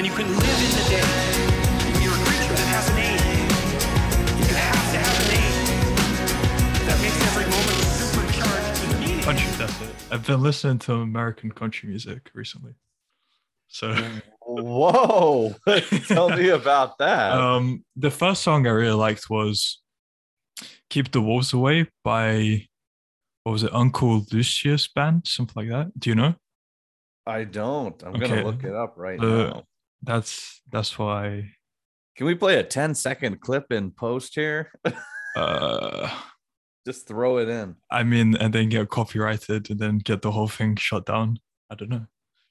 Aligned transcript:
and 0.00 0.06
you 0.06 0.14
can 0.14 0.26
live 0.26 0.40
in 0.40 0.72
the 0.80 0.84
day. 0.88 2.02
You're 2.02 2.14
a 2.14 2.24
creature 2.24 2.54
that 2.54 2.68
has 2.72 2.88
an 2.88 2.96
aim. 3.04 3.20
You 4.38 4.54
have 4.54 4.92
to 4.92 4.98
have 4.98 5.16
an 5.26 5.30
aim. 5.36 6.86
That 6.86 6.98
makes 7.02 7.20
every 7.28 7.44
moment 7.44 7.84
supercharged 8.00 8.80
with 8.88 9.00
meaning. 9.00 9.20
Country, 9.22 9.50
that's 9.58 9.78
it. 9.82 9.94
I've 10.10 10.26
been 10.26 10.42
listening 10.42 10.78
to 10.80 10.94
American 10.94 11.52
country 11.52 11.90
music 11.90 12.30
recently. 12.32 12.72
So 13.68 13.94
Whoa. 14.40 15.54
Tell 16.06 16.30
me 16.30 16.48
about 16.48 16.96
that. 16.96 17.32
um 17.32 17.84
the 17.94 18.10
first 18.10 18.42
song 18.42 18.66
I 18.66 18.70
really 18.70 18.92
liked 18.96 19.28
was 19.28 19.82
Keep 20.88 21.12
the 21.12 21.20
Wolves 21.20 21.52
Away 21.52 21.88
by 22.04 22.66
what 23.44 23.52
was 23.52 23.64
it, 23.64 23.74
Uncle 23.74 24.24
Lucius 24.32 24.88
Band, 24.88 25.26
something 25.26 25.54
like 25.56 25.68
that. 25.68 25.92
Do 26.00 26.08
you 26.08 26.16
know? 26.16 26.36
I 27.26 27.44
don't. 27.44 28.02
I'm 28.02 28.14
okay. 28.16 28.28
gonna 28.28 28.44
look 28.46 28.64
it 28.64 28.74
up 28.74 28.94
right 28.96 29.20
Uh, 29.20 29.24
now. 29.26 29.64
That's 30.02 30.62
that's 30.70 30.98
why 30.98 31.50
Can 32.16 32.26
we 32.26 32.34
play 32.34 32.58
a 32.58 32.62
10 32.64 32.94
second 32.94 33.40
clip 33.40 33.70
in 33.72 33.90
post 33.90 34.34
here? 34.34 34.72
uh 35.36 36.10
Just 36.86 37.06
throw 37.06 37.38
it 37.38 37.48
in. 37.48 37.76
I 37.90 38.02
mean 38.04 38.36
and 38.36 38.52
then 38.54 38.68
get 38.68 38.88
copyrighted 38.88 39.70
and 39.70 39.78
then 39.78 39.98
get 39.98 40.22
the 40.22 40.30
whole 40.30 40.48
thing 40.48 40.76
shut 40.76 41.06
down. 41.06 41.38
I 41.70 41.74
don't 41.74 41.90
know. 41.90 42.06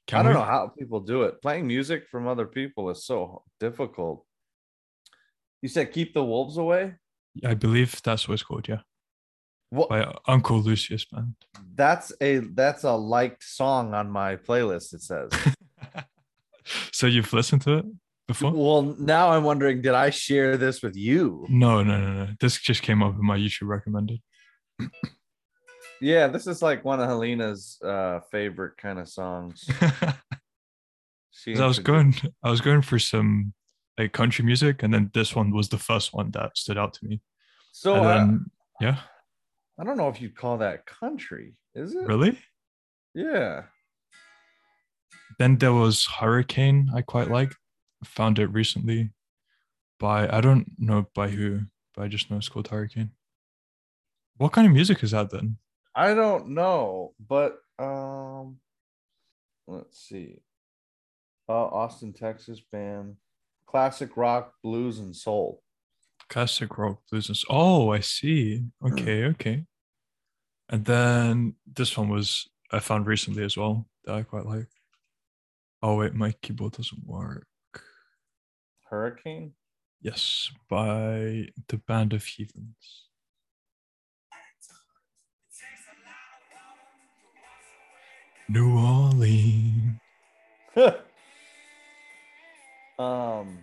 Can 0.08 0.20
I 0.20 0.24
don't 0.24 0.34
we? 0.34 0.40
know 0.40 0.46
how 0.46 0.68
people 0.78 1.00
do 1.02 1.24
it. 1.24 1.42
Playing 1.42 1.68
music 1.68 2.08
from 2.10 2.28
other 2.28 2.46
people 2.46 2.90
is 2.90 3.06
so 3.06 3.44
difficult. 3.60 4.26
You 5.62 5.70
said 5.70 5.92
keep 5.92 6.14
the 6.14 6.24
wolves 6.24 6.58
away? 6.58 6.96
I 7.46 7.54
believe 7.54 8.02
that's 8.02 8.28
what 8.28 8.34
it's 8.36 8.44
called, 8.44 8.68
yeah. 8.68 8.82
What 9.72 9.90
By 9.90 10.12
Uncle 10.28 10.62
Lucius 10.62 11.06
Band. 11.06 11.36
that's 11.76 12.12
a 12.22 12.40
that's 12.40 12.84
a 12.86 12.92
liked 12.94 13.44
song 13.44 13.94
on 13.94 14.10
my 14.10 14.36
playlist, 14.36 14.94
it 14.94 15.02
says. 15.04 15.30
so 16.92 17.08
you've 17.08 17.34
listened 17.34 17.62
to 17.64 17.78
it 17.80 17.86
before? 18.28 18.52
well, 18.52 18.82
now 19.00 19.32
I'm 19.32 19.44
wondering, 19.44 19.82
did 19.82 19.94
I 19.94 20.10
share 20.10 20.58
this 20.58 20.82
with 20.82 20.96
you? 20.96 21.46
No, 21.50 21.84
no, 21.84 22.00
no, 22.00 22.26
no. 22.26 22.28
This 22.40 22.58
just 22.60 22.82
came 22.82 23.02
up 23.04 23.16
in 23.16 23.26
my 23.26 23.38
YouTube 23.38 23.68
recommended. 23.68 24.22
Yeah, 26.02 26.28
this 26.28 26.48
is 26.48 26.62
like 26.62 26.86
one 26.86 27.00
of 27.00 27.08
Helena's 27.08 27.78
uh 27.84 28.22
favorite 28.32 28.78
kind 28.78 29.00
of 29.00 29.10
songs. 29.10 29.70
I 31.48 31.66
was 31.66 31.80
going, 31.80 32.16
I 32.44 32.50
was 32.50 32.62
going 32.62 32.82
for 32.82 33.00
some 33.00 33.54
like 33.98 34.14
country 34.14 34.46
music, 34.46 34.84
and 34.84 34.94
then 34.94 35.12
this 35.14 35.36
one 35.36 35.52
was 35.52 35.70
the 35.70 35.78
first 35.78 36.14
one 36.14 36.32
that 36.32 36.58
stood 36.58 36.78
out 36.78 36.94
to 36.96 37.06
me. 37.06 37.22
So 37.72 37.96
and 37.96 38.40
uh, 38.40 38.44
yeah, 38.80 38.98
I 39.80 39.84
don't 39.84 39.98
know 39.98 40.10
if 40.10 40.22
you'd 40.22 40.38
call 40.38 40.58
that 40.60 40.86
country, 40.86 41.56
is 41.76 41.96
it? 41.96 42.08
really. 42.08 42.40
Yeah. 43.14 43.64
Then 45.38 45.58
there 45.58 45.74
was 45.74 46.06
Hurricane. 46.06 46.90
I 46.96 47.02
quite 47.02 47.30
like. 47.30 47.54
Found 48.06 48.40
it 48.40 48.48
recently 48.48 49.12
by 50.00 50.28
I 50.34 50.40
don't 50.42 50.66
know 50.78 51.08
by 51.14 51.28
who, 51.30 51.62
but 51.94 52.04
I 52.04 52.08
just 52.08 52.32
know 52.32 52.38
it's 52.38 52.48
called 52.50 52.70
Hurricane. 52.70 53.12
What 54.38 54.54
kind 54.54 54.66
of 54.66 54.74
music 54.74 55.04
is 55.04 55.12
that 55.12 55.30
then? 55.30 55.58
I 55.94 56.14
don't 56.14 56.50
know, 56.50 57.14
but 57.20 57.58
um 57.78 58.58
let's 59.68 60.00
see. 60.00 60.40
Uh, 61.50 61.66
Austin, 61.66 62.14
Texas 62.14 62.62
band. 62.72 63.16
Classic 63.66 64.16
rock, 64.16 64.54
blues, 64.64 65.00
and 65.00 65.16
soul. 65.16 65.62
Classic 66.30 66.76
rock 66.78 67.00
blues. 67.10 67.28
and 67.28 67.36
s- 67.36 67.44
Oh, 67.50 67.92
I 67.92 68.00
see. 68.00 68.64
Okay, 68.86 69.26
okay. 69.26 69.66
And 70.70 70.86
then 70.86 71.56
this 71.66 71.98
one 71.98 72.08
was 72.10 72.48
I 72.72 72.80
found 72.80 73.08
recently 73.08 73.44
as 73.44 73.58
well 73.58 73.88
that 74.06 74.16
I 74.16 74.22
quite 74.24 74.46
like. 74.46 74.68
Oh 75.82 75.96
wait, 75.96 76.14
my 76.14 76.34
keyboard 76.42 76.74
doesn't 76.74 77.06
work. 77.06 77.48
Hurricane? 78.90 79.54
Yes, 80.02 80.52
by 80.70 81.48
the 81.68 81.78
Band 81.88 82.14
of 82.14 82.26
Heathens. 82.26 83.08
New 88.50 88.78
Orleans. 88.78 90.00
um 93.00 93.60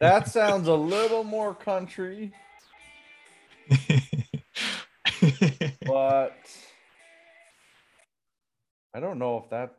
that 0.00 0.28
sounds 0.28 0.68
a 0.68 0.74
little 0.74 1.24
more 1.24 1.54
country, 1.54 2.32
but 5.86 6.36
I 8.98 9.00
don't 9.00 9.20
know 9.20 9.36
if 9.38 9.48
that 9.50 9.76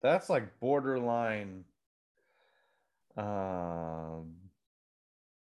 that's 0.00 0.30
like 0.30 0.58
borderline 0.58 1.64
um 3.14 4.36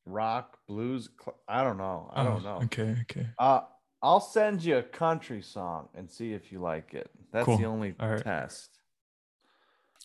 rock 0.06 0.58
blues 0.68 1.08
cl- 1.24 1.38
I 1.48 1.64
don't 1.64 1.78
know. 1.78 2.12
I 2.14 2.26
don't 2.26 2.46
Oh, 2.46 2.60
know. 2.60 2.66
Okay, 2.66 2.98
okay. 3.04 3.28
Uh 3.40 3.62
I'll 4.04 4.20
send 4.20 4.62
you 4.62 4.76
a 4.78 4.84
country 4.84 5.42
song 5.42 5.88
and 5.96 6.12
see 6.12 6.34
if 6.34 6.52
you 6.52 6.60
like 6.60 6.94
it. 6.94 7.10
That's 7.32 7.46
Cool. 7.46 7.58
the 7.58 7.64
only 7.66 7.96
right. 7.98 8.22
test. 8.22 8.78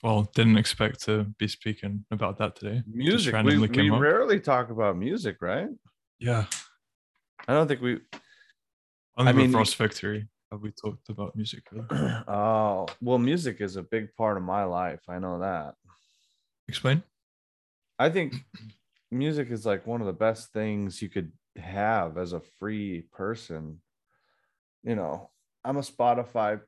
Well, 0.05 0.31
didn't 0.37 0.57
expect 0.59 1.03
to 1.07 1.25
be 1.39 1.49
speaking 1.49 2.05
about 2.13 2.39
that 2.39 2.55
today. 2.55 2.85
Music. 2.87 3.35
We, 3.45 3.59
we 3.59 3.91
rarely 3.91 4.39
talk 4.39 4.71
about 4.71 4.97
music, 4.97 5.39
right? 5.43 5.69
Yeah. 6.21 6.45
I 7.49 7.53
don't 7.55 7.67
think 7.67 7.81
we 7.81 7.99
I 9.17 9.33
mean- 9.33 9.51
Ross 9.51 9.73
Factory 9.73 10.29
have 10.53 10.63
we 10.63 10.71
talked 10.71 11.09
about 11.09 11.35
music. 11.35 11.67
oh, 12.29 12.87
well, 13.01 13.19
music 13.19 13.61
is 13.61 13.77
a 13.77 13.83
big 13.83 14.15
part 14.15 14.37
of 14.37 14.43
my 14.43 14.65
life. 14.65 15.01
I 15.09 15.19
know 15.19 15.41
that. 15.41 15.75
Explain. 16.69 17.03
I 17.99 18.11
think 18.11 18.35
music 19.11 19.51
is 19.51 19.65
like 19.65 19.87
one 19.87 20.01
of 20.01 20.07
the 20.07 20.13
best 20.13 20.53
things 20.53 21.01
you 21.01 21.09
could 21.09 21.33
have 21.57 22.19
as 22.19 22.35
a 22.35 22.41
free 22.41 23.05
person. 23.13 23.81
You 24.85 24.95
know, 24.95 25.31
I'm 25.65 25.79
a 25.79 25.81
Spotify 25.81 26.61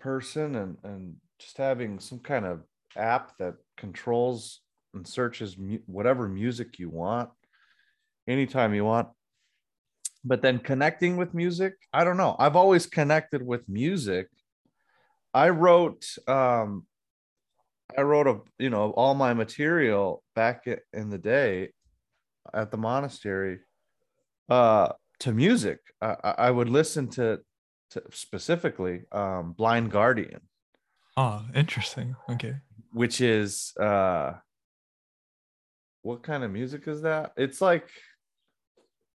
person 0.00 0.56
and 0.56 0.76
and 0.82 1.16
just 1.38 1.56
having 1.56 2.00
some 2.00 2.18
kind 2.18 2.44
of 2.44 2.62
app 2.96 3.36
that 3.38 3.54
controls 3.76 4.62
and 4.94 5.06
searches 5.06 5.56
mu- 5.56 5.78
whatever 5.86 6.28
music 6.28 6.78
you 6.78 6.88
want 6.88 7.30
anytime 8.26 8.74
you 8.74 8.84
want 8.84 9.08
but 10.24 10.42
then 10.42 10.58
connecting 10.58 11.16
with 11.16 11.34
music 11.34 11.74
i 11.92 12.04
don't 12.04 12.16
know. 12.16 12.36
I've 12.38 12.56
always 12.56 12.86
connected 12.86 13.42
with 13.42 13.68
music. 13.68 14.28
I 15.34 15.50
wrote 15.50 16.04
um 16.26 16.86
i 17.96 18.02
wrote 18.02 18.26
a 18.26 18.40
you 18.58 18.70
know 18.70 18.90
all 18.92 19.14
my 19.14 19.32
material 19.34 20.22
back 20.34 20.66
in 20.92 21.10
the 21.10 21.18
day 21.18 21.70
at 22.52 22.70
the 22.70 22.76
monastery 22.76 23.60
uh 24.50 24.88
to 25.20 25.32
music. 25.32 25.78
I, 26.00 26.34
I 26.46 26.50
would 26.50 26.68
listen 26.68 27.08
to, 27.10 27.40
to 27.90 28.02
specifically 28.12 29.02
um 29.12 29.52
blind 29.52 29.90
guardian. 29.90 30.40
Ah, 31.16 31.46
interesting. 31.54 32.14
Okay. 32.30 32.54
which 32.92 33.20
is 33.20 33.72
uh 33.80 34.34
what 36.02 36.22
kind 36.22 36.44
of 36.44 36.50
music 36.50 36.86
is 36.86 37.02
that? 37.02 37.32
It's 37.36 37.60
like 37.60 37.88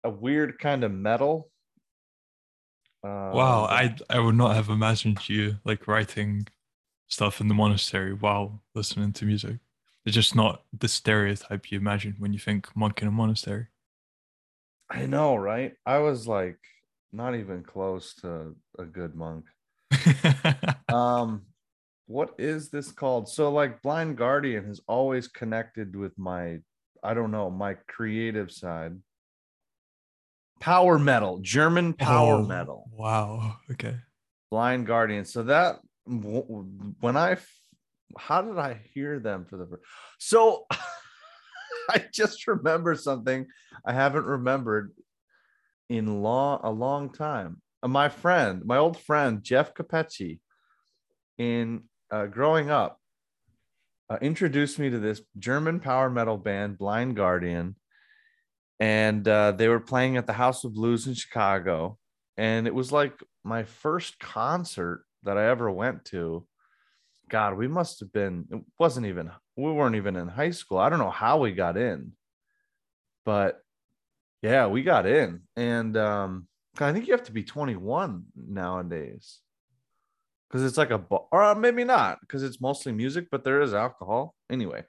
a 0.04 0.10
weird 0.10 0.58
kind 0.58 0.84
of 0.84 0.92
metal. 0.92 1.50
Uh, 3.04 3.34
Wow, 3.34 3.64
I 3.64 3.96
I 4.08 4.18
would 4.18 4.34
not 4.34 4.54
have 4.56 4.68
imagined 4.68 5.28
you 5.28 5.58
like 5.64 5.86
writing 5.86 6.48
stuff 7.08 7.40
in 7.40 7.48
the 7.48 7.54
monastery 7.54 8.12
while 8.12 8.62
listening 8.74 9.12
to 9.14 9.24
music. 9.24 9.58
It's 10.04 10.14
just 10.14 10.34
not 10.34 10.64
the 10.72 10.88
stereotype 10.88 11.70
you 11.70 11.78
imagine 11.78 12.16
when 12.18 12.32
you 12.32 12.38
think 12.38 12.74
monk 12.76 13.02
in 13.02 13.08
a 13.08 13.10
monastery. 13.10 13.68
i 14.90 15.06
know 15.06 15.36
right? 15.36 15.74
I 15.86 15.98
was 15.98 16.26
like 16.26 16.58
not 17.12 17.34
even 17.34 17.62
close 17.62 18.14
to 18.16 18.56
a 18.78 18.84
good 18.84 19.14
monk. 19.14 19.44
Um 20.88 21.46
what 22.06 22.34
is 22.38 22.70
this 22.70 22.90
called? 22.90 23.28
So 23.28 23.52
like 23.52 23.82
blind 23.82 24.16
guardian 24.18 24.66
has 24.66 24.80
always 24.88 25.28
connected 25.28 25.94
with 25.94 26.18
my 26.18 26.58
i 27.02 27.14
don't 27.14 27.30
know 27.30 27.50
my 27.50 27.74
creative 27.88 28.50
side 28.50 28.96
power 30.60 30.98
metal 30.98 31.38
german 31.40 31.94
power 31.94 32.36
Oh, 32.36 32.46
metal 32.46 32.90
Wow. 32.92 33.56
Okay. 33.70 33.96
blind 34.50 34.86
guardian 34.86 35.24
so 35.24 35.42
that 35.44 35.80
when 36.04 37.16
I 37.16 37.36
how 38.18 38.42
did 38.42 38.58
i 38.58 38.74
hear 38.92 39.20
them 39.20 39.44
for 39.46 39.56
the 39.56 39.66
first 39.66 39.82
so 40.18 40.66
i 41.88 42.04
just 42.12 42.46
remember 42.48 42.94
something 42.96 43.46
i 43.86 43.92
haven't 43.92 44.24
remembered 44.24 44.92
in 45.88 46.22
long 46.22 46.60
a 46.64 46.70
long 46.70 47.12
time 47.12 47.62
Uh, 47.82 47.88
my 47.88 48.08
friend 48.08 48.64
my 48.64 48.76
old 48.76 48.98
friend 48.98 49.42
jeff 49.44 49.72
capecci 49.74 50.40
in 51.38 51.84
uh, 52.10 52.26
growing 52.26 52.68
up 52.70 52.98
uh, 54.10 54.18
introduced 54.20 54.78
me 54.78 54.90
to 54.90 54.98
this 54.98 55.22
german 55.38 55.78
power 55.80 56.10
metal 56.10 56.36
band 56.36 56.76
blind 56.76 57.14
guardian 57.16 57.76
and 58.80 59.28
uh, 59.28 59.52
they 59.52 59.68
were 59.68 59.80
playing 59.80 60.16
at 60.16 60.26
the 60.26 60.32
house 60.32 60.64
of 60.64 60.74
blues 60.74 61.06
in 61.06 61.14
chicago 61.14 61.96
and 62.36 62.66
it 62.66 62.74
was 62.74 62.90
like 62.90 63.12
my 63.44 63.62
first 63.62 64.18
concert 64.18 65.04
that 65.22 65.36
I 65.36 65.48
ever 65.48 65.70
went 65.70 66.04
to 66.06 66.46
God, 67.28 67.56
we 67.56 67.68
must 67.68 68.00
have 68.00 68.12
been, 68.12 68.46
it 68.50 68.60
wasn't 68.78 69.06
even, 69.06 69.30
we 69.56 69.70
weren't 69.70 69.96
even 69.96 70.16
in 70.16 70.28
high 70.28 70.50
school. 70.50 70.78
I 70.78 70.88
don't 70.88 70.98
know 70.98 71.10
how 71.10 71.38
we 71.38 71.52
got 71.52 71.76
in, 71.76 72.12
but 73.24 73.62
yeah, 74.42 74.66
we 74.66 74.82
got 74.82 75.06
in. 75.06 75.42
And 75.56 75.96
um, 75.96 76.48
I 76.78 76.92
think 76.92 77.06
you 77.06 77.12
have 77.12 77.24
to 77.24 77.32
be 77.32 77.44
21 77.44 78.24
nowadays 78.34 79.38
because 80.48 80.64
it's 80.64 80.76
like 80.76 80.90
a 80.90 80.98
bar, 80.98 81.26
or 81.30 81.42
uh, 81.42 81.54
maybe 81.54 81.84
not 81.84 82.20
because 82.20 82.42
it's 82.42 82.60
mostly 82.60 82.90
music, 82.90 83.28
but 83.30 83.44
there 83.44 83.60
is 83.60 83.72
alcohol 83.72 84.34
anyway. 84.50 84.82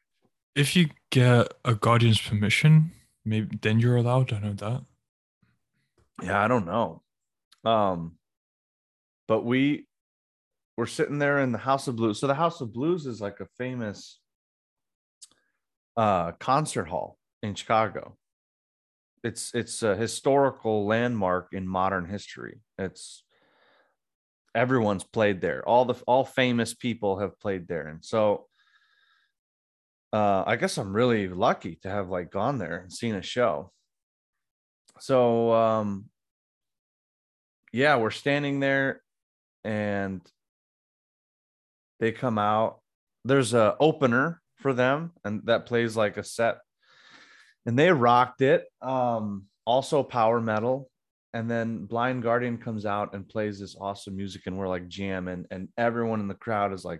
If 0.55 0.75
you 0.75 0.89
get 1.11 1.53
a 1.63 1.75
guardian's 1.75 2.19
permission, 2.19 2.91
maybe 3.25 3.57
then 3.61 3.79
you're 3.79 3.97
allowed. 3.97 4.27
to 4.29 4.39
know 4.39 4.53
that. 4.53 4.83
Yeah, 6.21 6.43
I 6.43 6.47
don't 6.47 6.65
know. 6.65 7.01
Um, 7.63 8.17
but 9.27 9.43
we 9.45 9.87
were 10.77 10.87
sitting 10.87 11.19
there 11.19 11.39
in 11.39 11.51
the 11.51 11.57
House 11.57 11.87
of 11.87 11.95
Blues. 11.95 12.19
So 12.19 12.27
the 12.27 12.33
House 12.35 12.61
of 12.61 12.73
Blues 12.73 13.05
is 13.05 13.21
like 13.21 13.39
a 13.39 13.47
famous 13.57 14.19
uh 15.97 16.31
concert 16.33 16.85
hall 16.85 17.17
in 17.43 17.53
Chicago. 17.53 18.17
It's 19.23 19.53
it's 19.53 19.83
a 19.83 19.95
historical 19.95 20.85
landmark 20.85 21.49
in 21.51 21.67
modern 21.67 22.05
history. 22.05 22.61
It's 22.77 23.23
everyone's 24.55 25.03
played 25.03 25.41
there. 25.41 25.67
All 25.67 25.85
the 25.85 25.95
all 26.07 26.25
famous 26.25 26.73
people 26.73 27.19
have 27.19 27.39
played 27.39 27.67
there. 27.67 27.87
And 27.87 28.03
so 28.03 28.47
uh 30.13 30.43
I 30.45 30.55
guess 30.55 30.77
I'm 30.77 30.93
really 30.93 31.27
lucky 31.27 31.75
to 31.83 31.89
have 31.89 32.09
like 32.09 32.31
gone 32.31 32.57
there 32.57 32.79
and 32.79 32.91
seen 32.91 33.15
a 33.15 33.21
show. 33.21 33.71
So 34.99 35.53
um 35.53 36.05
yeah, 37.71 37.97
we're 37.97 38.11
standing 38.11 38.59
there 38.59 39.01
and 39.63 40.21
they 41.99 42.11
come 42.11 42.37
out. 42.37 42.79
There's 43.23 43.53
a 43.53 43.77
opener 43.79 44.41
for 44.57 44.73
them, 44.73 45.11
and 45.23 45.41
that 45.45 45.67
plays 45.67 45.95
like 45.95 46.17
a 46.17 46.23
set. 46.23 46.57
And 47.65 47.77
they 47.77 47.91
rocked 47.91 48.41
it. 48.41 48.65
Um, 48.81 49.45
also 49.65 50.03
power 50.03 50.41
metal. 50.41 50.89
And 51.33 51.49
then 51.49 51.85
Blind 51.85 52.23
Guardian 52.23 52.57
comes 52.57 52.85
out 52.85 53.13
and 53.13 53.29
plays 53.29 53.59
this 53.59 53.77
awesome 53.79 54.17
music, 54.17 54.43
and 54.47 54.57
we're 54.57 54.67
like 54.67 54.87
jamming, 54.87 55.45
and 55.51 55.69
everyone 55.77 56.19
in 56.19 56.27
the 56.27 56.33
crowd 56.33 56.73
is 56.73 56.83
like 56.83 56.99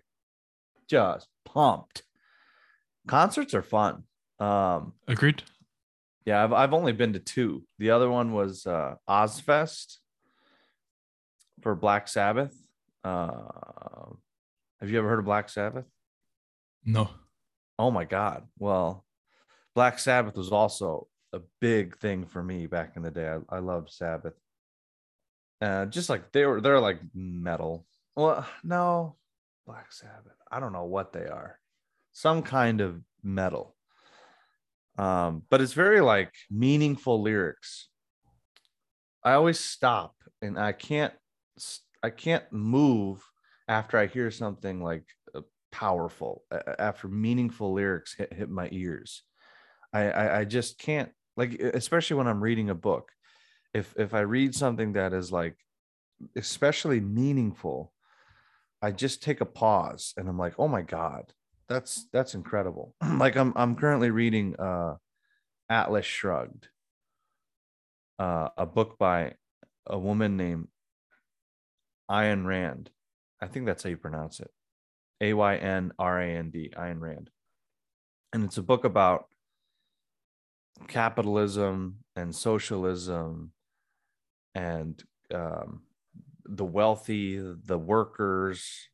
just 0.87 1.27
pumped. 1.43 2.03
Concerts 3.07 3.53
are 3.53 3.63
fun. 3.63 4.03
Um, 4.39 4.93
Agreed. 5.07 5.43
yeah, 6.25 6.43
I've 6.43 6.53
I've 6.53 6.73
only 6.73 6.93
been 6.93 7.13
to 7.13 7.19
two. 7.19 7.63
The 7.79 7.91
other 7.91 8.09
one 8.09 8.31
was 8.33 8.65
uh 8.65 8.95
Ozzfest 9.09 9.97
for 11.61 11.75
Black 11.75 12.07
Sabbath. 12.07 12.55
Uh, 13.03 14.13
have 14.79 14.89
you 14.89 14.97
ever 14.97 15.09
heard 15.09 15.19
of 15.19 15.25
Black 15.25 15.49
Sabbath? 15.49 15.85
No. 16.85 17.09
Oh 17.77 17.91
my 17.91 18.05
God. 18.05 18.47
Well, 18.59 19.05
Black 19.75 19.99
Sabbath 19.99 20.35
was 20.35 20.51
also 20.51 21.07
a 21.33 21.39
big 21.59 21.97
thing 21.97 22.25
for 22.25 22.43
me 22.43 22.67
back 22.67 22.93
in 22.95 23.03
the 23.03 23.11
day. 23.11 23.27
I, 23.27 23.55
I 23.55 23.59
loved 23.59 23.89
Sabbath. 23.91 24.33
Uh, 25.61 25.85
just 25.85 26.09
like 26.09 26.31
they 26.31 26.45
were, 26.45 26.61
they're 26.61 26.79
like 26.79 26.99
metal. 27.13 27.85
Well, 28.15 28.45
no, 28.63 29.15
Black 29.65 29.91
Sabbath. 29.91 30.35
I 30.51 30.59
don't 30.59 30.73
know 30.73 30.85
what 30.85 31.13
they 31.13 31.25
are. 31.27 31.57
Some 32.13 32.41
kind 32.43 32.81
of 32.81 33.01
metal. 33.23 33.75
Um, 34.97 35.43
but 35.49 35.61
it's 35.61 35.73
very 35.73 36.01
like 36.01 36.33
meaningful 36.49 37.21
lyrics. 37.21 37.89
I 39.23 39.33
always 39.33 39.59
stop 39.59 40.15
and 40.41 40.59
I 40.59 40.71
can't 40.73 41.13
I 42.03 42.09
can't 42.09 42.51
move 42.51 43.23
after 43.67 43.97
I 43.97 44.07
hear 44.07 44.31
something 44.31 44.81
like 44.81 45.05
uh, 45.35 45.41
powerful, 45.71 46.43
after 46.79 47.07
meaningful 47.07 47.73
lyrics 47.73 48.15
hit, 48.15 48.33
hit 48.33 48.49
my 48.49 48.67
ears. 48.71 49.23
I, 49.93 50.09
I, 50.11 50.39
I 50.39 50.45
just 50.45 50.79
can't 50.79 51.11
like, 51.37 51.53
especially 51.61 52.17
when 52.17 52.27
I'm 52.27 52.41
reading 52.41 52.69
a 52.69 52.75
book. 52.75 53.11
If 53.73 53.93
if 53.97 54.13
I 54.13 54.21
read 54.21 54.53
something 54.53 54.93
that 54.93 55.13
is 55.13 55.31
like 55.31 55.55
especially 56.35 56.99
meaningful, 56.99 57.93
I 58.81 58.91
just 58.91 59.23
take 59.23 59.41
a 59.41 59.45
pause 59.45 60.13
and 60.17 60.27
I'm 60.27 60.37
like, 60.37 60.55
oh 60.59 60.67
my 60.67 60.81
god, 60.81 61.31
that's 61.71 62.07
that's 62.11 62.35
incredible. 62.35 62.93
like 63.17 63.35
I'm 63.35 63.53
I'm 63.55 63.75
currently 63.75 64.09
reading 64.09 64.55
uh, 64.57 64.95
Atlas 65.69 66.05
Shrugged, 66.05 66.67
uh, 68.19 68.49
a 68.57 68.65
book 68.65 68.97
by 68.97 69.35
a 69.87 69.97
woman 69.97 70.37
named 70.37 70.67
Ayn 72.09 72.45
Rand. 72.45 72.89
I 73.41 73.47
think 73.47 73.65
that's 73.65 73.83
how 73.83 73.89
you 73.89 73.97
pronounce 73.97 74.39
it. 74.39 74.51
A 75.21 75.33
Y 75.33 75.55
N 75.55 75.93
R 75.97 76.21
A 76.21 76.27
N 76.27 76.49
D, 76.51 76.71
Ayn 76.77 76.99
Rand. 76.99 77.29
And 78.33 78.43
it's 78.43 78.57
a 78.57 78.63
book 78.63 78.85
about 78.85 79.25
capitalism 80.87 81.97
and 82.15 82.33
socialism 82.33 83.51
and 84.55 85.01
um, 85.33 85.81
the 86.45 86.65
wealthy, 86.65 87.37
the 87.39 87.77
workers, 87.77 88.89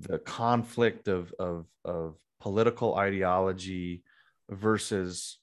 the 0.00 0.18
conflict 0.18 1.08
of, 1.08 1.32
of, 1.38 1.66
of 1.84 2.16
political 2.40 2.96
ideology 2.96 4.02
versus 4.48 5.38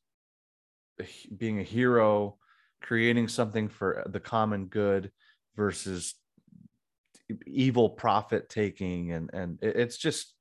being 1.35 1.59
a 1.59 1.63
hero, 1.63 2.37
creating 2.81 3.27
something 3.27 3.69
for 3.69 4.03
the 4.09 4.19
common 4.19 4.65
good 4.65 5.11
versus 5.55 6.15
evil 7.45 7.89
profit 7.89 8.49
taking. 8.49 9.11
And 9.11 9.29
and 9.33 9.59
it's 9.61 9.97
just 9.97 10.33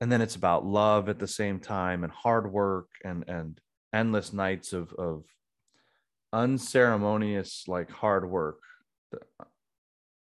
and 0.00 0.10
then 0.10 0.20
it's 0.20 0.36
about 0.36 0.64
love 0.64 1.08
at 1.08 1.18
the 1.18 1.28
same 1.28 1.58
time 1.58 2.04
and 2.04 2.12
hard 2.12 2.50
work 2.50 2.88
and 3.04 3.24
and 3.28 3.60
endless 3.92 4.32
nights 4.32 4.72
of 4.72 4.92
of 4.94 5.24
unceremonious 6.32 7.64
like 7.66 7.90
hard 7.90 8.28
work. 8.28 8.60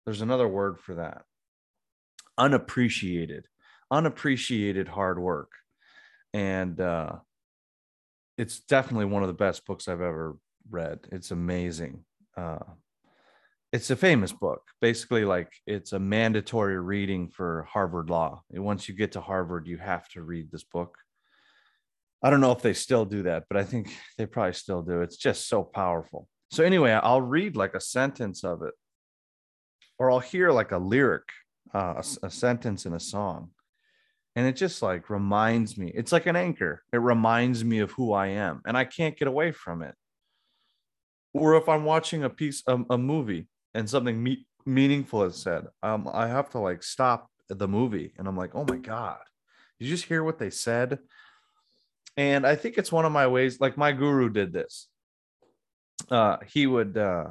There's 0.05 0.21
another 0.21 0.47
word 0.47 0.79
for 0.79 0.97
that 0.97 1.25
unappreciated 2.39 3.47
unappreciated 3.91 4.89
hard 4.89 5.19
work. 5.19 5.53
And 6.33 6.81
uh 6.81 7.17
it's 8.37 8.61
definitely 8.61 9.07
one 9.07 9.23
of 9.23 9.29
the 9.29 9.35
best 9.35 9.65
books 9.65 9.89
i've 9.89 10.01
ever 10.01 10.37
read. 10.69 11.01
It's 11.13 11.31
amazing. 11.31 12.05
Uh 12.37 12.59
it's 13.73 13.91
a 13.91 13.97
famous 13.97 14.33
book. 14.33 14.63
Basically 14.81 15.25
like 15.25 15.53
it's 15.67 15.93
a 15.93 15.99
mandatory 15.99 16.81
reading 16.81 17.29
for 17.29 17.67
harvard 17.71 18.11
law. 18.11 18.43
And 18.53 18.65
once 18.65 18.89
you 18.89 18.95
get 18.95 19.13
to 19.13 19.21
harvard 19.21 19.67
you 19.67 19.79
have 19.79 20.09
to 20.11 20.23
read 20.23 20.51
this 20.51 20.65
book. 20.65 20.99
I 22.23 22.31
don't 22.31 22.41
know 22.41 22.53
if 22.53 22.63
they 22.63 22.75
still 22.75 23.05
do 23.05 23.23
that 23.25 23.45
but 23.49 23.57
i 23.57 23.65
think 23.65 23.93
they 24.19 24.27
probably 24.27 24.55
still 24.55 24.83
do. 24.83 25.01
It's 25.03 25.17
just 25.17 25.49
so 25.49 25.63
powerful. 25.63 26.29
So 26.51 26.65
anyway 26.65 26.93
i'll 26.93 27.23
read 27.23 27.57
like 27.57 27.75
a 27.75 27.81
sentence 27.81 28.43
of 28.45 28.63
it 28.63 28.75
or 29.99 30.11
i'll 30.11 30.19
hear 30.19 30.51
like 30.51 30.73
a 30.73 30.79
lyric 30.79 31.29
uh, 31.75 32.03
a, 32.23 32.27
a 32.27 32.31
sentence 32.31 32.87
in 32.87 32.95
a 32.95 33.01
song 33.01 33.51
and 34.35 34.47
it 34.47 34.57
just 34.57 34.83
like 34.83 35.11
reminds 35.11 35.77
me 35.77 35.91
it's 35.95 36.13
like 36.13 36.27
an 36.27 36.37
anchor 36.37 36.83
it 36.93 36.99
reminds 36.99 37.65
me 37.65 37.79
of 37.81 37.91
who 37.93 38.13
i 38.13 38.27
am 38.29 38.61
and 38.67 38.77
i 38.77 38.85
can't 38.85 39.19
get 39.19 39.29
away 39.29 39.53
from 39.53 39.83
it 39.83 39.95
or 41.33 41.57
if 41.57 41.69
i'm 41.69 41.85
watching 41.85 42.25
a 42.25 42.31
piece 42.31 42.63
a, 42.67 42.79
a 42.91 42.99
movie 42.99 43.49
and 43.75 43.89
something 43.89 44.23
me- 44.23 44.47
meaningful 44.67 45.23
is 45.23 45.37
said, 45.37 45.67
um, 45.83 46.09
I 46.13 46.27
have 46.27 46.51
to 46.51 46.59
like 46.59 46.83
stop 46.83 47.31
the 47.49 47.69
movie 47.69 48.13
and 48.19 48.27
I'm 48.27 48.37
like, 48.37 48.55
oh 48.55 48.65
my 48.69 48.77
God, 48.77 49.21
you 49.79 49.89
just 49.89 50.05
hear 50.05 50.25
what 50.25 50.39
they 50.39 50.51
said? 50.51 50.99
And 52.17 52.47
I 52.47 52.57
think 52.57 52.77
it's 52.77 52.91
one 52.91 53.05
of 53.05 53.13
my 53.13 53.27
ways, 53.27 53.61
like 53.61 53.77
my 53.77 53.93
guru 53.93 54.29
did 54.29 54.53
this. 54.53 54.89
Uh, 56.11 56.39
he 56.47 56.67
would 56.67 56.97
uh, 56.97 57.31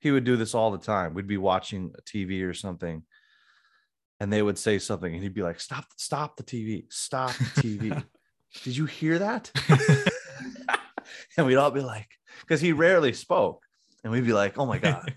he 0.00 0.10
would 0.10 0.24
do 0.24 0.36
this 0.36 0.54
all 0.54 0.70
the 0.70 0.78
time. 0.78 1.14
We'd 1.14 1.26
be 1.26 1.36
watching 1.36 1.92
TV 2.04 2.44
or 2.44 2.54
something, 2.54 3.04
and 4.22 4.32
they 4.32 4.40
would 4.40 4.56
say 4.56 4.78
something, 4.78 5.12
and 5.12 5.20
he'd 5.20 5.34
be 5.34 5.42
like, 5.42 5.58
"Stop! 5.58 5.86
Stop 5.96 6.36
the 6.36 6.44
TV! 6.44 6.84
Stop 6.90 7.34
the 7.34 7.60
TV! 7.60 8.04
Did 8.62 8.76
you 8.76 8.86
hear 8.86 9.18
that?" 9.18 9.50
and 11.36 11.44
we'd 11.44 11.56
all 11.56 11.72
be 11.72 11.80
like, 11.80 12.08
because 12.42 12.60
he 12.60 12.70
rarely 12.70 13.14
spoke, 13.14 13.64
and 14.04 14.12
we'd 14.12 14.24
be 14.24 14.32
like, 14.32 14.56
"Oh 14.58 14.64
my 14.64 14.78
god!" 14.78 15.12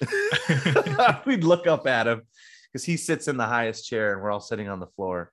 We'd 1.26 1.42
look 1.42 1.66
up 1.66 1.86
at 1.86 2.06
him 2.06 2.22
because 2.70 2.84
he 2.84 2.98
sits 2.98 3.28
in 3.28 3.38
the 3.38 3.46
highest 3.46 3.86
chair 3.88 4.12
and 4.12 4.22
we're 4.22 4.30
all 4.30 4.40
sitting 4.40 4.68
on 4.68 4.78
the 4.78 4.86
floor. 4.86 5.32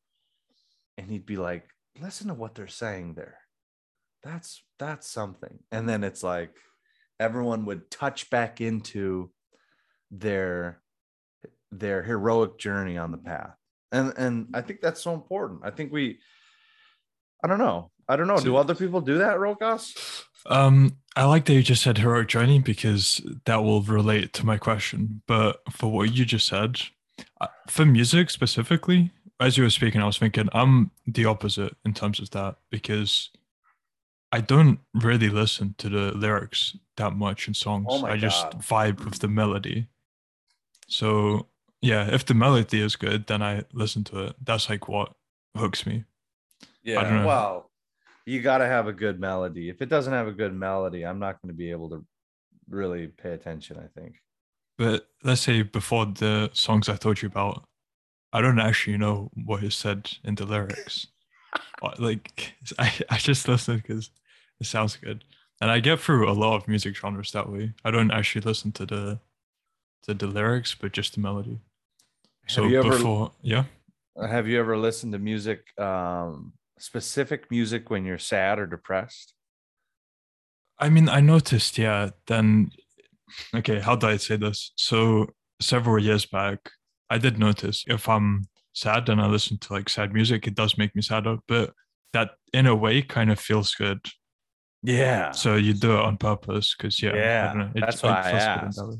And 0.98 1.12
he'd 1.12 1.26
be 1.26 1.38
like, 1.38 1.68
listen 2.02 2.28
to 2.28 2.34
what 2.34 2.56
they're 2.56 2.68
saying 2.68 3.16
there. 3.16 3.40
That's 4.24 4.64
that's 4.80 5.08
something. 5.10 5.60
And 5.72 5.88
then 5.88 6.04
it's 6.04 6.24
like 6.24 6.56
everyone 7.20 7.66
would 7.66 7.92
touch 7.92 8.30
back 8.30 8.62
into 8.62 9.32
their 10.12 10.82
their 11.72 12.04
heroic 12.04 12.58
journey 12.58 12.98
on 12.98 13.12
the 13.12 13.18
path. 13.18 13.56
And 13.92 14.14
and 14.18 14.48
I 14.54 14.62
think 14.62 14.82
that's 14.82 15.02
so 15.02 15.14
important. 15.14 15.62
I 15.64 15.72
think 15.72 15.92
we 15.92 16.20
I 17.44 17.48
don't 17.48 17.60
know. 17.60 17.92
I 18.10 18.16
don't 18.16 18.28
know. 18.28 18.38
Do 18.38 18.56
other 18.56 18.76
people 18.76 19.02
do 19.02 19.18
that, 19.18 19.38
Rokas? 19.38 20.24
Um, 20.46 20.98
I 21.16 21.26
like 21.26 21.46
that 21.46 21.54
you 21.54 21.64
just 21.64 21.84
said 21.84 21.98
heroic 21.98 22.30
journey 22.30 22.60
because 22.60 23.22
that 23.46 23.64
will 23.64 23.82
relate 23.82 24.34
to 24.34 24.46
my 24.46 24.58
question. 24.58 25.22
But 25.28 25.62
for 25.72 25.92
what 25.92 26.14
you 26.14 26.26
just 26.26 26.48
said, 26.48 26.82
uh, 27.42 27.48
for 27.68 27.86
music 27.86 28.30
specifically, 28.30 29.12
as 29.40 29.58
you 29.58 29.64
were 29.64 29.70
speaking, 29.70 30.02
I 30.02 30.06
was 30.06 30.18
thinking 30.18 30.48
I'm 30.54 30.92
the 31.06 31.26
opposite 31.26 31.76
in 31.86 31.94
terms 31.94 32.20
of 32.20 32.30
that 32.32 32.56
because 32.72 33.30
I 34.32 34.42
don't 34.42 34.80
really 34.94 35.30
listen 35.30 35.76
to 35.80 35.90
the 35.90 36.12
lyrics 36.18 36.78
that 36.96 37.14
much 37.14 37.48
in 37.48 37.54
songs. 37.54 37.88
Oh 37.90 38.06
I 38.06 38.18
just 38.18 38.52
God. 38.52 38.62
vibe 38.62 39.06
with 39.06 39.20
the 39.20 39.28
melody. 39.28 39.88
So 40.88 41.48
yeah, 41.82 42.08
if 42.12 42.26
the 42.26 42.34
melody 42.34 42.82
is 42.82 42.96
good, 42.96 43.28
then 43.28 43.42
I 43.42 43.64
listen 43.74 44.04
to 44.06 44.26
it. 44.26 44.36
That's 44.44 44.70
like 44.70 44.88
what 44.88 45.14
hooks 45.56 45.86
me. 45.86 46.06
Yeah. 46.84 47.26
Well, 47.26 47.70
you 48.26 48.42
got 48.42 48.60
to 48.60 48.66
have 48.66 48.88
a 48.88 48.94
good 48.94 49.20
melody. 49.20 49.70
If 49.70 49.82
it 49.82 49.90
doesn't 49.90 50.14
have 50.14 50.28
a 50.28 50.34
good 50.34 50.54
melody, 50.54 51.06
I'm 51.06 51.20
not 51.20 51.42
going 51.42 51.54
to 51.54 51.58
be 51.58 51.72
able 51.72 51.90
to 51.90 52.06
really 52.70 53.08
pay 53.08 53.32
attention, 53.32 53.78
I 53.78 54.00
think. 54.00 54.16
But 54.78 55.08
let's 55.24 55.42
say 55.42 55.64
before 55.64 56.06
the 56.06 56.50
songs 56.54 56.90
I 56.90 56.96
told 56.96 57.22
you 57.22 57.28
about, 57.28 57.68
I 58.34 58.42
don't 58.42 58.60
actually 58.60 58.98
know 58.98 59.32
what 59.34 59.64
is 59.64 59.76
said 59.76 60.12
in 60.24 60.36
the 60.36 60.46
lyrics. 60.46 61.08
Like 61.98 62.54
I, 62.80 62.92
I 63.10 63.18
just 63.18 63.48
listen 63.48 63.78
because 63.78 64.12
it 64.60 64.66
sounds 64.66 64.98
good. 64.98 65.24
And 65.62 65.72
I 65.72 65.80
get 65.80 66.00
through 66.00 66.30
a 66.30 66.34
lot 66.34 66.56
of 66.56 66.68
music 66.68 66.96
genres 66.96 67.32
that 67.32 67.50
way. 67.50 67.74
I 67.86 67.92
don't 67.92 68.12
actually 68.12 68.42
listen 68.42 68.72
to 68.74 68.86
the 68.86 69.20
to 70.04 70.14
the 70.14 70.28
lyrics, 70.28 70.76
but 70.76 70.92
just 70.92 71.14
the 71.16 71.20
melody. 71.20 71.60
So 72.48 72.64
have 72.64 72.72
you 72.72 72.80
ever 72.80 72.90
before 72.90 73.32
yeah. 73.42 73.66
have 74.20 74.48
you 74.48 74.60
ever 74.60 74.78
listened 74.78 75.14
to 75.14 75.20
music 75.20 75.66
um 75.78 76.54
specific 76.80 77.50
music 77.52 77.90
when 77.90 78.06
you're 78.06 78.18
sad 78.18 78.60
or 78.60 78.68
depressed? 78.68 79.34
I 80.80 80.90
mean, 80.90 81.10
I 81.10 81.22
noticed, 81.22 81.78
yeah, 81.78 82.12
then, 82.28 82.70
okay, 83.56 83.80
how 83.80 83.96
do 83.96 84.08
I 84.08 84.18
say 84.18 84.38
this? 84.38 84.74
So, 84.76 85.28
several 85.60 86.02
years 86.02 86.26
back, 86.26 86.70
I 87.10 87.18
did 87.18 87.40
notice 87.40 87.84
if 87.88 88.08
I'm 88.08 88.48
sad 88.74 89.10
and 89.10 89.20
I 89.20 89.26
listen 89.28 89.58
to 89.58 89.74
like 89.74 89.90
sad 89.90 90.14
music, 90.14 90.46
it 90.46 90.56
does 90.56 90.78
make 90.78 90.96
me 90.96 91.02
sadder, 91.02 91.38
but 91.48 91.74
that 92.14 92.32
in 92.54 92.68
a 92.68 92.76
way 92.76 93.02
kind 93.02 93.32
of 93.32 93.40
feels 93.40 93.74
good. 93.74 94.00
Yeah. 94.84 95.32
So, 95.32 95.56
you 95.56 95.74
do 95.74 95.94
it 95.94 96.00
on 96.02 96.18
purpose 96.18 96.76
because, 96.78 97.02
yeah, 97.02 97.16
Yeah, 97.16 97.72
it, 97.74 97.82
that's 97.82 98.04
why 98.04 98.22
I 98.22 98.32
feels 98.32 98.44
good 98.44 98.62
in 98.62 98.68
asked. 98.68 99.00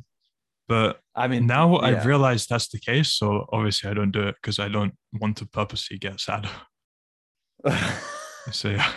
But 0.68 1.00
I 1.16 1.28
mean, 1.28 1.48
now 1.48 1.80
yeah. 1.80 1.88
I've 1.88 2.06
realized 2.06 2.50
that's 2.50 2.68
the 2.68 2.80
case. 2.80 3.14
So, 3.14 3.46
obviously, 3.52 3.90
I 3.90 3.94
don't 3.94 4.12
do 4.12 4.28
it 4.28 4.36
because 4.36 4.60
I 4.60 4.68
don't 4.68 4.94
want 5.14 5.38
to 5.38 5.46
purposely 5.46 5.98
get 5.98 6.20
sad. 6.20 6.50
So, 8.52 8.70
yeah. 8.70 8.90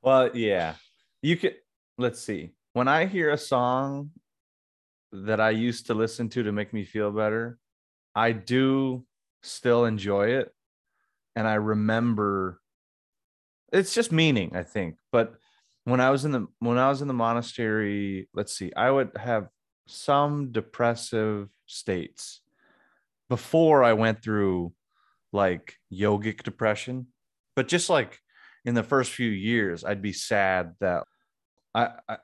well, 0.00 0.30
yeah. 0.36 0.74
You 1.22 1.36
could 1.36 1.56
let's 1.98 2.20
see. 2.20 2.50
When 2.72 2.86
I 2.86 3.06
hear 3.06 3.30
a 3.30 3.36
song 3.36 4.10
that 5.10 5.40
I 5.40 5.50
used 5.50 5.86
to 5.86 5.94
listen 5.94 6.28
to 6.28 6.44
to 6.44 6.52
make 6.52 6.72
me 6.72 6.84
feel 6.84 7.10
better, 7.10 7.58
I 8.14 8.30
do 8.30 9.04
still 9.42 9.86
enjoy 9.86 10.28
it. 10.38 10.52
And 11.34 11.48
I 11.48 11.54
remember 11.54 12.60
it's 13.72 13.94
just 13.94 14.12
meaning, 14.12 14.54
I 14.54 14.62
think. 14.62 14.96
But 15.12 15.34
when 15.84 16.00
I 16.00 16.10
was 16.10 16.24
in 16.24 16.32
the 16.32 16.46
when 16.58 16.78
I 16.78 16.88
was 16.88 17.02
in 17.02 17.08
the 17.08 17.14
monastery, 17.14 18.28
let's 18.34 18.56
see, 18.56 18.72
I 18.76 18.90
would 18.90 19.10
have 19.16 19.48
some 19.90 20.52
depressive 20.52 21.48
states 21.66 22.40
before 23.28 23.84
I 23.84 23.92
went 23.94 24.22
through 24.22 24.72
like 25.32 25.76
yogic 25.92 26.42
depression. 26.42 27.08
But 27.56 27.68
just 27.68 27.88
like 27.90 28.18
in 28.64 28.74
the 28.74 28.82
first 28.82 29.12
few 29.12 29.30
years, 29.30 29.84
I'd 29.84 30.02
be 30.02 30.12
sad 30.12 30.74
that 30.80 31.04
I, 31.74 31.90
I 32.08 32.16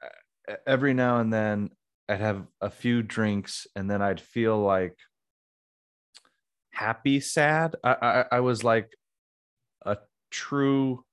every 0.67 0.95
now 0.95 1.21
and 1.21 1.33
then 1.33 1.71
I'd 2.09 2.21
have 2.21 2.47
a 2.61 2.71
few 2.71 3.03
drinks 3.03 3.67
and 3.75 3.91
then 3.91 4.03
I'd 4.03 4.21
feel 4.21 4.59
like 4.59 4.97
happy 6.71 7.21
sad. 7.21 7.77
I 7.83 7.97
I, 8.03 8.25
I 8.37 8.41
was 8.41 8.63
like 8.65 8.91
a 9.85 9.97
true 10.31 11.05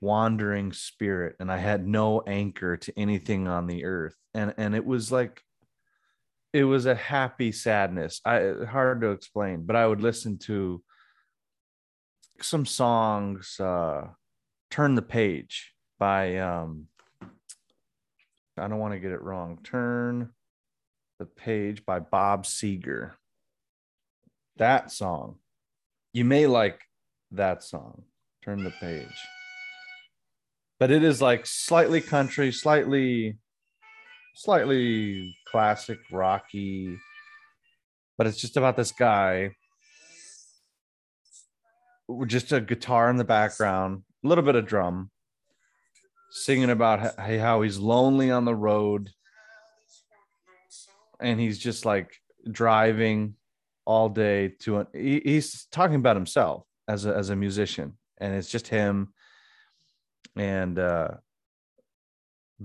wandering 0.00 0.72
spirit 0.72 1.36
and 1.40 1.50
I 1.50 1.58
had 1.58 1.86
no 1.86 2.20
anchor 2.26 2.76
to 2.76 2.98
anything 2.98 3.48
on 3.48 3.66
the 3.66 3.84
earth. 3.84 4.16
And 4.34 4.54
and 4.56 4.74
it 4.74 4.84
was 4.84 5.10
like 5.10 5.42
it 6.52 6.64
was 6.64 6.86
a 6.86 6.94
happy 6.94 7.52
sadness. 7.52 8.20
I 8.24 8.52
hard 8.68 9.00
to 9.02 9.10
explain, 9.10 9.64
but 9.64 9.76
I 9.76 9.86
would 9.86 10.00
listen 10.00 10.38
to 10.40 10.82
some 12.40 12.66
songs 12.66 13.58
uh 13.60 14.08
Turn 14.70 14.94
the 14.94 15.02
Page 15.02 15.72
by 15.98 16.38
um 16.38 16.86
I 18.58 18.68
don't 18.68 18.78
want 18.78 18.94
to 18.94 19.00
get 19.00 19.12
it 19.12 19.22
wrong. 19.22 19.58
Turn 19.62 20.30
the 21.18 21.26
Page 21.26 21.84
by 21.84 22.00
Bob 22.00 22.44
Seger. 22.44 23.12
That 24.56 24.90
song. 24.90 25.36
You 26.12 26.24
may 26.24 26.46
like 26.46 26.80
that 27.32 27.62
song. 27.62 28.04
Turn 28.42 28.64
the 28.64 28.70
Page. 28.70 29.45
But 30.78 30.90
it 30.90 31.02
is 31.02 31.22
like 31.22 31.46
slightly 31.46 32.00
country, 32.00 32.52
slightly 32.52 33.38
slightly 34.34 35.34
classic 35.50 35.98
rocky. 36.12 36.98
But 38.18 38.26
it's 38.26 38.40
just 38.40 38.56
about 38.56 38.76
this 38.76 38.92
guy 38.92 39.52
with 42.08 42.28
just 42.28 42.52
a 42.52 42.60
guitar 42.60 43.10
in 43.10 43.16
the 43.16 43.24
background, 43.24 44.02
a 44.24 44.28
little 44.28 44.44
bit 44.44 44.54
of 44.54 44.66
drum, 44.66 45.10
singing 46.30 46.70
about 46.70 47.18
how 47.18 47.62
he's 47.62 47.78
lonely 47.78 48.30
on 48.30 48.44
the 48.44 48.54
road 48.54 49.10
and 51.20 51.40
he's 51.40 51.58
just 51.58 51.84
like 51.84 52.14
driving 52.50 53.34
all 53.86 54.08
day 54.08 54.48
to 54.60 54.80
a, 54.80 54.86
he, 54.92 55.20
he's 55.24 55.66
talking 55.72 55.96
about 55.96 56.16
himself 56.16 56.64
as 56.88 57.06
a, 57.06 57.14
as 57.14 57.30
a 57.30 57.36
musician 57.36 57.94
and 58.18 58.34
it's 58.34 58.50
just 58.50 58.68
him 58.68 59.12
and 60.36 60.78
uh 60.78 61.08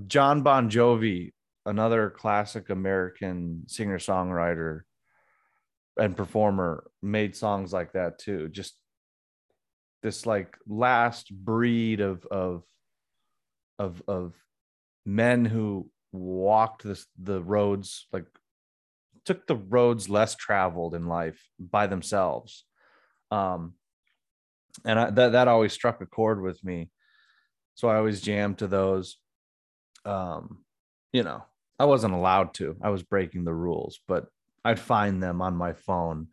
John 0.08 0.42
Bon 0.42 0.70
Jovi 0.70 1.32
another 1.66 2.10
classic 2.10 2.70
American 2.70 3.64
singer 3.68 4.00
songwriter 4.00 4.82
and 5.98 6.16
performer 6.16 6.90
made 7.02 7.36
songs 7.36 7.74
like 7.74 7.94
that 7.94 8.18
too. 8.18 8.48
Just 8.50 8.76
this 10.02 10.26
like 10.26 10.56
last 10.68 11.34
breed 11.34 12.00
of 12.00 12.26
of 12.26 12.64
of 13.78 14.02
of 14.08 14.36
men 15.06 15.46
who 15.46 15.90
walked 16.12 16.84
this 16.84 17.06
the 17.22 17.42
roads 17.42 18.08
like 18.12 18.26
took 19.26 19.46
the 19.46 19.56
roads 19.56 20.10
less 20.10 20.36
traveled 20.36 20.96
in 20.96 21.08
life 21.08 21.40
by 21.60 21.88
themselves. 21.88 22.66
Um 23.30 23.74
and 24.86 25.00
I, 25.00 25.10
that 25.12 25.34
that 25.34 25.48
always 25.48 25.74
struck 25.74 26.02
a 26.02 26.06
chord 26.06 26.42
with 26.42 26.64
me 26.64 26.90
so 27.82 27.88
i 27.90 27.96
always 27.98 28.22
jammed 28.22 28.60
to 28.60 28.68
those. 28.68 29.18
Um 30.06 30.64
you 31.12 31.24
know 31.24 31.44
i 31.80 31.86
wasn't 31.86 32.14
allowed 32.14 32.54
to. 32.56 32.78
I 32.82 32.90
was 32.90 33.02
breaking 33.02 33.44
the 33.44 33.54
rules 33.56 34.00
but 34.08 34.28
i'd 34.64 34.80
find 34.80 35.22
them 35.22 35.42
on 35.42 35.56
my 35.56 35.74
phone 35.74 36.28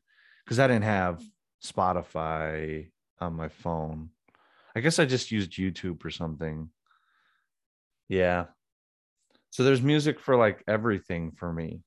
because 0.44 0.58
i 0.58 0.66
didn't 0.66 0.84
have 0.84 1.22
spotify 1.64 2.90
on 3.18 3.32
my 3.32 3.48
phone. 3.48 4.10
I 4.76 4.80
guess 4.80 4.98
i 4.98 5.06
just 5.06 5.30
used 5.32 5.52
youtube 5.52 6.04
or 6.04 6.10
something. 6.10 6.68
Yeah. 8.10 8.46
So 9.50 9.64
there's 9.64 9.80
music 9.82 10.20
for 10.20 10.36
like 10.36 10.62
everything 10.68 11.32
for 11.32 11.50
me. 11.50 11.80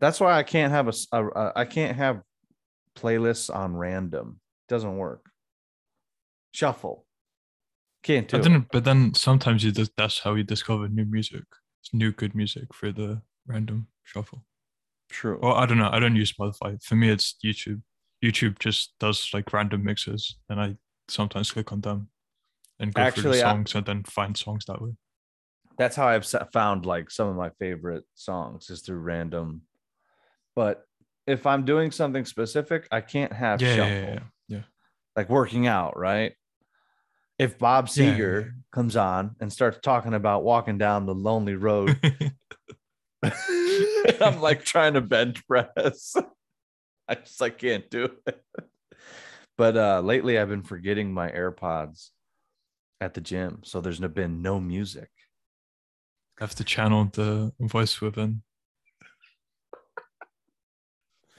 That's 0.00 0.18
why 0.18 0.32
i 0.38 0.42
can't 0.42 0.72
have 0.72 0.88
a, 0.88 0.94
a- 1.12 1.28
a- 1.42 1.52
I 1.56 1.64
can't 1.66 1.96
have 1.96 2.22
playlists 2.96 3.54
on 3.54 3.76
random. 3.76 4.40
It 4.66 4.72
doesn't 4.72 4.96
work. 4.96 5.30
Shuffle 6.52 7.04
can't 8.02 8.28
do 8.28 8.36
But 8.38 8.46
it. 8.46 8.50
then, 8.50 8.66
but 8.72 8.84
then 8.84 9.14
sometimes 9.14 9.64
you 9.64 9.72
just, 9.72 9.92
that's 9.96 10.18
how 10.20 10.34
you 10.34 10.42
discover 10.44 10.88
new 10.88 11.04
music, 11.04 11.44
It's 11.82 11.92
new 11.92 12.12
good 12.12 12.34
music 12.34 12.72
for 12.74 12.92
the 12.92 13.22
random 13.46 13.88
shuffle. 14.04 14.44
true 15.10 15.38
Well, 15.42 15.54
I 15.54 15.66
don't 15.66 15.78
know. 15.78 15.90
I 15.92 15.98
don't 15.98 16.16
use 16.16 16.32
Spotify. 16.32 16.82
For 16.84 16.94
me, 16.96 17.10
it's 17.10 17.36
YouTube. 17.44 17.82
YouTube 18.24 18.58
just 18.58 18.94
does 19.00 19.28
like 19.34 19.52
random 19.52 19.82
mixes, 19.84 20.36
and 20.48 20.60
I 20.60 20.76
sometimes 21.08 21.50
click 21.50 21.72
on 21.72 21.80
them 21.80 22.08
and 22.78 22.94
go 22.94 23.02
through 23.02 23.06
Actually, 23.06 23.38
the 23.40 23.46
I- 23.46 23.52
songs 23.52 23.74
and 23.74 23.86
then 23.86 24.04
find 24.04 24.36
songs 24.36 24.64
that 24.66 24.80
way. 24.80 24.92
that's 25.78 25.96
how 25.96 26.06
I've 26.06 26.26
found 26.52 26.84
like 26.86 27.10
some 27.10 27.28
of 27.28 27.36
my 27.36 27.50
favorite 27.58 28.04
songs 28.14 28.68
is 28.70 28.82
through 28.82 28.98
random. 28.98 29.62
But 30.54 30.84
if 31.26 31.46
I'm 31.46 31.64
doing 31.64 31.90
something 31.90 32.24
specific, 32.24 32.86
I 32.92 33.00
can't 33.00 33.32
have 33.32 33.60
Yeah, 33.62 33.76
shuffle. 33.76 33.92
yeah, 33.92 34.12
yeah, 34.14 34.20
yeah. 34.48 34.62
Like 35.16 35.28
working 35.30 35.66
out, 35.66 35.96
right? 35.98 36.32
If 37.40 37.58
Bob 37.58 37.88
Seger 37.88 38.44
yeah. 38.44 38.50
comes 38.70 38.96
on 38.96 39.34
and 39.40 39.50
starts 39.50 39.78
talking 39.82 40.12
about 40.12 40.44
walking 40.44 40.76
down 40.76 41.06
the 41.06 41.14
lonely 41.14 41.54
road, 41.54 41.98
I'm 44.20 44.42
like 44.42 44.62
trying 44.62 44.92
to 44.92 45.00
bench 45.00 45.46
press. 45.46 46.14
I 47.08 47.14
just 47.14 47.40
like 47.40 47.56
can't 47.56 47.88
do 47.88 48.10
it. 48.26 48.44
But 49.56 49.74
uh 49.78 50.00
lately 50.00 50.38
I've 50.38 50.50
been 50.50 50.62
forgetting 50.62 51.14
my 51.14 51.30
AirPods 51.30 52.10
at 53.00 53.14
the 53.14 53.22
gym, 53.22 53.60
so 53.64 53.80
there's 53.80 54.00
been 54.00 54.42
no 54.42 54.60
music. 54.60 55.08
I 56.38 56.44
have 56.44 56.54
to 56.56 56.64
channel 56.64 57.08
the 57.10 57.54
voice 57.58 58.02
within. 58.02 58.42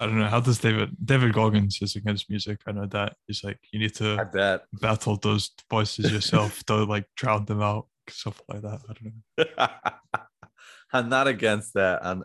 I 0.02 0.08
don't 0.08 0.18
know. 0.18 0.28
How 0.28 0.40
does 0.40 0.58
David 0.58 0.98
David 1.06 1.32
Goggins 1.32 1.78
is 1.80 1.96
against 1.96 2.28
music? 2.28 2.60
I 2.66 2.72
know 2.72 2.88
that 2.88 3.16
he's 3.28 3.44
like 3.44 3.60
you 3.72 3.80
need 3.80 3.92
I 4.02 4.18
to 4.18 4.26
bet. 4.34 4.64
battle 4.74 5.16
those 5.16 5.52
voices 5.70 6.12
yourself. 6.12 6.66
don't 6.66 6.90
like 6.90 7.06
drown 7.16 7.46
them 7.46 7.62
out, 7.62 7.86
stuff 8.10 8.42
like 8.50 8.64
that. 8.64 8.80
I 8.90 8.94
don't 8.94 9.14
know. 9.38 9.68
I'm 10.94 11.08
not 11.08 11.28
against 11.28 11.76
that. 11.76 12.04
I'm, 12.04 12.24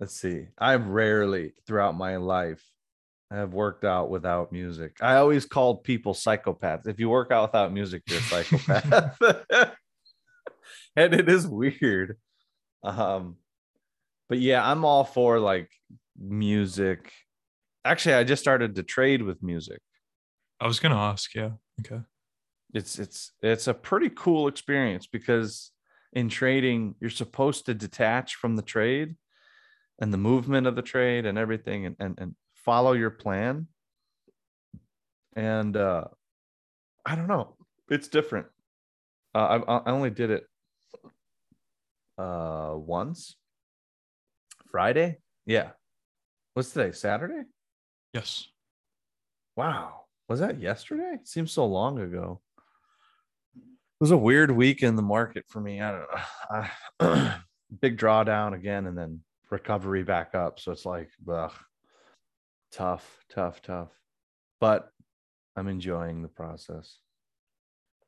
let's 0.00 0.20
see. 0.20 0.46
I've 0.58 0.88
rarely 0.88 1.52
throughout 1.68 1.96
my 1.96 2.16
life 2.16 2.64
have 3.30 3.54
worked 3.54 3.84
out 3.84 4.10
without 4.10 4.50
music. 4.50 4.96
I 5.00 5.14
always 5.16 5.46
called 5.46 5.84
people 5.84 6.14
psychopaths. 6.14 6.88
If 6.88 6.98
you 6.98 7.08
work 7.08 7.30
out 7.30 7.50
without 7.50 7.72
music, 7.72 8.02
you're 8.08 8.18
a 8.18 8.22
psychopath. 8.22 9.18
and 10.96 11.14
it 11.14 11.28
is 11.28 11.46
weird. 11.46 12.18
Um, 12.82 13.36
but 14.28 14.38
yeah, 14.40 14.68
I'm 14.68 14.84
all 14.84 15.04
for 15.04 15.38
like 15.38 15.70
music. 16.18 17.12
Actually, 17.84 18.14
I 18.14 18.24
just 18.24 18.42
started 18.42 18.74
to 18.76 18.82
trade 18.82 19.22
with 19.22 19.42
music. 19.42 19.80
I 20.60 20.66
was 20.66 20.78
gonna 20.80 20.96
ask. 20.96 21.34
Yeah. 21.34 21.50
Okay. 21.80 22.00
it's 22.74 22.98
it's 22.98 23.32
it's 23.42 23.66
a 23.66 23.74
pretty 23.74 24.10
cool 24.10 24.48
experience 24.48 25.06
because 25.06 25.72
in 26.12 26.28
trading 26.28 26.94
you're 27.00 27.10
supposed 27.10 27.66
to 27.66 27.74
detach 27.74 28.34
from 28.36 28.56
the 28.56 28.62
trade 28.62 29.16
and 29.98 30.12
the 30.12 30.18
movement 30.18 30.66
of 30.66 30.76
the 30.76 30.82
trade 30.82 31.26
and 31.26 31.38
everything 31.38 31.86
and 31.86 31.96
and, 31.98 32.18
and 32.18 32.34
follow 32.54 32.92
your 32.92 33.10
plan 33.10 33.66
and 35.34 35.76
uh 35.76 36.04
i 37.04 37.14
don't 37.14 37.28
know 37.28 37.56
it's 37.88 38.08
different 38.08 38.46
uh, 39.34 39.58
I, 39.66 39.72
I 39.72 39.90
only 39.90 40.10
did 40.10 40.30
it 40.30 40.44
uh 42.18 42.72
once 42.74 43.36
friday 44.70 45.18
yeah 45.46 45.70
what's 46.54 46.70
today 46.70 46.92
saturday 46.92 47.42
Yes. 48.12 48.48
Wow. 49.56 50.04
Was 50.28 50.40
that 50.40 50.60
yesterday? 50.60 51.12
It 51.14 51.26
seems 51.26 51.52
so 51.52 51.66
long 51.66 51.98
ago. 51.98 52.40
It 53.56 54.00
was 54.00 54.10
a 54.10 54.16
weird 54.16 54.50
week 54.50 54.82
in 54.82 54.96
the 54.96 55.02
market 55.02 55.44
for 55.48 55.60
me. 55.60 55.80
I 55.80 55.90
don't 55.90 56.00
know. 56.00 56.70
I, 57.00 57.40
big 57.80 57.98
drawdown 57.98 58.54
again 58.54 58.86
and 58.86 58.96
then 58.96 59.20
recovery 59.50 60.02
back 60.02 60.34
up. 60.34 60.60
So 60.60 60.72
it's 60.72 60.84
like, 60.84 61.10
ugh, 61.30 61.52
tough, 62.70 63.24
tough, 63.30 63.62
tough. 63.62 63.90
But 64.60 64.90
I'm 65.56 65.68
enjoying 65.68 66.22
the 66.22 66.28
process. 66.28 66.98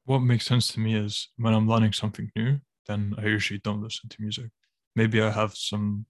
What 0.04 0.20
makes 0.20 0.44
sense 0.44 0.68
to 0.68 0.80
me 0.80 0.96
is 0.96 1.28
when 1.38 1.54
I'm 1.54 1.68
learning 1.68 1.92
something 1.92 2.30
new, 2.36 2.60
then 2.86 3.14
I 3.16 3.24
usually 3.24 3.60
don't 3.60 3.82
listen 3.82 4.10
to 4.10 4.20
music. 4.20 4.50
Maybe 4.94 5.22
I 5.22 5.30
have 5.30 5.54
some. 5.54 6.04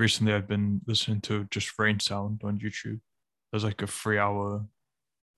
Recently, 0.00 0.32
I've 0.32 0.48
been 0.48 0.80
listening 0.86 1.20
to 1.22 1.46
just 1.50 1.78
rain 1.78 2.00
sound 2.00 2.40
on 2.42 2.58
YouTube. 2.58 3.00
There's 3.52 3.64
like 3.64 3.82
a 3.82 3.86
three 3.86 4.16
hour 4.18 4.64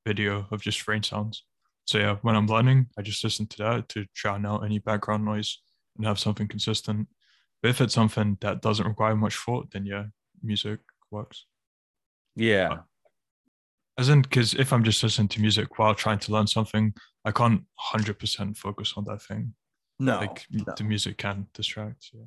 video 0.06 0.46
of 0.52 0.62
just 0.62 0.86
rain 0.86 1.02
sounds. 1.02 1.44
So, 1.84 1.98
yeah, 1.98 2.16
when 2.22 2.36
I'm 2.36 2.46
learning, 2.46 2.86
I 2.96 3.02
just 3.02 3.24
listen 3.24 3.48
to 3.48 3.56
that 3.58 3.88
to 3.88 4.06
drown 4.14 4.46
out 4.46 4.64
any 4.64 4.78
background 4.78 5.24
noise 5.24 5.58
and 5.96 6.06
have 6.06 6.20
something 6.20 6.46
consistent. 6.46 7.08
But 7.60 7.70
if 7.70 7.80
it's 7.80 7.94
something 7.94 8.38
that 8.40 8.62
doesn't 8.62 8.86
require 8.86 9.16
much 9.16 9.36
thought, 9.36 9.72
then 9.72 9.84
yeah, 9.84 10.04
music 10.44 10.78
works. 11.10 11.46
Yeah. 12.36 12.68
Uh, 12.70 12.78
as 13.98 14.10
in, 14.10 14.22
because 14.22 14.54
if 14.54 14.72
I'm 14.72 14.84
just 14.84 15.02
listening 15.02 15.28
to 15.28 15.40
music 15.40 15.76
while 15.76 15.96
trying 15.96 16.20
to 16.20 16.32
learn 16.32 16.46
something, 16.46 16.94
I 17.24 17.32
can't 17.32 17.62
100% 17.94 18.56
focus 18.56 18.94
on 18.96 19.04
that 19.06 19.22
thing. 19.22 19.54
No, 19.98 20.18
like 20.18 20.46
no. 20.52 20.72
the 20.76 20.84
music 20.84 21.18
can 21.18 21.48
distract. 21.52 22.10
Yeah. 22.14 22.26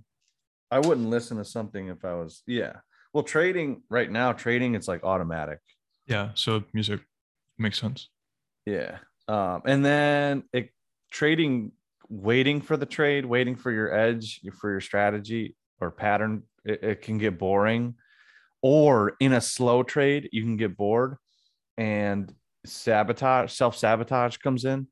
I 0.71 0.79
wouldn't 0.79 1.09
listen 1.09 1.37
to 1.37 1.45
something 1.45 1.87
if 1.87 2.03
I 2.03 2.13
was, 2.15 2.43
yeah. 2.47 2.77
Well, 3.13 3.23
trading 3.23 3.83
right 3.89 4.11
now, 4.11 4.33
trading, 4.33 4.75
it's 4.75 4.87
like 4.87 5.03
automatic. 5.03 5.59
Yeah. 6.07 6.31
So 6.35 6.63
music 6.73 7.01
makes 7.57 7.79
sense. 7.79 8.09
Yeah. 8.65 8.97
Um, 9.27 9.61
and 9.65 9.85
then 9.85 10.43
it 10.53 10.69
trading, 11.11 11.71
waiting 12.09 12.61
for 12.61 12.77
the 12.77 12.85
trade, 12.85 13.25
waiting 13.25 13.55
for 13.55 13.71
your 13.71 13.93
edge, 13.93 14.41
for 14.59 14.69
your 14.69 14.81
strategy 14.81 15.55
or 15.79 15.91
pattern, 15.91 16.43
it, 16.63 16.83
it 16.83 17.01
can 17.01 17.17
get 17.17 17.39
boring. 17.39 17.95
Or 18.61 19.15
in 19.19 19.33
a 19.33 19.41
slow 19.41 19.83
trade, 19.83 20.29
you 20.31 20.41
can 20.41 20.57
get 20.57 20.75
bored 20.75 21.17
and 21.77 22.33
sabotage, 22.65 23.51
self 23.53 23.77
sabotage 23.77 24.37
comes 24.37 24.65
in. 24.65 24.87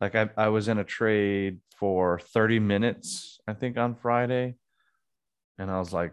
Like 0.00 0.14
I, 0.14 0.28
I 0.36 0.48
was 0.48 0.68
in 0.68 0.78
a 0.78 0.84
trade 0.84 1.58
for 1.78 2.18
30 2.18 2.58
minutes, 2.58 3.38
I 3.46 3.54
think 3.54 3.78
on 3.78 3.94
Friday. 3.94 4.56
And 5.58 5.70
I 5.70 5.78
was 5.78 5.92
like, 5.92 6.12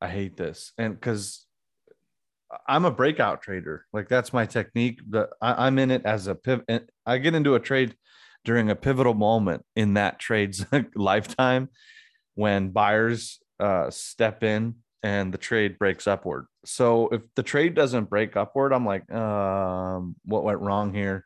I 0.00 0.08
hate 0.08 0.36
this. 0.36 0.72
And 0.78 0.94
because 0.94 1.46
I'm 2.66 2.84
a 2.84 2.90
breakout 2.90 3.42
trader. 3.42 3.86
Like 3.92 4.08
that's 4.08 4.32
my 4.32 4.46
technique. 4.46 5.00
I, 5.40 5.66
I'm 5.66 5.78
in 5.78 5.90
it 5.90 6.02
as 6.04 6.26
a 6.26 6.34
pivot. 6.34 6.90
I 7.06 7.18
get 7.18 7.34
into 7.34 7.54
a 7.54 7.60
trade 7.60 7.94
during 8.44 8.70
a 8.70 8.76
pivotal 8.76 9.14
moment 9.14 9.64
in 9.76 9.94
that 9.94 10.18
trade's 10.18 10.64
lifetime 10.94 11.68
when 12.34 12.70
buyers 12.70 13.38
uh, 13.60 13.90
step 13.90 14.42
in 14.42 14.76
and 15.02 15.32
the 15.32 15.38
trade 15.38 15.78
breaks 15.78 16.06
upward. 16.06 16.46
So 16.64 17.08
if 17.08 17.22
the 17.36 17.42
trade 17.42 17.74
doesn't 17.74 18.10
break 18.10 18.36
upward, 18.36 18.72
I'm 18.72 18.84
like, 18.84 19.10
um, 19.12 20.16
what 20.24 20.44
went 20.44 20.60
wrong 20.60 20.92
here? 20.92 21.24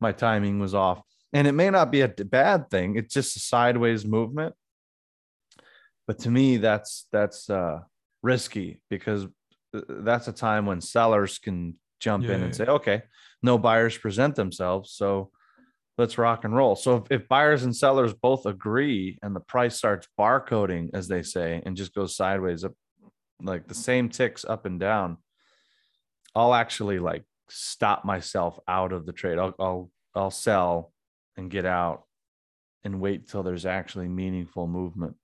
My 0.00 0.12
timing 0.12 0.58
was 0.58 0.74
off. 0.74 1.02
And 1.32 1.46
it 1.48 1.52
may 1.52 1.70
not 1.70 1.90
be 1.90 2.02
a 2.02 2.08
bad 2.08 2.70
thing. 2.70 2.96
It's 2.96 3.12
just 3.12 3.36
a 3.36 3.40
sideways 3.40 4.04
movement. 4.04 4.54
But 6.06 6.18
to 6.20 6.30
me, 6.30 6.58
that's 6.58 7.06
that's 7.12 7.48
uh, 7.48 7.80
risky 8.22 8.80
because 8.90 9.26
uh, 9.74 9.80
that's 9.88 10.28
a 10.28 10.32
time 10.32 10.66
when 10.66 10.80
sellers 10.80 11.38
can 11.38 11.76
jump 12.00 12.24
in 12.24 12.42
and 12.42 12.52
yeah. 12.52 12.52
say, 12.52 12.64
okay, 12.64 13.02
no 13.42 13.58
buyers 13.58 13.96
present 13.96 14.34
themselves. 14.34 14.92
So 14.92 15.30
let's 15.96 16.18
rock 16.18 16.44
and 16.44 16.54
roll. 16.54 16.76
So 16.76 16.96
if, 16.96 17.22
if 17.22 17.28
buyers 17.28 17.64
and 17.64 17.74
sellers 17.74 18.12
both 18.12 18.46
agree 18.46 19.18
and 19.22 19.34
the 19.34 19.40
price 19.40 19.76
starts 19.76 20.08
barcoding, 20.18 20.90
as 20.92 21.08
they 21.08 21.22
say, 21.22 21.62
and 21.64 21.76
just 21.76 21.94
goes 21.94 22.16
sideways 22.16 22.64
up, 22.64 22.72
like 23.42 23.68
the 23.68 23.74
same 23.74 24.08
ticks 24.08 24.44
up 24.44 24.66
and 24.66 24.78
down, 24.78 25.18
I'll 26.34 26.54
actually 26.54 26.98
like 26.98 27.24
stop 27.48 28.04
myself 28.04 28.58
out 28.66 28.92
of 28.92 29.06
the 29.06 29.12
trade. 29.12 29.38
I'll 29.38 29.54
I'll 29.58 29.90
I'll 30.14 30.30
sell 30.30 30.92
and 31.36 31.50
get 31.50 31.64
out 31.64 32.04
and 32.84 33.00
wait 33.00 33.28
till 33.28 33.42
there's 33.42 33.66
actually 33.66 34.08
meaningful 34.08 34.66
movement. 34.66 35.16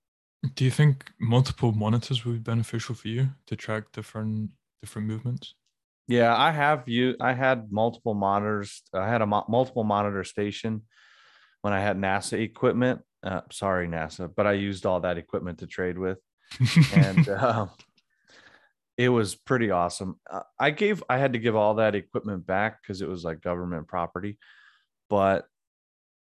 Do 0.55 0.65
you 0.65 0.71
think 0.71 1.11
multiple 1.19 1.71
monitors 1.71 2.25
would 2.25 2.33
be 2.33 2.39
beneficial 2.39 2.95
for 2.95 3.07
you 3.07 3.29
to 3.45 3.55
track 3.55 3.91
different 3.91 4.51
different 4.81 5.07
movements? 5.07 5.53
Yeah, 6.07 6.35
I 6.35 6.51
have 6.51 6.89
you. 6.89 7.15
I 7.21 7.33
had 7.33 7.71
multiple 7.71 8.15
monitors. 8.15 8.81
I 8.93 9.07
had 9.07 9.21
a 9.21 9.27
mo- 9.27 9.45
multiple 9.47 9.83
monitor 9.83 10.23
station 10.23 10.83
when 11.61 11.73
I 11.73 11.79
had 11.79 11.95
NASA 11.97 12.39
equipment. 12.41 13.01
Uh, 13.23 13.41
sorry, 13.51 13.87
NASA, 13.87 14.33
but 14.35 14.47
I 14.47 14.53
used 14.53 14.85
all 14.85 15.01
that 15.01 15.19
equipment 15.19 15.59
to 15.59 15.67
trade 15.67 15.99
with, 15.99 16.17
and 16.93 17.29
uh, 17.29 17.67
it 18.97 19.09
was 19.09 19.35
pretty 19.35 19.69
awesome. 19.69 20.19
Uh, 20.29 20.41
I 20.59 20.71
gave. 20.71 21.03
I 21.07 21.19
had 21.19 21.33
to 21.33 21.39
give 21.39 21.55
all 21.55 21.75
that 21.75 21.93
equipment 21.93 22.47
back 22.47 22.81
because 22.81 23.01
it 23.01 23.07
was 23.07 23.23
like 23.23 23.41
government 23.41 23.87
property, 23.87 24.39
but 25.07 25.45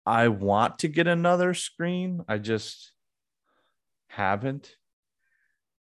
I 0.05 0.29
want 0.29 0.81
to 0.81 0.89
get 0.89 1.07
another 1.07 1.55
screen. 1.55 2.23
I 2.27 2.39
just 2.39 2.93
haven't. 4.11 4.75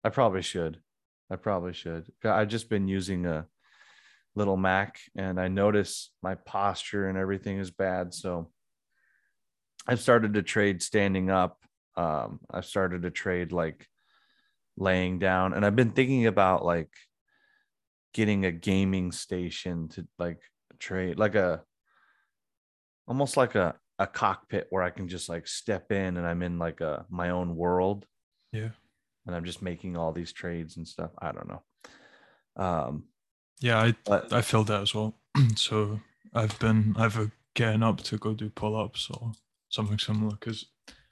I 0.03 0.09
probably 0.09 0.43
should. 0.43 0.79
I 1.29 1.35
probably 1.35 1.73
should. 1.73 2.11
I've 2.23 2.47
just 2.47 2.69
been 2.69 2.87
using 2.87 3.25
a 3.25 3.47
little 4.35 4.57
Mac 4.57 4.99
and 5.15 5.39
I 5.39 5.47
notice 5.47 6.11
my 6.21 6.35
posture 6.35 7.09
and 7.09 7.17
everything 7.17 7.57
is 7.59 7.71
bad. 7.71 8.13
So 8.13 8.51
I've 9.87 9.99
started 9.99 10.35
to 10.35 10.43
trade 10.43 10.81
standing 10.83 11.29
up. 11.29 11.57
Um, 11.95 12.39
I've 12.51 12.65
started 12.65 13.01
to 13.03 13.11
trade 13.11 13.51
like 13.51 13.87
laying 14.77 15.19
down. 15.19 15.53
And 15.53 15.65
I've 15.65 15.75
been 15.75 15.91
thinking 15.91 16.27
about 16.27 16.63
like 16.63 16.91
getting 18.13 18.45
a 18.45 18.51
gaming 18.51 19.11
station 19.11 19.89
to 19.89 20.07
like 20.19 20.41
trade, 20.79 21.17
like 21.17 21.35
a 21.35 21.61
almost 23.07 23.37
like 23.37 23.55
a, 23.55 23.75
a 23.99 24.07
cockpit 24.07 24.67
where 24.69 24.83
I 24.83 24.89
can 24.89 25.07
just 25.07 25.29
like 25.29 25.47
step 25.47 25.91
in 25.91 26.17
and 26.17 26.25
I'm 26.25 26.41
in 26.41 26.57
like 26.57 26.81
a 26.81 27.05
my 27.09 27.29
own 27.29 27.55
world 27.55 28.05
yeah. 28.51 28.69
and 29.25 29.35
I'm 29.35 29.45
just 29.45 29.61
making 29.61 29.97
all 29.97 30.11
these 30.11 30.33
trades 30.33 30.77
and 30.77 30.87
stuff. 30.87 31.11
I 31.19 31.31
don't 31.31 31.47
know. 31.47 31.61
Um, 32.55 33.05
Yeah, 33.59 33.81
I 33.81 33.95
but 34.05 34.33
I 34.33 34.41
feel 34.41 34.63
that 34.65 34.81
as 34.81 34.95
well. 34.95 35.15
so 35.55 35.99
I've 36.33 36.57
been 36.59 36.95
either 36.97 37.31
getting 37.53 37.83
up 37.83 38.01
to 38.01 38.17
go 38.17 38.33
do 38.33 38.49
pull 38.49 38.75
ups 38.75 39.09
or 39.11 39.33
something 39.69 39.99
similar 39.99 40.31
because 40.31 40.65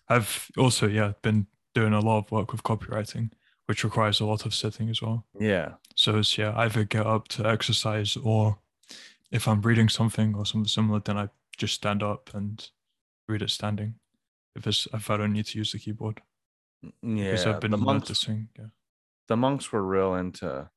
I've 0.09 0.49
also 0.57 0.87
yeah 0.87 1.13
been 1.21 1.47
doing 1.73 1.93
a 1.93 1.99
lot 1.99 2.19
of 2.19 2.31
work 2.31 2.51
with 2.51 2.63
copywriting, 2.63 3.31
which 3.67 3.83
requires 3.83 4.19
a 4.19 4.25
lot 4.25 4.45
of 4.45 4.53
sitting 4.53 4.89
as 4.89 5.01
well. 5.01 5.25
yeah, 5.39 5.73
So 5.95 6.17
it's 6.17 6.37
yeah 6.37 6.53
either 6.57 6.83
get 6.83 7.05
up 7.05 7.27
to 7.29 7.47
exercise 7.47 8.17
or 8.17 8.57
if 9.31 9.47
I'm 9.47 9.61
reading 9.61 9.87
something 9.87 10.35
or 10.35 10.45
something 10.45 10.67
similar, 10.67 10.99
then 10.99 11.17
I 11.17 11.29
just 11.57 11.75
stand 11.75 12.03
up 12.03 12.31
and 12.33 12.69
read 13.27 13.41
it 13.41 13.49
standing. 13.49 13.95
If 14.55 14.67
it's 14.67 14.87
if 14.93 15.09
I 15.09 15.17
don't 15.17 15.33
need 15.33 15.45
to 15.47 15.57
use 15.57 15.71
the 15.71 15.79
keyboard 15.79 16.21
yeah. 17.01 17.31
because 17.31 17.45
I've 17.45 17.61
been 17.61 17.71
the 17.71 17.77
month 17.77 18.03
noticing 18.03 18.49
yeah 18.57 18.65
the 19.27 19.37
monks 19.37 19.71
were 19.71 19.83
real 19.83 20.15
into 20.15 20.69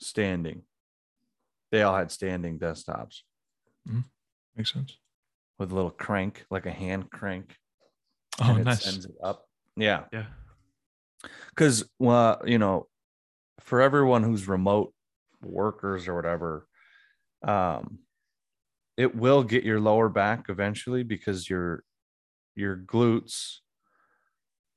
standing. 0.00 0.62
They 1.72 1.82
all 1.82 1.96
had 1.96 2.10
standing 2.10 2.58
desktops 2.58 3.22
Makes 4.56 4.72
sense. 4.72 4.98
with 5.58 5.72
a 5.72 5.74
little 5.74 5.90
crank, 5.90 6.44
like 6.50 6.66
a 6.66 6.70
hand 6.70 7.10
crank. 7.10 7.56
Oh, 8.40 8.50
and 8.50 8.60
it 8.60 8.64
nice. 8.64 8.84
sends 8.84 9.06
it 9.06 9.14
up. 9.22 9.46
Yeah. 9.76 10.04
Yeah. 10.12 10.26
because 11.50 11.88
well 11.98 12.42
you 12.44 12.58
know 12.58 12.86
for 13.60 13.80
everyone 13.80 14.22
who's 14.22 14.48
remote 14.48 14.92
workers 15.42 16.08
or 16.08 16.14
whatever 16.14 16.66
um 17.46 18.00
it 19.00 19.16
will 19.16 19.42
get 19.42 19.64
your 19.64 19.80
lower 19.80 20.10
back 20.10 20.50
eventually 20.50 21.02
because 21.02 21.48
your 21.48 21.84
your 22.54 22.76
glutes 22.76 23.60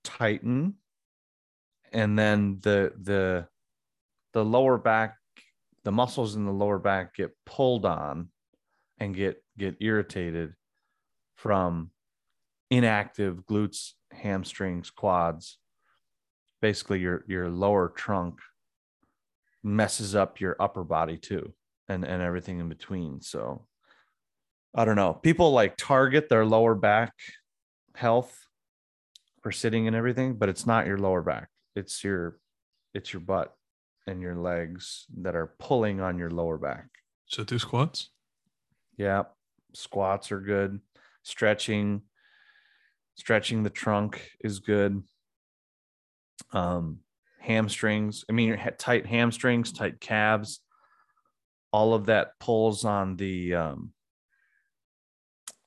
tighten. 0.01 0.75
And 1.91 2.17
then 2.17 2.59
the 2.62 2.93
the 3.01 3.47
the 4.31 4.45
lower 4.45 4.77
back 4.77 5.17
the 5.83 5.91
muscles 5.91 6.38
in 6.38 6.45
the 6.45 6.53
lower 6.53 6.79
back 6.79 7.15
get 7.15 7.36
pulled 7.45 7.86
on 7.86 8.29
and 8.97 9.13
get 9.13 9.43
get 9.57 9.75
irritated 9.81 10.53
from 11.36 11.91
inactive 12.71 13.45
glutes 13.45 13.91
hamstrings 14.13 14.89
quads. 14.89 15.57
Basically 16.62 17.01
your 17.01 17.25
your 17.27 17.49
lower 17.49 17.89
trunk 17.89 18.39
messes 19.63 20.15
up 20.15 20.39
your 20.39 20.55
upper 20.62 20.86
body 20.86 21.17
too 21.17 21.53
and 21.89 22.05
and 22.05 22.23
everything 22.23 22.62
in 22.62 22.69
between. 22.69 23.19
So 23.19 23.67
i 24.75 24.86
don't 24.86 24.95
know. 24.95 25.13
People 25.13 25.51
like 25.51 25.75
target 25.77 26.29
their 26.29 26.45
lower 26.45 26.75
back 26.75 27.13
health 27.95 28.47
for 29.41 29.51
sitting 29.51 29.88
and 29.88 29.95
everything 29.95 30.36
but 30.36 30.49
it's 30.49 30.65
not 30.65 30.88
your 30.88 30.97
lower 30.97 31.21
back. 31.21 31.49
It's 31.75 32.03
your 32.03 32.39
it's 32.93 33.13
your 33.13 33.19
butt 33.21 33.55
and 34.07 34.21
your 34.21 34.36
legs 34.36 35.05
that 35.21 35.36
are 35.36 35.53
pulling 35.59 36.01
on 36.01 36.17
your 36.17 36.29
lower 36.29 36.57
back. 36.57 36.88
So 37.27 37.43
do 37.43 37.57
squats. 37.59 38.09
yeah. 38.97 39.23
Squats 39.73 40.31
are 40.31 40.39
good. 40.39 40.79
Stretching 41.23 42.01
stretching 43.15 43.63
the 43.63 43.69
trunk 43.69 44.29
is 44.41 44.59
good. 44.59 45.03
Um 46.51 46.99
hamstrings 47.43 48.23
i 48.29 48.31
mean 48.31 48.57
tight 48.77 49.05
hamstrings 49.05 49.73
tight 49.73 49.99
calves 49.99 50.62
all 51.73 51.93
of 51.93 52.05
that 52.05 52.39
pulls 52.39 52.86
on 52.86 53.17
the 53.17 53.53
um 53.53 53.91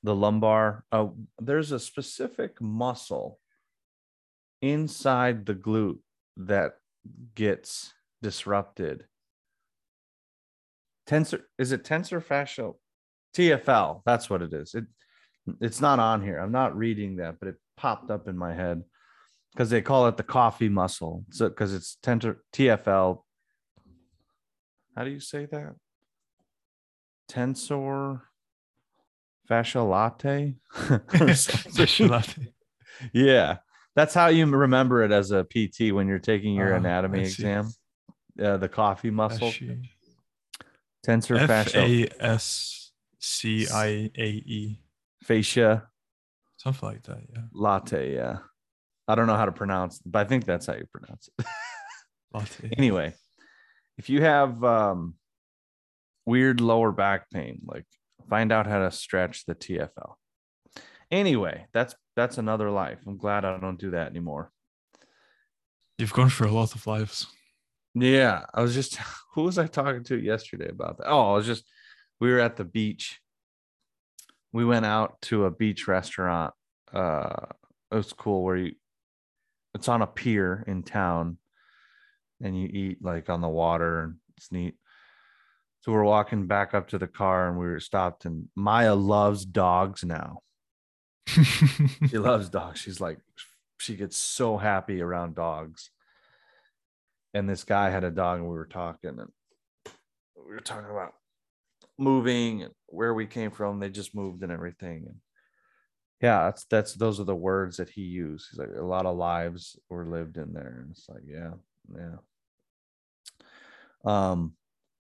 the 0.03 0.15
lumbar 0.15 0.85
uh, 0.91 1.07
there's 1.39 1.71
a 1.71 1.79
specific 1.79 2.61
muscle 2.61 3.39
inside 4.61 5.45
the 5.45 5.55
glute 5.55 5.99
that 6.37 6.73
gets 7.35 7.93
disrupted. 8.21 9.05
Tensor 11.07 11.41
is 11.57 11.71
it 11.71 11.83
tensor 11.83 12.23
fascial? 12.23 12.75
Tfl 13.35 14.01
that's 14.05 14.29
what 14.29 14.41
it 14.41 14.53
is. 14.53 14.73
It 14.73 14.85
it's 15.61 15.79
not 15.79 15.99
on 15.99 16.21
here. 16.21 16.39
I'm 16.39 16.51
not 16.51 16.77
reading 16.77 17.17
that 17.17 17.39
but 17.39 17.49
it 17.49 17.55
popped 17.75 18.11
up 18.11 18.27
in 18.27 18.37
my 18.37 18.53
head. 18.53 18.83
Because 19.53 19.69
they 19.71 19.81
call 19.81 20.07
it 20.07 20.17
the 20.17 20.23
coffee 20.23 20.69
muscle. 20.69 21.23
So 21.31 21.49
because 21.49 21.73
it's 21.73 21.97
tensor 22.03 22.37
tfl 22.53 23.21
how 24.97 25.03
do 25.03 25.11
you 25.11 25.19
say 25.19 25.45
that? 25.45 25.75
Tensor 27.29 28.21
fascia 29.47 29.81
latte. 29.81 30.55
Fascia 30.77 32.05
latte. 32.07 32.53
yeah 33.13 33.57
that's 33.95 34.13
how 34.13 34.27
you 34.27 34.45
remember 34.45 35.03
it 35.03 35.11
as 35.11 35.31
a 35.31 35.43
pt 35.43 35.91
when 35.93 36.07
you're 36.07 36.19
taking 36.19 36.53
your 36.55 36.73
Ah, 36.73 36.77
anatomy 36.77 37.21
exam 37.21 37.69
uh, 38.41 38.57
the 38.57 38.69
coffee 38.69 39.09
muscle 39.11 39.51
Fascia. 39.51 39.77
tensor 41.05 41.39
F 41.39 41.47
fascia 41.47 41.79
A 41.79 42.07
S 42.19 42.91
C 43.19 43.67
I 43.71 44.11
A 44.17 44.27
E. 44.27 44.79
fascia 45.23 45.87
Something 46.57 46.89
like 46.89 47.03
that. 47.03 47.21
Yeah. 47.33 47.41
latte 47.53 48.13
yeah 48.15 48.37
i 49.07 49.15
don't 49.15 49.27
know 49.27 49.35
how 49.35 49.45
to 49.45 49.51
pronounce 49.51 49.99
but 50.05 50.25
i 50.25 50.29
think 50.29 50.45
that's 50.45 50.65
how 50.65 50.73
you 50.73 50.85
pronounce 50.91 51.29
it 51.39 51.45
Latte. 52.33 52.69
anyway 52.77 53.13
if 53.97 54.09
you 54.09 54.21
have 54.21 54.63
um 54.63 55.15
weird 56.25 56.59
lower 56.61 56.91
back 56.91 57.29
pain 57.31 57.61
like 57.65 57.85
find 58.29 58.51
out 58.51 58.67
how 58.67 58.79
to 58.79 58.91
stretch 58.91 59.45
the 59.45 59.55
tfl 59.55 60.15
anyway 61.11 61.65
that's 61.73 61.95
that's 62.15 62.39
another 62.39 62.71
life. 62.71 62.97
I'm 63.05 63.17
glad 63.17 63.45
i 63.45 63.57
don't 63.59 63.79
do 63.79 63.91
that 63.91 64.07
anymore. 64.07 64.51
You've 65.99 66.13
gone 66.13 66.31
through 66.31 66.49
a 66.49 66.51
lot 66.51 66.73
of 66.73 66.87
lives. 66.87 67.27
yeah 67.93 68.45
i 68.53 68.61
was 68.61 68.73
just 68.73 68.97
who 69.33 69.43
was 69.43 69.57
i 69.57 69.67
talking 69.67 70.03
to 70.05 70.19
yesterday 70.19 70.69
about 70.69 70.97
that? 70.97 71.07
Oh 71.07 71.33
i 71.33 71.35
was 71.35 71.45
just 71.45 71.63
we 72.19 72.31
were 72.31 72.39
at 72.39 72.55
the 72.55 72.63
beach. 72.65 73.19
We 74.51 74.65
went 74.65 74.85
out 74.85 75.21
to 75.23 75.45
a 75.45 75.51
beach 75.51 75.87
restaurant. 75.87 76.53
Uh 76.91 77.45
it 77.91 77.95
was 77.95 78.11
cool 78.13 78.43
where 78.43 78.57
you 78.57 78.71
it's 79.75 79.87
on 79.87 80.01
a 80.01 80.07
pier 80.07 80.63
in 80.67 80.81
town 80.83 81.37
and 82.41 82.59
you 82.59 82.67
eat 82.67 82.97
like 83.03 83.29
on 83.29 83.41
the 83.41 83.47
water 83.47 84.03
and 84.03 84.15
it's 84.35 84.51
neat 84.51 84.75
so 85.87 85.93
we're 85.93 86.03
walking 86.03 86.47
back 86.47 86.73
up 86.73 86.89
to 86.89 86.97
the 86.97 87.07
car 87.07 87.47
and 87.47 87.57
we 87.57 87.65
were 87.65 87.79
stopped 87.79 88.25
and 88.25 88.49
maya 88.57 88.93
loves 88.93 89.45
dogs 89.45 90.03
now. 90.03 90.39
She 92.09 92.17
loves 92.17 92.49
dogs. 92.49 92.81
She's 92.81 92.99
like 92.99 93.19
she 93.77 93.95
gets 93.95 94.17
so 94.17 94.57
happy 94.57 95.01
around 95.01 95.35
dogs. 95.35 95.91
And 97.33 97.49
this 97.49 97.63
guy 97.63 97.89
had 97.89 98.03
a 98.03 98.11
dog 98.11 98.39
and 98.39 98.49
we 98.49 98.55
were 98.57 98.65
talking 98.65 99.11
and 99.11 99.29
we 100.35 100.53
were 100.53 100.59
talking 100.59 100.91
about 100.91 101.13
moving 101.97 102.63
and 102.63 102.73
where 102.87 103.13
we 103.13 103.25
came 103.25 103.51
from. 103.51 103.79
They 103.79 103.89
just 103.89 104.13
moved 104.13 104.43
and 104.43 104.51
everything. 104.51 105.05
And 105.07 105.15
yeah 106.21 106.45
that's 106.45 106.65
that's 106.65 106.95
those 106.95 107.21
are 107.21 107.23
the 107.23 107.33
words 107.33 107.77
that 107.77 107.87
he 107.87 108.01
used. 108.01 108.47
He's 108.51 108.59
like 108.59 108.75
a 108.77 108.83
lot 108.83 109.05
of 109.05 109.15
lives 109.15 109.79
were 109.87 110.05
lived 110.05 110.35
in 110.35 110.51
there. 110.51 110.79
And 110.81 110.91
it's 110.91 111.07
like 111.07 111.23
yeah 111.25 111.51
yeah. 111.95 112.17
Um 114.03 114.57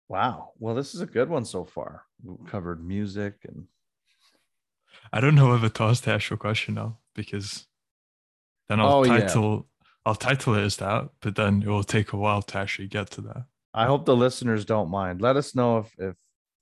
wow 0.08 0.50
well 0.58 0.74
this 0.74 0.94
is 0.94 1.00
a 1.00 1.06
good 1.06 1.28
one 1.28 1.44
so 1.44 1.64
far 1.64 2.04
we 2.22 2.34
covered 2.50 2.84
music 2.84 3.34
and 3.46 3.66
I 5.12 5.20
don't 5.20 5.34
know 5.34 5.50
whether 5.50 5.68
to 5.68 5.82
ask 5.84 6.04
the 6.04 6.12
actual 6.12 6.36
question 6.36 6.74
now 6.74 6.98
because 7.14 7.66
then 8.68 8.80
I'll 8.80 8.96
Oh, 8.96 9.04
yeah. 9.04 9.20
title 9.20 9.66
I'll 10.04 10.14
title 10.14 10.54
it 10.54 10.62
as 10.62 10.76
that, 10.78 11.10
but 11.20 11.36
then 11.36 11.62
it 11.62 11.68
will 11.68 11.84
take 11.84 12.12
a 12.12 12.16
while 12.16 12.40
to 12.42 12.58
actually 12.58 12.88
get 12.88 13.10
to 13.12 13.20
that. 13.22 13.44
I 13.74 13.84
hope 13.86 14.06
the 14.06 14.16
listeners 14.16 14.64
don't 14.64 14.90
mind. 14.90 15.20
Let 15.20 15.36
us 15.36 15.54
know 15.54 15.78
if 15.78 15.94
if 15.98 16.14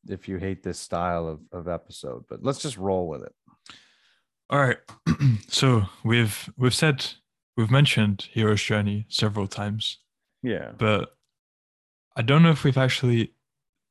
if 0.09 0.29
you 0.29 0.37
hate 0.39 0.63
this 0.63 0.79
style 0.79 1.27
of, 1.29 1.41
of 1.53 1.67
episode, 1.69 2.25
but 2.29 2.43
let's 2.43 2.59
just 2.61 2.77
roll 2.77 3.09
with 3.09 3.23
it. 3.23 3.35
All 4.51 4.59
right. 4.61 4.79
so 5.49 5.83
we've 6.05 6.51
we've 6.57 6.75
said 6.75 7.07
we've 7.57 7.71
mentioned 7.71 8.29
Hero's 8.33 8.63
Journey 8.63 9.07
several 9.09 9.47
times, 9.49 9.99
Yeah. 10.43 10.73
but 10.77 11.15
I 12.17 12.23
don't 12.23 12.43
know 12.43 12.51
if 12.51 12.65
we've 12.65 12.79
actually 12.79 13.33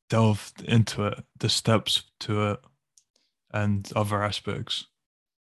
delved 0.10 0.62
into 0.64 1.06
it, 1.08 1.24
the 1.40 1.50
steps 1.50 2.04
to 2.22 2.52
it, 2.52 2.60
and 3.52 3.92
other 3.96 4.22
aspects. 4.24 4.88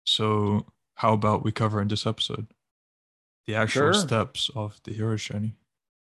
So 0.04 0.66
how 0.96 1.12
about 1.14 1.44
we 1.44 1.52
cover 1.52 1.80
in 1.80 1.88
this 1.88 2.06
episode 2.06 2.46
the 3.46 3.54
actual 3.56 3.92
Sure. 3.92 3.94
steps 3.94 4.50
of 4.54 4.80
the 4.84 4.92
Hero's 4.92 5.24
Journey? 5.24 5.56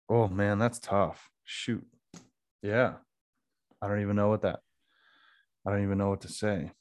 Oh 0.09 0.27
man, 0.27 0.59
that's 0.59 0.79
tough. 0.79 1.29
Shoot. 1.45 1.85
Yeah. 2.61 2.95
I 3.81 3.87
don't 3.87 4.01
even 4.01 4.15
know 4.15 4.29
what 4.29 4.41
that 4.43 4.59
I 5.65 5.71
don't 5.71 5.83
even 5.83 5.97
know 5.97 6.09
what 6.09 6.21
to 6.21 6.27
say. 6.29 6.71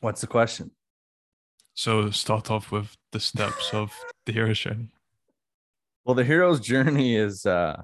What's 0.00 0.20
the 0.22 0.26
question? 0.26 0.70
So 1.74 2.10
start 2.10 2.50
off 2.50 2.72
with 2.72 2.96
the 3.12 3.20
steps 3.20 3.72
of 3.72 3.92
the 4.26 4.32
Hero's 4.32 4.58
Journey. 4.58 4.88
Well, 6.04 6.14
the 6.14 6.24
hero's 6.24 6.60
journey 6.60 7.14
is 7.14 7.44
uh 7.46 7.82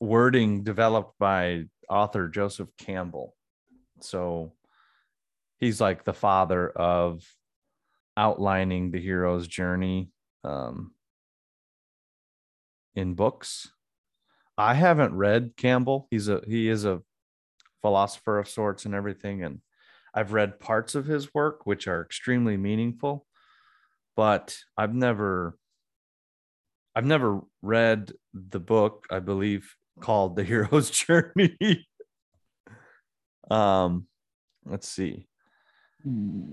wording 0.00 0.62
developed 0.62 1.18
by 1.18 1.64
author 1.88 2.28
Joseph 2.28 2.68
Campbell. 2.78 3.34
So 4.00 4.52
he's 5.58 5.80
like 5.80 6.04
the 6.04 6.12
father 6.12 6.68
of 6.70 7.24
outlining 8.16 8.90
the 8.90 9.00
hero's 9.00 9.46
journey 9.46 10.10
um, 10.44 10.92
in 12.94 13.14
books. 13.14 13.72
I 14.56 14.74
haven't 14.74 15.14
read 15.14 15.52
Campbell. 15.56 16.08
He's 16.10 16.28
a 16.28 16.42
he 16.46 16.68
is 16.68 16.84
a 16.84 17.00
philosopher 17.80 18.38
of 18.38 18.48
sorts 18.48 18.84
and 18.84 18.94
everything, 18.94 19.44
and 19.44 19.60
I've 20.12 20.32
read 20.32 20.58
parts 20.58 20.94
of 20.96 21.06
his 21.06 21.32
work, 21.32 21.64
which 21.64 21.86
are 21.86 22.02
extremely 22.02 22.56
meaningful, 22.56 23.24
but 24.16 24.58
I've 24.76 24.94
never 24.94 25.56
I've 26.96 27.06
never 27.06 27.40
read 27.62 28.12
the 28.34 28.58
book, 28.58 29.06
I 29.10 29.20
believe, 29.20 29.76
called 30.00 30.36
The 30.36 30.44
Hero's 30.44 30.90
Journey. 31.06 31.86
um, 33.50 34.06
let's 34.64 34.88
see. 34.88 35.26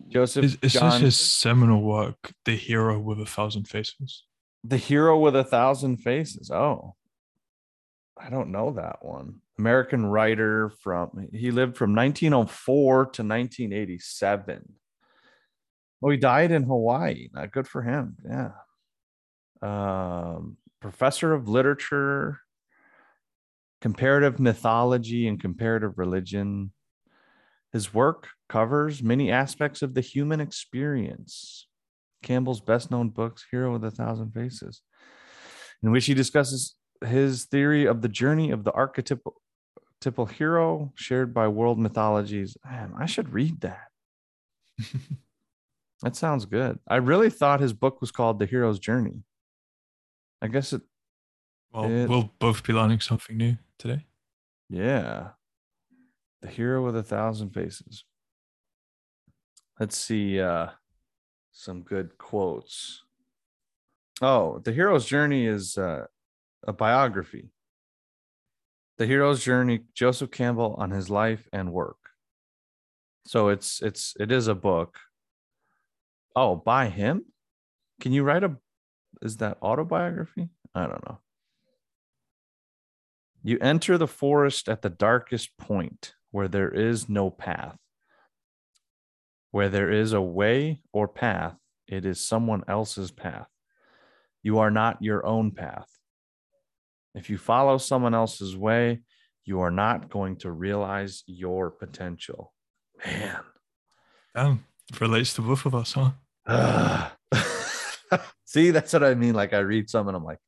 Joseph 0.10 0.44
Is, 0.46 0.58
is 0.62 0.74
this 0.74 0.98
his 0.98 1.20
seminal 1.20 1.82
work, 1.82 2.34
The 2.46 2.56
Hero 2.56 3.00
with 3.00 3.20
a 3.22 3.26
Thousand 3.26 3.68
Faces? 3.68 4.24
The 4.64 4.78
Hero 4.78 5.20
with 5.20 5.36
a 5.36 5.44
Thousand 5.44 5.98
Faces. 5.98 6.50
Oh, 6.52 6.96
I 8.18 8.30
don't 8.30 8.52
know 8.52 8.72
that 8.72 9.04
one. 9.04 9.42
American 9.58 10.06
writer 10.06 10.70
from 10.82 11.30
he 11.32 11.52
lived 11.52 11.78
from 11.78 11.96
1904 11.96 12.94
to 12.96 13.24
1987. 13.24 14.74
Oh, 16.04 16.10
he 16.10 16.18
died 16.18 16.52
in 16.52 16.64
Hawaii. 16.64 17.30
Not 17.32 17.52
good 17.52 17.68
for 17.68 17.82
him. 17.82 18.18
Yeah. 18.28 18.52
Um, 19.62 20.58
professor 20.82 21.34
of 21.34 21.48
literature, 21.48 22.40
comparative 23.86 24.40
mythology, 24.40 25.28
and 25.28 25.40
comparative 25.40 26.00
religion. 26.00 26.72
His 27.72 27.94
work 27.94 28.30
covers 28.50 29.04
many 29.04 29.32
aspects 29.32 29.84
of 29.84 29.94
the 29.94 30.02
human 30.02 30.42
experience. 30.42 31.68
Campbell's 32.24 32.62
best 32.62 32.90
known 32.90 33.10
books, 33.10 33.46
Hero 33.52 33.72
with 33.74 33.84
a 33.86 33.92
Thousand 33.92 34.32
Faces, 34.32 34.82
in 35.84 35.92
which 35.92 36.08
he 36.08 36.16
discusses 36.16 36.74
his 37.06 37.46
theory 37.46 37.86
of 37.86 38.02
the 38.02 38.08
journey 38.08 38.50
of 38.50 38.64
the 38.64 38.72
archetypal 38.72 39.36
typical 40.02 40.26
hero 40.26 40.92
shared 40.96 41.32
by 41.32 41.48
world 41.48 41.78
mythologies. 41.78 42.58
Man, 42.66 42.92
I 42.98 43.06
should 43.06 43.34
read 43.34 43.62
that. 43.62 43.90
that 46.02 46.16
sounds 46.16 46.46
good. 46.46 46.80
I 46.88 46.96
really 46.96 47.30
thought 47.30 47.60
his 47.60 47.74
book 47.74 48.02
was 48.02 48.12
called 48.12 48.40
The 48.40 48.48
Hero's 48.48 48.80
Journey. 48.80 49.22
I 50.42 50.48
guess 50.48 50.74
it, 50.74 50.82
Well, 51.72 51.84
It- 51.92 52.10
we'll 52.10 52.32
both 52.40 52.64
be 52.64 52.74
learning 52.74 53.02
something 53.02 53.38
new 53.38 53.58
today. 53.80 54.06
yeah. 54.70 55.30
The 56.42 56.48
Hero 56.50 56.84
with 56.86 56.96
a 56.96 57.04
Thousand 57.04 57.52
Faces. 57.52 58.04
Let's 59.80 59.98
see 59.98 60.40
uh 60.40 60.68
some 61.52 61.82
good 61.82 62.18
quotes. 62.18 63.04
Oh, 64.22 64.60
The 64.60 64.72
Hero's 64.72 65.06
Journey 65.06 65.46
is 65.46 65.78
uh, 65.78 66.06
a 66.68 66.74
biography. 66.74 67.50
The 68.98 69.06
Hero's 69.06 69.44
Journey, 69.44 69.82
Joseph 69.94 70.32
Campbell 70.32 70.76
on 70.78 70.92
his 70.92 71.10
life 71.10 71.48
and 71.52 71.74
work. 71.74 71.98
So 73.26 73.50
it's 73.50 73.82
it's 73.82 74.14
it 74.20 74.32
is 74.32 74.48
a 74.48 74.56
book. 74.56 75.00
Oh, 76.36 76.56
by 76.56 76.90
him? 76.90 77.26
Can 78.02 78.12
you 78.12 78.24
write 78.24 78.44
a 78.44 78.58
is 79.22 79.38
that 79.38 79.58
autobiography? 79.62 80.50
I 80.74 80.88
don't 80.88 81.06
know. 81.08 81.20
You 83.48 83.60
enter 83.62 84.00
the 84.00 84.08
forest 84.08 84.68
at 84.68 84.82
the 84.82 84.90
darkest 84.90 85.56
point 85.56 86.16
where 86.32 86.48
there 86.48 86.72
is 86.72 87.08
no 87.08 87.30
path. 87.30 87.78
Where 89.52 89.70
there 89.70 89.92
is 89.92 90.14
a 90.14 90.22
way 90.22 90.82
or 90.92 91.08
path, 91.08 91.56
it 91.88 92.08
is 92.08 92.20
someone 92.20 92.64
else's 92.68 93.12
path. 93.12 93.48
You 94.42 94.58
are 94.58 94.72
not 94.72 95.04
your 95.04 95.24
own 95.24 95.52
path. 95.52 95.88
If 97.14 97.30
you 97.30 97.38
follow 97.38 97.78
someone 97.78 98.16
else's 98.16 98.58
way, 98.58 99.02
you 99.44 99.60
are 99.60 99.70
not 99.70 100.10
going 100.10 100.38
to 100.38 100.52
realize 100.52 101.22
your 101.28 101.70
potential. 101.70 102.52
Man. 103.06 103.42
Damn, 104.34 104.66
relates 105.00 105.36
to 105.36 105.44
both 105.44 105.68
of 105.68 105.76
us, 105.76 105.96
huh? 105.96 107.12
See, 108.46 108.72
that's 108.72 108.92
what 108.92 109.04
I 109.04 109.14
mean. 109.14 109.36
Like 109.36 109.54
I 109.54 109.60
read 109.60 109.88
some 109.88 110.08
and 110.08 110.18
I'm 110.18 110.26
like, 110.26 110.40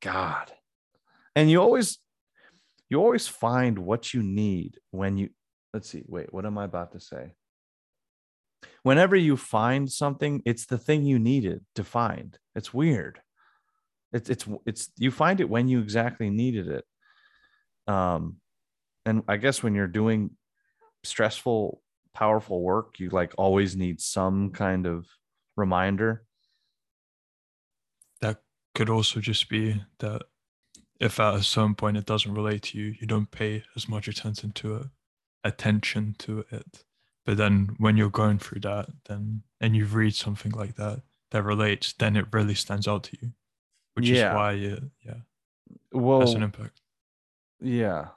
God. 0.00 0.50
And 1.34 1.50
you 1.50 1.60
always 1.60 1.98
you 2.88 3.00
always 3.00 3.26
find 3.26 3.78
what 3.78 4.14
you 4.14 4.22
need 4.22 4.78
when 4.90 5.16
you 5.18 5.30
let's 5.72 5.90
see, 5.90 6.04
wait, 6.06 6.32
what 6.32 6.46
am 6.46 6.56
I 6.56 6.64
about 6.64 6.92
to 6.92 7.00
say? 7.00 7.32
Whenever 8.82 9.14
you 9.14 9.36
find 9.36 9.90
something, 9.90 10.42
it's 10.46 10.66
the 10.66 10.78
thing 10.78 11.04
you 11.04 11.18
needed 11.18 11.64
to 11.74 11.84
find. 11.84 12.38
It's 12.54 12.72
weird. 12.72 13.20
It's 14.12 14.30
it's 14.30 14.46
it's 14.64 14.90
you 14.96 15.10
find 15.10 15.40
it 15.40 15.50
when 15.50 15.68
you 15.68 15.80
exactly 15.80 16.30
needed 16.30 16.68
it. 16.68 16.84
Um 17.92 18.36
and 19.04 19.22
I 19.28 19.36
guess 19.36 19.62
when 19.62 19.74
you're 19.74 19.86
doing 19.86 20.30
stressful 21.04 21.82
powerful 22.14 22.62
work, 22.62 22.98
you 22.98 23.10
like 23.10 23.34
always 23.36 23.76
need 23.76 24.00
some 24.00 24.50
kind 24.50 24.86
of 24.86 25.06
reminder. 25.56 26.24
That 28.22 28.38
could 28.74 28.88
also 28.88 29.20
just 29.20 29.48
be 29.50 29.82
that 29.98 30.22
if 31.00 31.20
at 31.20 31.34
a 31.34 31.42
certain 31.42 31.74
point 31.74 31.96
it 31.96 32.06
doesn't 32.06 32.32
relate 32.34 32.62
to 32.62 32.78
you, 32.78 32.94
you 33.00 33.06
don't 33.06 33.30
pay 33.30 33.64
as 33.74 33.88
much 33.88 34.08
attention 34.08 34.52
to 34.52 34.76
it, 34.76 34.86
attention 35.44 36.14
to 36.20 36.44
it. 36.50 36.84
But 37.24 37.36
then 37.36 37.74
when 37.78 37.96
you're 37.96 38.10
going 38.10 38.38
through 38.38 38.60
that, 38.62 38.88
then 39.08 39.42
and 39.60 39.74
you 39.76 39.84
read 39.86 40.14
something 40.14 40.52
like 40.52 40.76
that 40.76 41.02
that 41.32 41.42
relates, 41.42 41.92
then 41.94 42.16
it 42.16 42.26
really 42.32 42.54
stands 42.54 42.86
out 42.86 43.04
to 43.04 43.16
you, 43.20 43.32
which 43.94 44.08
Yeah. 44.08 44.30
is 44.30 44.34
why 44.34 44.52
it 44.52 44.82
yeah 45.04 45.20
Well, 45.92 46.20
has 46.20 46.34
an 46.34 46.42
impact. 46.42 46.80
yeah. 47.60 48.08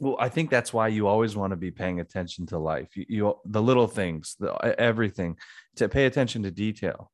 Well, 0.00 0.16
I 0.18 0.28
think 0.28 0.50
that's 0.50 0.72
why 0.72 0.88
you 0.88 1.06
always 1.06 1.36
want 1.36 1.52
to 1.52 1.56
be 1.56 1.70
paying 1.70 2.00
attention 2.00 2.46
to 2.46 2.58
life. 2.58 2.96
You, 2.96 3.06
you 3.08 3.34
the 3.44 3.62
little 3.62 3.86
things, 3.86 4.34
the 4.38 4.52
everything, 4.78 5.38
to 5.76 5.88
pay 5.88 6.06
attention 6.06 6.42
to 6.42 6.50
detail, 6.50 7.10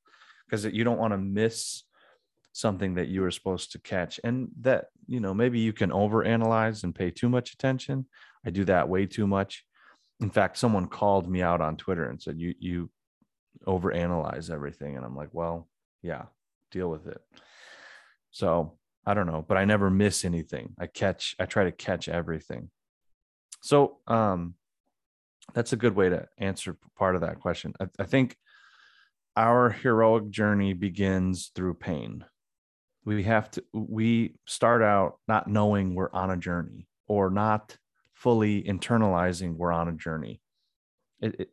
because 0.47 0.65
you 0.65 0.83
don't 0.83 0.99
want 0.99 1.13
to 1.13 1.19
miss 1.19 1.85
something 2.53 2.95
that 2.95 3.09
you 3.09 3.23
were 3.23 3.31
supposed 3.31 3.73
to 3.73 3.79
catch, 3.79 4.21
and 4.25 4.49
that 4.61 4.87
you 5.07 5.21
know 5.21 5.35
maybe 5.35 5.61
you 5.61 5.73
can 5.73 5.91
overanalyze 5.91 6.85
and 6.85 6.95
pay 6.95 7.11
too 7.11 7.29
much 7.29 7.53
attention. 7.53 8.07
I 8.45 8.51
do 8.51 8.65
that 8.65 8.89
way 8.89 9.07
too 9.07 9.27
much. 9.27 9.65
In 10.21 10.31
fact, 10.31 10.59
someone 10.59 10.87
called 10.87 11.29
me 11.29 11.43
out 11.43 11.61
on 11.61 11.77
Twitter 11.77 12.09
and 12.09 12.21
said 12.21 12.39
you 12.39 12.55
you 12.59 12.91
overanalyze 13.67 14.51
everything, 14.51 14.97
and 14.97 15.05
I'm 15.05 15.17
like, 15.17 15.31
well, 15.33 15.69
yeah, 16.03 16.25
deal 16.71 16.91
with 16.91 17.07
it. 17.07 17.21
So 18.31 18.79
I 19.05 19.15
don't 19.15 19.27
know, 19.27 19.45
but 19.47 19.57
I 19.57 19.65
never 19.65 19.91
miss 19.91 20.25
anything. 20.25 20.75
I 20.79 20.87
catch, 20.87 21.35
I 21.39 21.47
try 21.47 21.65
to 21.65 21.73
catch 21.73 22.09
everything. 22.09 22.71
So 23.61 23.99
um 24.07 24.55
that's 25.55 25.73
a 25.73 25.77
good 25.77 25.97
way 25.97 26.09
to 26.09 26.29
answer 26.39 26.77
part 26.97 27.17
of 27.17 27.23
that 27.23 27.41
question. 27.41 27.75
I, 27.81 27.87
I 27.99 28.05
think 28.05 28.37
our 29.37 29.71
heroic 29.71 30.31
journey 30.31 30.75
begins 30.75 31.51
through 31.55 31.75
pain. 31.75 32.25
We 33.11 33.25
have 33.25 33.51
to 33.53 33.65
we 33.73 34.37
start 34.47 34.83
out 34.83 35.19
not 35.27 35.49
knowing 35.49 35.97
we're 35.97 36.13
on 36.13 36.31
a 36.31 36.37
journey 36.37 36.87
or 37.09 37.29
not 37.29 37.77
fully 38.15 38.63
internalizing 38.63 39.57
we're 39.57 39.73
on 39.73 39.89
a 39.89 39.93
journey. 39.93 40.41
It, 41.21 41.41
it 41.41 41.49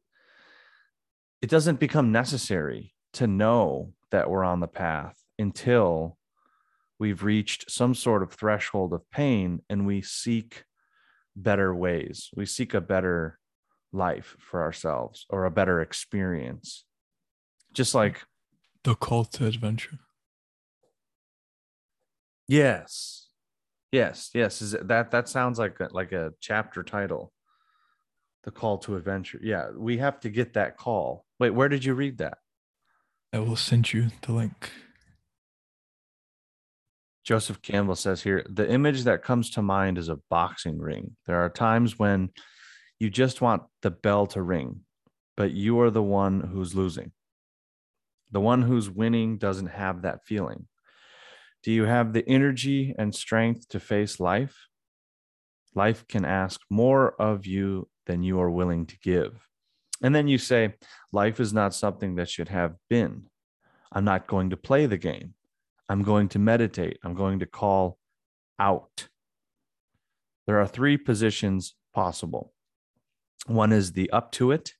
it 1.41 1.49
doesn't 1.49 1.79
become 1.79 2.11
necessary 2.11 2.93
to 3.13 3.25
know 3.25 3.93
that 4.11 4.29
we're 4.29 4.43
on 4.43 4.59
the 4.59 4.67
path 4.67 5.17
until 5.39 6.19
we've 6.99 7.23
reached 7.23 7.71
some 7.71 7.95
sort 7.95 8.21
of 8.21 8.31
threshold 8.31 8.93
of 8.93 9.09
pain 9.09 9.61
and 9.67 9.87
we 9.87 10.03
seek 10.03 10.63
better 11.35 11.73
ways. 11.73 12.29
We 12.35 12.45
seek 12.45 12.75
a 12.75 12.81
better 12.81 13.39
life 13.91 14.35
for 14.39 14.61
ourselves 14.61 15.25
or 15.27 15.45
a 15.45 15.51
better 15.51 15.81
experience. 15.81 16.85
Just 17.73 17.95
like, 17.95 18.25
The 18.83 18.93
call 18.93 19.25
to 19.25 19.47
adventure. 19.47 19.99
Yes, 22.47 23.27
yes, 23.91 24.29
yes. 24.33 24.61
Is 24.61 24.73
it, 24.73 24.87
that 24.87 25.11
that 25.11 25.29
sounds 25.29 25.59
like 25.59 25.79
a, 25.79 25.89
like 25.91 26.11
a 26.11 26.33
chapter 26.39 26.83
title? 26.83 27.33
The 28.43 28.51
call 28.51 28.77
to 28.79 28.95
adventure. 28.95 29.39
Yeah, 29.43 29.71
we 29.75 29.97
have 29.97 30.19
to 30.21 30.29
get 30.29 30.53
that 30.53 30.77
call. 30.77 31.25
Wait, 31.39 31.49
where 31.49 31.69
did 31.69 31.83
you 31.83 31.93
read 31.93 32.19
that? 32.19 32.37
I 33.33 33.39
will 33.39 33.57
send 33.57 33.91
you 33.91 34.07
the 34.21 34.31
link. 34.31 34.71
Joseph 37.27 37.61
Campbell 37.61 37.97
says 37.97 38.23
here 38.23 38.45
the 38.49 38.69
image 38.71 39.03
that 39.03 39.21
comes 39.21 39.49
to 39.51 39.61
mind 39.61 39.97
is 39.97 40.07
a 40.07 40.19
boxing 40.29 40.79
ring. 40.79 41.17
There 41.25 41.43
are 41.43 41.49
times 41.49 41.99
when 41.99 42.29
you 42.99 43.09
just 43.09 43.41
want 43.41 43.63
the 43.81 43.91
bell 43.91 44.27
to 44.27 44.41
ring, 44.41 44.81
but 45.35 45.51
you 45.51 45.81
are 45.81 45.91
the 45.91 46.01
one 46.01 46.39
who's 46.39 46.73
losing. 46.73 47.11
The 48.31 48.39
one 48.39 48.61
who's 48.61 48.89
winning 48.89 49.37
doesn't 49.37 49.67
have 49.67 50.03
that 50.03 50.25
feeling. 50.25 50.67
Do 51.63 51.71
you 51.71 51.85
have 51.85 52.13
the 52.13 52.27
energy 52.27 52.95
and 52.97 53.13
strength 53.13 53.67
to 53.69 53.79
face 53.79 54.19
life? 54.19 54.67
Life 55.75 56.07
can 56.07 56.25
ask 56.25 56.61
more 56.69 57.19
of 57.21 57.45
you 57.45 57.87
than 58.05 58.23
you 58.23 58.39
are 58.39 58.49
willing 58.49 58.85
to 58.87 58.99
give. 58.99 59.47
And 60.01 60.13
then 60.13 60.27
you 60.27 60.37
say, 60.37 60.75
Life 61.11 61.39
is 61.39 61.53
not 61.53 61.73
something 61.73 62.15
that 62.15 62.29
should 62.29 62.49
have 62.49 62.75
been. 62.89 63.27
I'm 63.91 64.05
not 64.05 64.27
going 64.27 64.49
to 64.51 64.57
play 64.57 64.85
the 64.85 64.97
game. 64.97 65.33
I'm 65.89 66.03
going 66.03 66.29
to 66.29 66.39
meditate. 66.39 66.99
I'm 67.03 67.13
going 67.13 67.39
to 67.39 67.45
call 67.45 67.97
out. 68.59 69.07
There 70.45 70.59
are 70.59 70.67
three 70.67 70.97
positions 70.97 71.75
possible. 71.93 72.53
One 73.47 73.71
is 73.71 73.93
the 73.93 74.09
up 74.11 74.31
to 74.33 74.51
it 74.51 74.73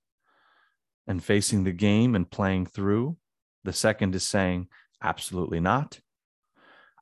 and 1.08 1.24
facing 1.24 1.64
the 1.64 1.72
game 1.72 2.16
and 2.16 2.30
playing 2.30 2.66
through. 2.66 3.18
The 3.64 3.74
second 3.74 4.14
is 4.16 4.24
saying, 4.24 4.68
absolutely 5.02 5.60
not. 5.60 6.00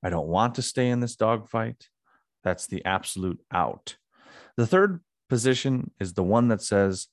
I 0.05 0.11
don't 0.11 0.27
want 0.27 0.53
to 0.55 0.61
stay 0.61 0.89
in 0.89 0.99
this 0.99 1.15
dogfight. 1.15 1.89
That's 2.43 2.67
the 2.67 2.85
absolute 2.85 3.41
out. 3.51 3.97
The 4.55 4.67
third 4.67 5.01
position 5.29 5.89
is 5.99 6.13
the 6.13 6.21
one 6.21 6.49
that 6.49 6.61
says, 6.61 7.07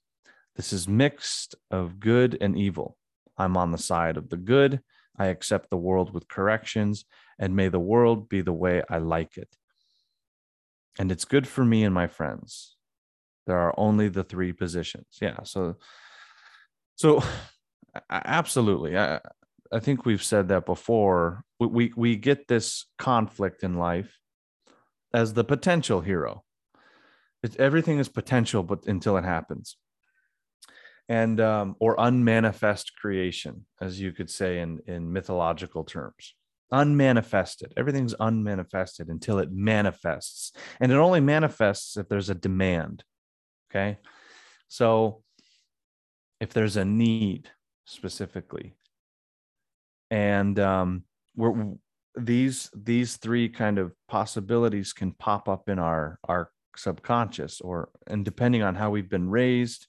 this 0.56 0.74
is 0.74 0.86
mixed 0.86 1.54
of 1.70 2.00
good 2.00 2.36
and 2.38 2.54
evil. 2.54 2.98
I'm 3.38 3.56
on 3.56 3.72
the 3.72 3.78
side 3.78 4.18
of 4.18 4.28
the 4.28 4.36
good. 4.36 4.82
I 5.16 5.28
accept 5.28 5.70
the 5.70 5.78
world 5.78 6.12
with 6.12 6.28
corrections, 6.28 7.06
and 7.38 7.56
may 7.56 7.68
the 7.68 7.80
world 7.80 8.28
be 8.28 8.42
the 8.42 8.52
way 8.52 8.82
I 8.90 8.98
like 8.98 9.38
it. 9.38 9.48
And 10.98 11.10
it's 11.10 11.24
good 11.24 11.48
for 11.48 11.64
me 11.64 11.84
and 11.84 11.94
my 11.94 12.08
friends. 12.08 12.76
There 13.46 13.58
are 13.58 13.74
only 13.78 14.08
the 14.08 14.22
three 14.22 14.52
positions. 14.52 15.16
Yeah. 15.18 15.44
So, 15.44 15.76
so 16.96 17.24
absolutely. 18.10 18.98
I, 18.98 19.20
I 19.72 19.78
think 19.78 20.04
we've 20.04 20.22
said 20.22 20.48
that 20.48 20.66
before. 20.66 21.44
We, 21.58 21.66
we, 21.66 21.92
we 21.96 22.16
get 22.16 22.48
this 22.48 22.86
conflict 22.98 23.62
in 23.62 23.74
life 23.74 24.18
as 25.14 25.32
the 25.34 25.44
potential 25.44 26.00
hero. 26.00 26.44
It's, 27.42 27.56
everything 27.56 27.98
is 27.98 28.08
potential, 28.08 28.62
but 28.62 28.86
until 28.86 29.16
it 29.16 29.24
happens 29.24 29.76
and 31.08 31.40
um, 31.40 31.76
or 31.78 31.96
unmanifest 31.98 32.96
creation, 32.96 33.66
as 33.80 34.00
you 34.00 34.12
could 34.12 34.30
say 34.30 34.60
in 34.60 34.80
in 34.86 35.12
mythological 35.12 35.84
terms. 35.84 36.34
Unmanifested. 36.72 37.74
Everything's 37.76 38.14
unmanifested 38.14 39.08
until 39.08 39.38
it 39.38 39.52
manifests, 39.52 40.52
and 40.80 40.90
it 40.90 40.96
only 40.96 41.20
manifests 41.20 41.96
if 41.98 42.08
there's 42.08 42.30
a 42.30 42.34
demand. 42.34 43.04
Okay, 43.70 43.98
so 44.68 45.22
if 46.40 46.54
there's 46.54 46.76
a 46.76 46.84
need 46.84 47.50
specifically, 47.84 48.74
and 50.12 50.58
um, 50.60 51.04
we're 51.34 51.74
these 52.14 52.70
these 52.74 53.16
three 53.16 53.48
kind 53.48 53.78
of 53.78 53.92
possibilities 54.06 54.92
can 54.92 55.12
pop 55.12 55.48
up 55.48 55.68
in 55.68 55.78
our 55.78 56.18
our 56.28 56.50
subconscious 56.76 57.60
or 57.60 57.88
and 58.06 58.24
depending 58.24 58.62
on 58.62 58.74
how 58.74 58.90
we've 58.90 59.08
been 59.08 59.28
raised 59.28 59.86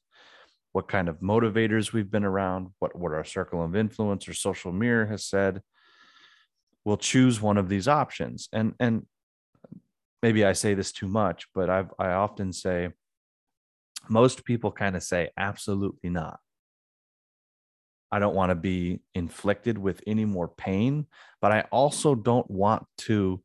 what 0.73 0.87
kind 0.87 1.07
of 1.07 1.19
motivators 1.19 1.93
we've 1.93 2.09
been 2.09 2.25
around, 2.25 2.69
what, 2.79 2.95
what 2.95 3.13
our 3.13 3.23
circle 3.23 3.63
of 3.63 3.75
influence 3.75 4.27
or 4.27 4.33
social 4.33 4.73
mirror 4.73 5.05
has 5.05 5.23
said. 5.23 5.61
We'll 6.83 6.97
choose 6.97 7.39
one 7.39 7.57
of 7.57 7.69
these 7.69 7.87
options. 7.87 8.49
And 8.51 8.73
and 8.79 9.05
maybe 10.21 10.43
I 10.43 10.53
say 10.53 10.73
this 10.73 10.91
too 10.91 11.07
much, 11.07 11.47
but 11.53 11.69
I've 11.69 11.93
I 11.97 12.09
often 12.09 12.51
say 12.51 12.89
most 14.09 14.43
people 14.43 14.71
kind 14.71 14.95
of 14.97 15.03
say 15.03 15.29
absolutely 15.37 16.09
not. 16.09 16.39
I 18.13 18.19
don't 18.19 18.35
want 18.35 18.51
to 18.51 18.55
be 18.55 18.99
inflicted 19.15 19.75
with 19.75 20.03
any 20.05 20.23
more 20.23 20.47
pain, 20.47 21.07
but 21.41 21.51
I 21.51 21.61
also 21.71 22.13
don't 22.13 22.47
want 22.47 22.85
to 23.09 23.41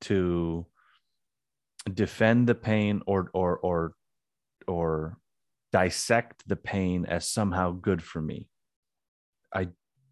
to 0.00 0.66
defend 1.94 2.48
the 2.48 2.56
pain 2.56 3.02
or 3.06 3.30
or 3.32 3.58
or 3.58 3.92
or 4.66 5.18
dissect 5.70 6.42
the 6.48 6.56
pain 6.56 7.06
as 7.06 7.28
somehow 7.28 7.70
good 7.70 8.02
for 8.02 8.20
me. 8.20 8.48
I 9.54 9.68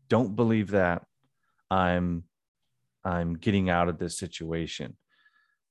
don't 0.08 0.36
believe 0.36 0.70
that 0.70 1.02
I'm 1.68 2.22
I'm 3.04 3.34
getting 3.34 3.70
out 3.70 3.88
of 3.88 3.98
this 3.98 4.16
situation 4.16 4.96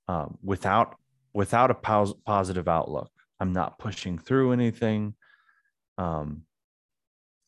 um, 0.10 0.38
without 0.44 0.98
without 1.34 1.72
a 1.72 1.76
pos- 1.76 2.20
positive 2.26 2.68
outlook. 2.68 3.12
I'm 3.40 3.54
not 3.54 3.80
pushing 3.80 4.20
through 4.20 4.52
anything. 4.52 5.16
Um, 5.98 6.44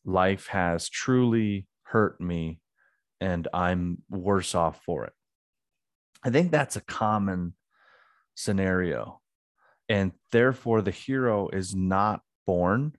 life 0.04 0.48
has 0.48 0.88
truly 0.88 1.66
hurt 1.84 2.20
me, 2.20 2.60
and 3.20 3.46
I'm 3.52 4.02
worse 4.08 4.54
off 4.54 4.82
for 4.84 5.04
it. 5.04 5.12
I 6.24 6.30
think 6.30 6.50
that's 6.50 6.76
a 6.76 6.80
common 6.80 7.54
scenario, 8.34 9.20
and 9.88 10.12
therefore 10.30 10.82
the 10.82 10.90
hero 10.90 11.48
is 11.48 11.74
not 11.74 12.20
born. 12.46 12.94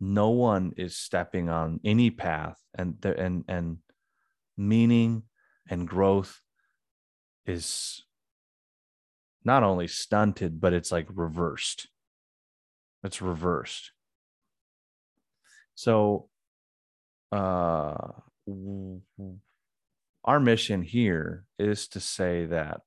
No 0.00 0.30
one 0.30 0.72
is 0.76 0.96
stepping 0.96 1.48
on 1.48 1.80
any 1.84 2.10
path 2.10 2.58
and 2.76 3.04
and 3.04 3.44
and 3.48 3.78
meaning 4.56 5.24
and 5.68 5.88
growth 5.88 6.40
is 7.46 8.04
not 9.44 9.62
only 9.62 9.88
stunted 9.88 10.60
but 10.60 10.72
it's 10.72 10.92
like 10.92 11.06
reversed. 11.12 11.88
It's 13.02 13.22
reversed 13.22 13.92
so 15.78 16.28
uh 17.30 17.94
our 20.24 20.40
mission 20.40 20.82
here 20.82 21.44
is 21.56 21.86
to 21.86 22.00
say 22.00 22.46
that 22.46 22.80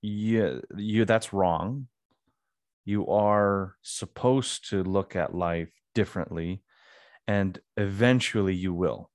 yeah 0.00 0.54
you 0.74 1.04
that's 1.04 1.34
wrong. 1.34 1.88
You 2.86 3.08
are 3.08 3.76
supposed 3.82 4.70
to 4.70 4.82
look 4.82 5.14
at 5.14 5.34
life 5.34 5.68
differently 5.94 6.62
and 7.28 7.58
eventually 7.76 8.54
you 8.54 8.72
will. 8.72 9.10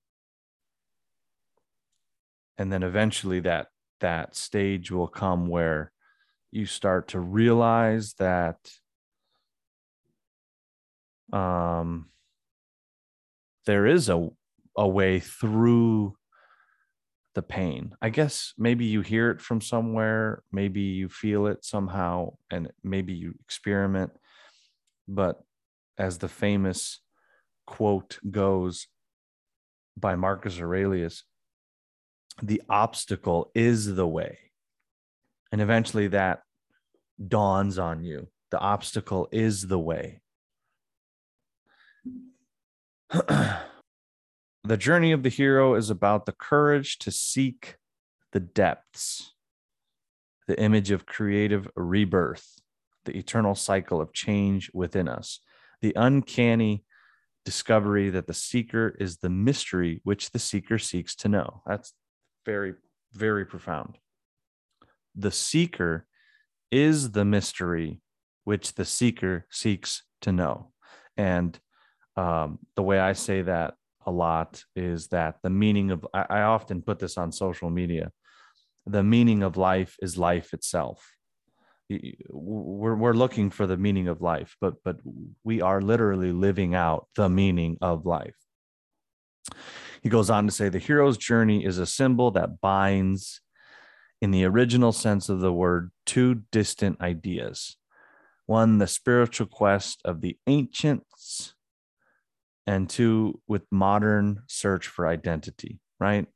And 2.58 2.72
then 2.72 2.84
eventually 2.84 3.40
that 3.40 3.66
that 3.98 4.36
stage 4.36 4.92
will 4.92 5.08
come 5.08 5.48
where 5.48 5.90
you 6.52 6.64
start 6.64 7.08
to 7.08 7.18
realize 7.18 8.14
that 8.20 8.58
um 11.32 12.06
there 13.66 13.86
is 13.86 14.08
a 14.08 14.28
a 14.76 14.88
way 14.88 15.18
through 15.18 16.16
the 17.34 17.42
pain. 17.42 17.94
I 18.00 18.08
guess 18.08 18.52
maybe 18.56 18.84
you 18.86 19.00
hear 19.00 19.30
it 19.30 19.40
from 19.40 19.60
somewhere, 19.60 20.42
maybe 20.50 20.80
you 20.80 21.08
feel 21.08 21.46
it 21.46 21.64
somehow, 21.64 22.34
and 22.50 22.70
maybe 22.82 23.12
you 23.12 23.34
experiment. 23.44 24.12
But 25.06 25.40
as 25.98 26.18
the 26.18 26.28
famous 26.28 27.00
quote 27.66 28.18
goes 28.30 28.86
by 29.96 30.16
Marcus 30.16 30.60
Aurelius, 30.60 31.24
the 32.42 32.62
obstacle 32.68 33.50
is 33.54 33.94
the 33.94 34.06
way. 34.06 34.38
And 35.52 35.60
eventually 35.60 36.08
that 36.08 36.42
dawns 37.26 37.78
on 37.78 38.04
you. 38.04 38.28
The 38.50 38.58
obstacle 38.58 39.28
is 39.32 39.66
the 39.66 39.78
way. 39.78 40.20
The 44.68 44.76
journey 44.76 45.12
of 45.12 45.22
the 45.22 45.30
hero 45.30 45.76
is 45.76 45.88
about 45.88 46.26
the 46.26 46.32
courage 46.32 46.98
to 46.98 47.10
seek 47.10 47.76
the 48.32 48.40
depths, 48.40 49.32
the 50.46 50.60
image 50.60 50.90
of 50.90 51.06
creative 51.06 51.70
rebirth, 51.74 52.60
the 53.06 53.16
eternal 53.16 53.54
cycle 53.54 53.98
of 53.98 54.12
change 54.12 54.70
within 54.74 55.08
us, 55.08 55.40
the 55.80 55.94
uncanny 55.96 56.84
discovery 57.46 58.10
that 58.10 58.26
the 58.26 58.34
seeker 58.34 58.94
is 59.00 59.16
the 59.16 59.30
mystery 59.30 60.02
which 60.04 60.32
the 60.32 60.38
seeker 60.38 60.78
seeks 60.78 61.16
to 61.16 61.28
know. 61.28 61.62
That's 61.64 61.94
very, 62.44 62.74
very 63.14 63.46
profound. 63.46 63.96
The 65.14 65.32
seeker 65.32 66.06
is 66.70 67.12
the 67.12 67.24
mystery 67.24 68.02
which 68.44 68.74
the 68.74 68.84
seeker 68.84 69.46
seeks 69.50 70.02
to 70.20 70.30
know. 70.30 70.72
And 71.16 71.58
um, 72.18 72.58
the 72.74 72.82
way 72.82 72.98
I 72.98 73.12
say 73.12 73.42
that 73.42 73.74
a 74.04 74.10
lot 74.10 74.64
is 74.74 75.06
that 75.08 75.36
the 75.44 75.50
meaning 75.50 75.92
of 75.92 76.04
I, 76.12 76.26
I 76.28 76.42
often 76.42 76.82
put 76.82 76.98
this 76.98 77.16
on 77.16 77.30
social 77.30 77.70
media. 77.70 78.10
The 78.86 79.04
meaning 79.04 79.44
of 79.44 79.56
life 79.56 79.96
is 80.02 80.18
life 80.18 80.52
itself. 80.52 81.14
We're, 82.28 82.96
we're 82.96 83.12
looking 83.14 83.50
for 83.50 83.66
the 83.66 83.78
meaning 83.78 84.08
of 84.08 84.20
life 84.20 84.56
but 84.60 84.74
but 84.84 84.96
we 85.42 85.62
are 85.62 85.80
literally 85.80 86.32
living 86.32 86.74
out 86.74 87.06
the 87.14 87.28
meaning 87.28 87.78
of 87.80 88.04
life. 88.04 88.36
He 90.02 90.08
goes 90.08 90.28
on 90.28 90.46
to 90.46 90.52
say 90.52 90.68
the 90.68 90.78
hero's 90.78 91.18
journey 91.18 91.64
is 91.64 91.78
a 91.78 91.86
symbol 91.86 92.32
that 92.32 92.60
binds 92.60 93.40
in 94.20 94.32
the 94.32 94.44
original 94.44 94.92
sense 94.92 95.28
of 95.28 95.38
the 95.38 95.52
word 95.52 95.92
two 96.04 96.42
distant 96.50 97.00
ideas. 97.00 97.76
One 98.46 98.78
the 98.78 98.88
spiritual 98.88 99.46
quest 99.46 100.00
of 100.04 100.20
the 100.20 100.36
ancients 100.46 101.54
and 102.68 102.90
two 102.90 103.40
with 103.48 103.62
modern 103.70 104.42
search 104.46 104.88
for 104.88 105.08
identity, 105.08 105.80
right? 105.98 106.26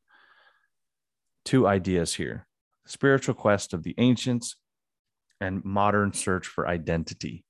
Two 1.44 1.68
ideas 1.68 2.14
here 2.14 2.46
spiritual 2.86 3.34
quest 3.34 3.74
of 3.74 3.82
the 3.84 3.94
ancients 3.98 4.56
and 5.40 5.64
modern 5.64 6.12
search 6.12 6.46
for 6.46 6.66
identity. 6.66 7.44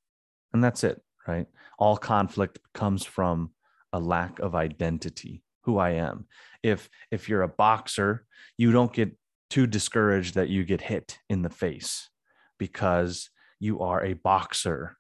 And 0.53 0.63
that's 0.63 0.85
it, 0.85 1.01
right? 1.27 1.47
All 1.79 1.97
conflict 1.97 2.59
comes 2.75 3.05
from 3.05 3.53
a 3.93 4.01
lack 4.01 4.41
of 4.41 4.55
identity, 4.55 5.43
who 5.63 5.79
I 5.79 5.91
am. 5.91 6.27
If 6.65 6.91
if 7.13 7.29
you're 7.29 7.43
a 7.43 7.49
boxer, 7.49 8.27
you 8.59 8.73
don't 8.73 8.93
get 8.93 9.17
too 9.49 9.69
discouraged 9.69 10.35
that 10.35 10.49
you 10.49 10.65
get 10.65 10.81
hit 10.81 11.19
in 11.31 11.43
the 11.43 11.51
face 11.51 12.11
because 12.59 13.31
you 13.61 13.79
are 13.81 14.05
a 14.05 14.15
boxer. 14.15 14.97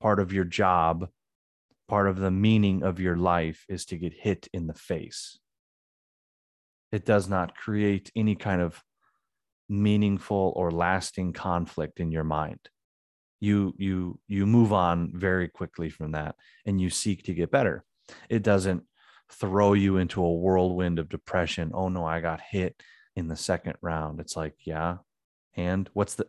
Part 0.00 0.20
of 0.20 0.32
your 0.32 0.44
job 0.44 1.10
part 1.90 2.06
of 2.06 2.20
the 2.20 2.30
meaning 2.30 2.84
of 2.84 3.00
your 3.00 3.16
life 3.16 3.66
is 3.68 3.84
to 3.84 3.98
get 3.98 4.12
hit 4.14 4.46
in 4.52 4.68
the 4.68 4.74
face. 4.74 5.40
It 6.92 7.04
does 7.04 7.28
not 7.28 7.56
create 7.56 8.12
any 8.14 8.36
kind 8.36 8.62
of 8.62 8.80
meaningful 9.68 10.52
or 10.54 10.70
lasting 10.70 11.32
conflict 11.32 11.98
in 11.98 12.12
your 12.12 12.22
mind. 12.22 12.60
You 13.40 13.74
you 13.76 14.20
you 14.28 14.46
move 14.46 14.72
on 14.72 15.10
very 15.16 15.48
quickly 15.48 15.90
from 15.90 16.12
that 16.12 16.36
and 16.64 16.80
you 16.80 16.90
seek 16.90 17.24
to 17.24 17.34
get 17.34 17.50
better. 17.50 17.82
It 18.28 18.44
doesn't 18.44 18.84
throw 19.32 19.72
you 19.72 19.96
into 19.96 20.22
a 20.22 20.32
whirlwind 20.32 21.00
of 21.00 21.08
depression. 21.08 21.72
Oh 21.74 21.88
no, 21.88 22.04
I 22.04 22.20
got 22.20 22.40
hit 22.40 22.80
in 23.16 23.26
the 23.26 23.36
second 23.36 23.74
round. 23.82 24.20
It's 24.20 24.36
like, 24.36 24.54
yeah. 24.64 24.98
And 25.56 25.90
what's 25.92 26.14
the 26.14 26.28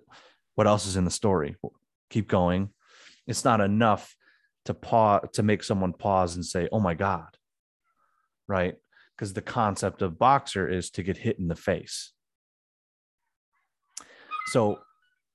what 0.55 0.66
else 0.66 0.88
is 0.88 0.95
in 0.95 1.05
the 1.05 1.12
story? 1.12 1.55
Keep 2.09 2.30
going. 2.30 2.70
It's 3.28 3.45
not 3.45 3.62
enough 3.62 4.16
to 4.66 4.74
pause 4.74 5.28
to 5.34 5.43
make 5.43 5.64
someone 5.64 5.93
pause 5.93 6.36
and 6.36 6.45
say, 6.45 6.68
"Oh 6.72 6.80
my 6.80 6.93
god." 6.93 7.38
Right? 8.47 8.76
Because 9.16 9.34
the 9.34 9.41
concept 9.41 10.01
of 10.01 10.20
boxer 10.20 10.68
is 10.68 10.89
to 10.91 11.03
get 11.03 11.18
hit 11.18 11.39
in 11.39 11.47
the 11.47 11.55
face. 11.55 12.14
So 14.47 14.80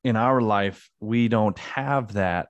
in 0.05 0.17
our 0.17 0.41
life, 0.41 0.91
we 1.01 1.29
don't 1.29 1.59
have 1.59 2.13
that 2.15 2.49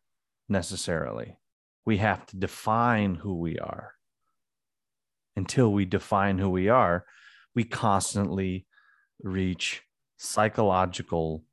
necessarily. 0.49 1.39
We 1.85 1.99
have 1.99 2.27
to 2.27 2.37
define 2.37 3.15
who 3.15 3.35
we 3.37 3.59
are. 3.59 3.93
Until 5.37 5.73
we 5.73 5.85
define 5.85 6.39
who 6.39 6.51
we 6.51 6.69
are, 6.69 7.05
we 7.55 7.65
constantly 7.65 8.67
reach 9.23 9.83
psychological 10.17 11.45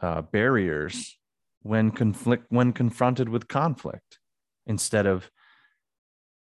uh, 0.00 0.22
barriers 0.22 1.18
when 1.62 1.90
conflict 1.90 2.46
when 2.48 2.72
confronted 2.72 3.28
with 3.28 3.48
conflict 3.48 4.17
instead 4.68 5.06
of 5.06 5.28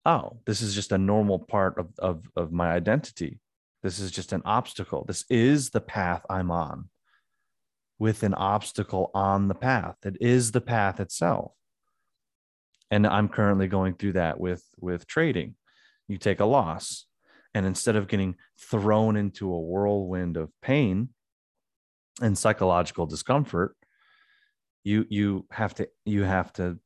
oh 0.05 0.39
this 0.47 0.63
is 0.63 0.75
just 0.75 0.91
a 0.93 0.99
normal 0.99 1.39
part 1.39 1.79
of, 1.79 1.89
of, 1.99 2.29
of 2.35 2.51
my 2.51 2.73
identity. 2.73 3.39
This 3.83 3.99
is 3.99 4.11
just 4.11 4.33
an 4.33 4.41
obstacle. 4.47 5.05
This 5.07 5.25
is 5.31 5.71
the 5.71 5.81
path 5.81 6.25
i'm 6.29 6.51
on 6.51 6.89
with 7.99 8.25
an 8.25 8.35
obstacle 8.35 9.11
on 9.15 9.47
the 9.47 9.55
path 9.55 9.95
it 10.05 10.17
is 10.21 10.51
the 10.51 10.61
path 10.61 10.99
itself. 10.99 11.53
And 12.91 13.07
i'm 13.07 13.29
currently 13.29 13.69
going 13.69 13.95
through 13.95 14.15
that 14.15 14.41
with 14.41 14.65
with 14.79 15.07
trading. 15.07 15.55
You 16.09 16.19
take 16.19 16.41
a 16.41 16.45
loss 16.45 17.07
and 17.55 17.65
instead 17.65 17.97
of 17.97 18.09
getting 18.09 18.35
thrown 18.59 19.17
into 19.17 19.53
a 19.53 19.61
whirlwind 19.61 20.37
of 20.37 20.51
pain 20.61 21.11
and 22.21 22.37
psychological 22.37 23.07
discomfort 23.07 23.77
you 24.85 25.07
you 25.09 25.47
have 25.51 25.75
to 25.75 25.89
you 26.05 26.23
have 26.23 26.53
to 26.53 26.79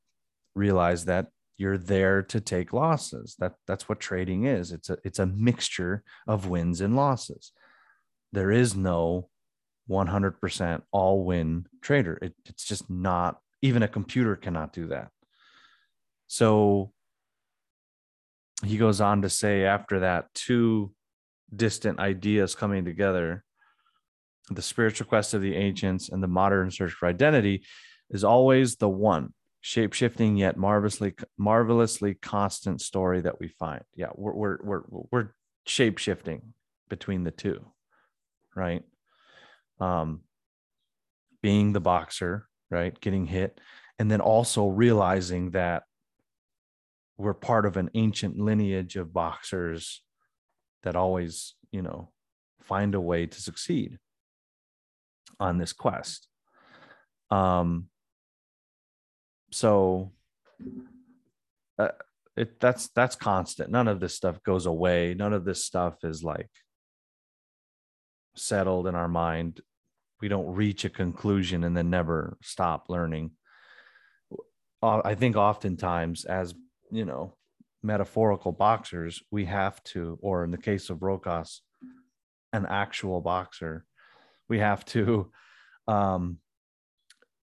realize 0.59 1.05
that 1.07 1.29
you're 1.57 1.79
there 1.79 2.23
to 2.23 2.41
take 2.41 2.73
losses. 2.73 3.37
That 3.39 3.55
that's 3.67 3.89
what 3.89 4.01
trading 4.01 4.45
is. 4.45 4.73
It's 4.73 4.91
a 4.91 4.99
it's 5.05 5.19
a 5.19 5.27
mixture 5.27 6.03
of 6.27 6.49
wins 6.49 6.81
and 6.81 6.97
losses. 6.97 7.53
There 8.33 8.51
is 8.51 8.77
no 8.77 9.29
100% 9.91 10.83
all 10.93 11.25
win 11.25 11.67
trader. 11.81 12.19
It, 12.21 12.35
it's 12.45 12.65
just 12.65 12.91
not 12.91 13.39
even 13.63 13.83
a 13.83 13.89
computer 13.89 14.37
cannot 14.37 14.73
do 14.73 14.89
that. 14.89 15.09
So 16.27 16.93
he 18.63 18.77
goes 18.77 19.01
on 19.01 19.23
to 19.23 19.31
say 19.31 19.65
after 19.65 20.01
that 20.01 20.27
two 20.35 20.93
distant 21.55 21.99
ideas 21.99 22.55
coming 22.55 22.85
together 22.85 23.45
the 24.51 24.63
spiritual 24.63 25.07
quest 25.07 25.35
of 25.35 25.43
the 25.43 25.55
ancients 25.55 26.09
and 26.09 26.23
the 26.23 26.29
modern 26.29 26.71
search 26.71 26.93
for 26.93 27.07
identity 27.07 27.65
is 28.11 28.25
always 28.25 28.77
the 28.77 28.89
one 28.89 29.33
shape-shifting 29.61 30.37
yet 30.37 30.57
marvelously 30.57 31.15
marvelously 31.37 32.15
constant 32.15 32.81
story 32.81 33.21
that 33.21 33.41
we 33.41 33.49
find. 33.49 33.83
Yeah 33.95 34.11
we're 34.15 34.35
we're 34.35 34.59
we're, 34.63 34.83
we're 35.11 35.29
shape-shifting 35.67 36.55
between 36.89 37.25
the 37.25 37.31
two 37.31 37.65
right? 38.55 38.83
Um 39.81 40.23
being 41.43 41.73
the 41.73 41.81
boxer 41.81 42.49
right 42.71 42.99
getting 43.01 43.27
hit 43.27 43.61
and 43.99 44.11
then 44.11 44.21
also 44.21 44.69
realizing 44.69 45.51
that 45.53 45.85
we're 47.17 47.35
part 47.35 47.67
of 47.67 47.77
an 47.77 47.91
ancient 47.95 48.39
lineage 48.39 48.97
of 48.97 49.13
boxers 49.13 50.03
that 50.83 50.97
always 50.97 51.55
you 51.71 51.83
know 51.83 52.11
find 52.63 52.95
a 52.95 53.01
way 53.01 53.27
to 53.27 53.41
succeed 53.41 53.99
on 55.41 55.59
this 55.59 55.73
quest. 55.73 56.29
Um 57.31 57.89
so 59.51 60.13
uh, 61.79 61.89
it 62.37 62.61
that's 62.61 62.89
that's 62.89 63.17
constant. 63.17 63.71
None 63.71 63.89
of 63.89 64.01
this 64.01 64.15
stuff 64.15 64.43
goes 64.43 64.67
away. 64.67 65.15
None 65.15 65.33
of 65.33 65.45
this 65.45 65.65
stuff 65.65 66.05
is 66.05 66.23
like 66.23 66.51
settled 68.37 68.87
in 68.87 68.95
our 68.95 69.09
mind. 69.09 69.61
We 70.21 70.29
don't 70.29 70.55
reach 70.55 70.85
a 70.85 70.91
conclusion 70.91 71.65
and 71.65 71.77
then 71.77 71.91
never 71.91 72.37
stop 72.43 72.87
learning. 72.89 73.33
I 74.83 75.15
think 75.15 75.37
oftentimes 75.37 76.25
as 76.25 76.55
you 76.91 77.05
know 77.05 77.35
metaphorical 77.83 78.53
boxers 78.53 79.23
we 79.31 79.45
have 79.45 79.83
to 79.85 80.19
or 80.21 80.45
in 80.45 80.51
the 80.51 80.59
case 80.59 80.91
of 80.91 80.99
rokas 80.99 81.61
an 82.53 82.67
actual 82.67 83.21
boxer 83.21 83.85
we 84.49 84.59
have 84.59 84.85
to 84.85 85.31
um 85.87 86.39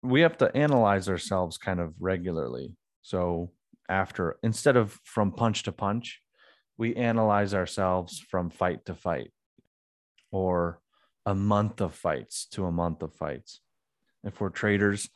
we 0.05 0.21
have 0.21 0.37
to 0.37 0.55
analyze 0.55 1.09
ourselves 1.09 1.57
kind 1.57 1.79
of 1.79 1.93
regularly. 1.99 2.75
So 3.01 3.51
after 3.89 4.37
instead 4.43 4.75
of 4.75 4.99
from 5.03 5.31
punch 5.31 5.63
to 5.63 5.71
punch, 5.71 6.21
we 6.77 6.95
analyze 6.95 7.53
ourselves 7.53 8.19
from 8.19 8.49
fight 8.49 8.85
to 8.85 8.95
fight 8.95 9.31
or 10.31 10.79
a 11.25 11.33
month 11.33 11.81
of 11.81 11.95
fights 11.95 12.45
to 12.51 12.65
a 12.65 12.71
month 12.71 13.01
of 13.01 13.13
fights. 13.13 13.61
If 14.23 14.39
we're 14.39 14.49
traders, 14.49 15.09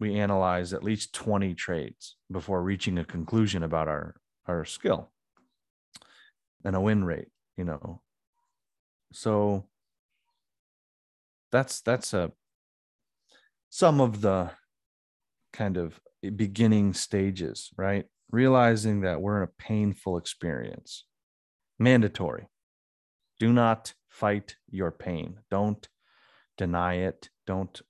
we 0.00 0.18
analyze 0.18 0.72
at 0.72 0.84
least 0.84 1.14
20 1.14 1.54
trades 1.54 2.16
before 2.30 2.62
reaching 2.62 2.98
a 2.98 3.04
conclusion 3.04 3.62
about 3.62 3.88
our 3.88 4.16
our 4.46 4.64
skill 4.64 5.10
and 6.64 6.74
a 6.74 6.80
win 6.80 7.04
rate, 7.04 7.28
you 7.56 7.64
know. 7.64 8.00
So 9.12 9.66
that's 11.50 11.80
that's 11.80 12.14
a 12.14 12.32
some 13.70 14.00
of 14.00 14.20
the 14.20 14.50
kind 15.52 15.76
of 15.76 16.00
beginning 16.36 16.94
stages, 16.94 17.70
right? 17.76 18.06
Realizing 18.30 19.02
that 19.02 19.20
we're 19.20 19.38
in 19.38 19.48
a 19.48 19.62
painful 19.62 20.16
experience. 20.16 21.04
Mandatory. 21.78 22.48
Do 23.38 23.52
not 23.52 23.94
fight 24.08 24.56
your 24.68 24.90
pain. 24.90 25.38
Don't 25.50 25.86
deny 26.56 26.94
it. 26.94 27.30
Don't 27.46 27.80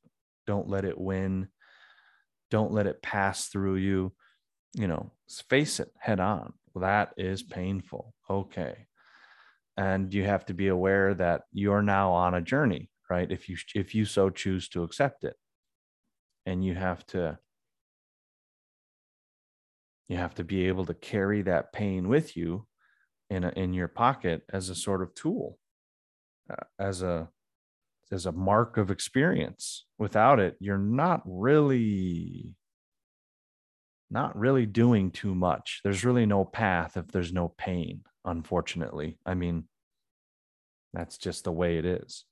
don't 0.46 0.68
let 0.68 0.84
it 0.84 0.98
win. 0.98 1.48
Don't 2.50 2.72
let 2.72 2.86
it 2.86 3.02
pass 3.02 3.48
through 3.48 3.76
you. 3.76 4.12
You 4.74 4.88
know, 4.88 5.12
face 5.48 5.80
it 5.80 5.90
head 5.98 6.20
on. 6.20 6.52
That 6.74 7.14
is 7.16 7.42
painful. 7.42 8.14
Okay. 8.28 8.86
And 9.76 10.12
you 10.12 10.24
have 10.24 10.44
to 10.46 10.54
be 10.54 10.68
aware 10.68 11.14
that 11.14 11.42
you're 11.52 11.82
now 11.82 12.12
on 12.12 12.34
a 12.34 12.42
journey, 12.42 12.90
right? 13.10 13.30
If 13.30 13.48
you 13.48 13.56
if 13.74 13.94
you 13.94 14.04
so 14.04 14.28
choose 14.28 14.68
to 14.70 14.82
accept 14.82 15.24
it 15.24 15.36
and 16.46 16.64
you 16.64 16.74
have 16.74 17.04
to 17.06 17.38
you 20.08 20.16
have 20.16 20.34
to 20.36 20.44
be 20.44 20.68
able 20.68 20.86
to 20.86 20.94
carry 20.94 21.42
that 21.42 21.72
pain 21.72 22.08
with 22.08 22.36
you 22.36 22.66
in 23.28 23.44
a, 23.44 23.50
in 23.50 23.74
your 23.74 23.88
pocket 23.88 24.42
as 24.50 24.70
a 24.70 24.74
sort 24.74 25.02
of 25.02 25.14
tool 25.14 25.58
uh, 26.50 26.64
as 26.78 27.02
a 27.02 27.28
as 28.10 28.24
a 28.24 28.32
mark 28.32 28.78
of 28.78 28.90
experience. 28.90 29.84
Without 29.98 30.40
it 30.40 30.56
you're 30.60 30.78
not 30.78 31.22
really 31.24 32.54
not 34.10 34.34
really 34.38 34.64
doing 34.64 35.10
too 35.10 35.34
much. 35.34 35.80
There's 35.84 36.04
really 36.04 36.24
no 36.24 36.42
path 36.44 36.96
if 36.96 37.08
there's 37.08 37.32
no 37.32 37.52
pain 37.58 38.02
unfortunately. 38.24 39.18
I 39.26 39.34
mean 39.34 39.64
that's 40.94 41.18
just 41.18 41.44
the 41.44 41.52
way 41.52 41.76
it 41.76 41.84
is 41.84 42.24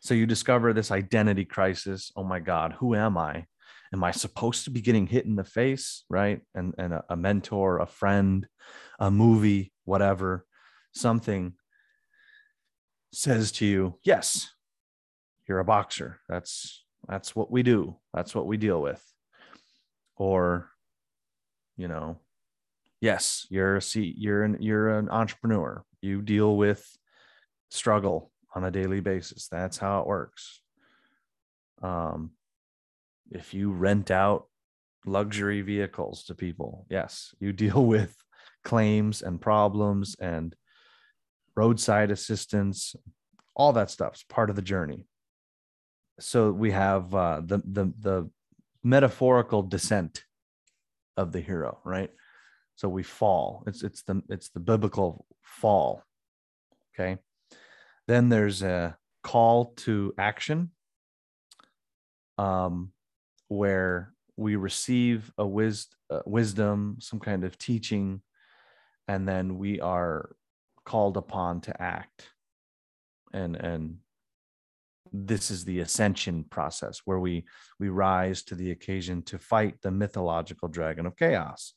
so 0.00 0.14
you 0.14 0.26
discover 0.26 0.72
this 0.72 0.90
identity 0.90 1.44
crisis. 1.44 2.12
Oh 2.16 2.24
my 2.24 2.40
God, 2.40 2.74
who 2.78 2.94
am 2.94 3.16
I? 3.18 3.46
Am 3.92 4.02
I 4.02 4.10
supposed 4.10 4.64
to 4.64 4.70
be 4.70 4.80
getting 4.80 5.06
hit 5.06 5.26
in 5.26 5.36
the 5.36 5.44
face? 5.44 6.04
Right. 6.08 6.40
And, 6.54 6.74
and 6.78 6.94
a, 6.94 7.04
a 7.10 7.16
mentor, 7.16 7.78
a 7.78 7.86
friend, 7.86 8.46
a 8.98 9.10
movie, 9.10 9.72
whatever, 9.84 10.46
something 10.94 11.54
says 13.12 13.52
to 13.52 13.66
you, 13.66 13.98
yes, 14.02 14.48
you're 15.46 15.58
a 15.58 15.64
boxer. 15.64 16.20
That's 16.28 16.84
that's 17.08 17.36
what 17.36 17.50
we 17.50 17.62
do. 17.62 17.96
That's 18.14 18.34
what 18.34 18.46
we 18.46 18.56
deal 18.56 18.80
with. 18.80 19.04
Or, 20.16 20.70
you 21.76 21.88
know, 21.88 22.20
yes, 23.00 23.46
you're 23.50 23.76
a 23.76 23.82
you're 23.94 24.44
an 24.44 24.58
you're 24.60 24.98
an 24.98 25.10
entrepreneur. 25.10 25.84
You 26.00 26.22
deal 26.22 26.56
with 26.56 26.88
struggle 27.70 28.31
on 28.54 28.64
a 28.64 28.70
daily 28.70 29.00
basis. 29.00 29.48
That's 29.48 29.78
how 29.78 30.00
it 30.00 30.06
works. 30.06 30.60
Um, 31.82 32.32
if 33.30 33.54
you 33.54 33.72
rent 33.72 34.10
out 34.10 34.46
luxury 35.04 35.62
vehicles 35.62 36.24
to 36.24 36.34
people, 36.34 36.86
yes, 36.88 37.34
you 37.40 37.52
deal 37.64 37.84
with 37.84 38.16
claims 38.64 39.22
and 39.22 39.40
problems 39.40 40.16
and 40.20 40.54
roadside 41.54 42.10
assistance, 42.10 42.94
all 43.54 43.72
that 43.72 43.90
stuff's 43.90 44.22
part 44.24 44.50
of 44.50 44.56
the 44.56 44.62
journey. 44.62 45.06
So 46.20 46.52
we 46.52 46.70
have 46.72 47.14
uh, 47.14 47.40
the 47.44 47.58
the 47.58 47.92
the 47.98 48.30
metaphorical 48.84 49.62
descent 49.62 50.24
of 51.16 51.32
the 51.32 51.40
hero, 51.40 51.78
right? 51.84 52.10
So 52.76 52.88
we 52.88 53.02
fall. 53.02 53.64
It's 53.66 53.82
it's 53.82 54.02
the 54.02 54.22
it's 54.28 54.50
the 54.50 54.60
biblical 54.60 55.26
fall. 55.42 56.02
Okay. 56.94 57.18
Then 58.08 58.28
there's 58.28 58.62
a 58.62 58.96
call 59.22 59.74
to 59.76 60.12
action 60.18 60.70
um, 62.38 62.92
where 63.48 64.12
we 64.36 64.56
receive 64.56 65.30
a 65.38 65.46
wis- 65.46 65.88
uh, 66.10 66.20
wisdom, 66.26 66.96
some 67.00 67.20
kind 67.20 67.44
of 67.44 67.58
teaching, 67.58 68.22
and 69.08 69.28
then 69.28 69.58
we 69.58 69.80
are 69.80 70.34
called 70.84 71.16
upon 71.16 71.60
to 71.62 71.82
act. 71.82 72.28
And 73.32 73.56
and 73.56 73.98
this 75.12 75.50
is 75.50 75.64
the 75.64 75.80
ascension 75.80 76.44
process 76.44 77.02
where 77.04 77.18
we 77.18 77.44
we 77.78 77.88
rise 77.88 78.42
to 78.44 78.54
the 78.54 78.70
occasion 78.70 79.22
to 79.22 79.38
fight 79.38 79.76
the 79.82 79.90
mythological 79.90 80.68
dragon 80.68 81.06
of 81.06 81.16
chaos. 81.16 81.74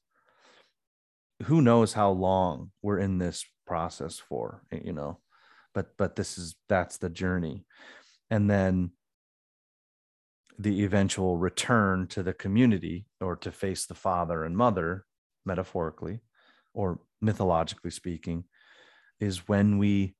Who 1.43 1.61
knows 1.61 1.93
how 1.93 2.11
long 2.11 2.71
we're 2.81 2.99
in 2.99 3.17
this 3.17 3.45
process 3.67 4.17
for, 4.17 4.63
you 4.71 4.93
know, 4.93 5.19
but 5.75 5.95
but 5.97 6.15
this 6.15 6.39
is 6.39 6.55
that's 6.67 6.97
the 6.97 7.09
journey. 7.09 7.65
And 8.31 8.49
then 8.49 8.91
the 10.57 10.83
eventual 10.85 11.37
return 11.37 12.07
to 12.07 12.23
the 12.23 12.33
community 12.33 13.05
or 13.21 13.35
to 13.35 13.51
face 13.51 13.85
the 13.85 13.93
father 13.93 14.45
and 14.45 14.57
mother, 14.57 15.05
metaphorically 15.45 16.21
or 16.73 17.01
mythologically 17.21 17.91
speaking, 17.91 18.45
is 19.19 19.47
when 19.47 19.77
we 19.77 20.15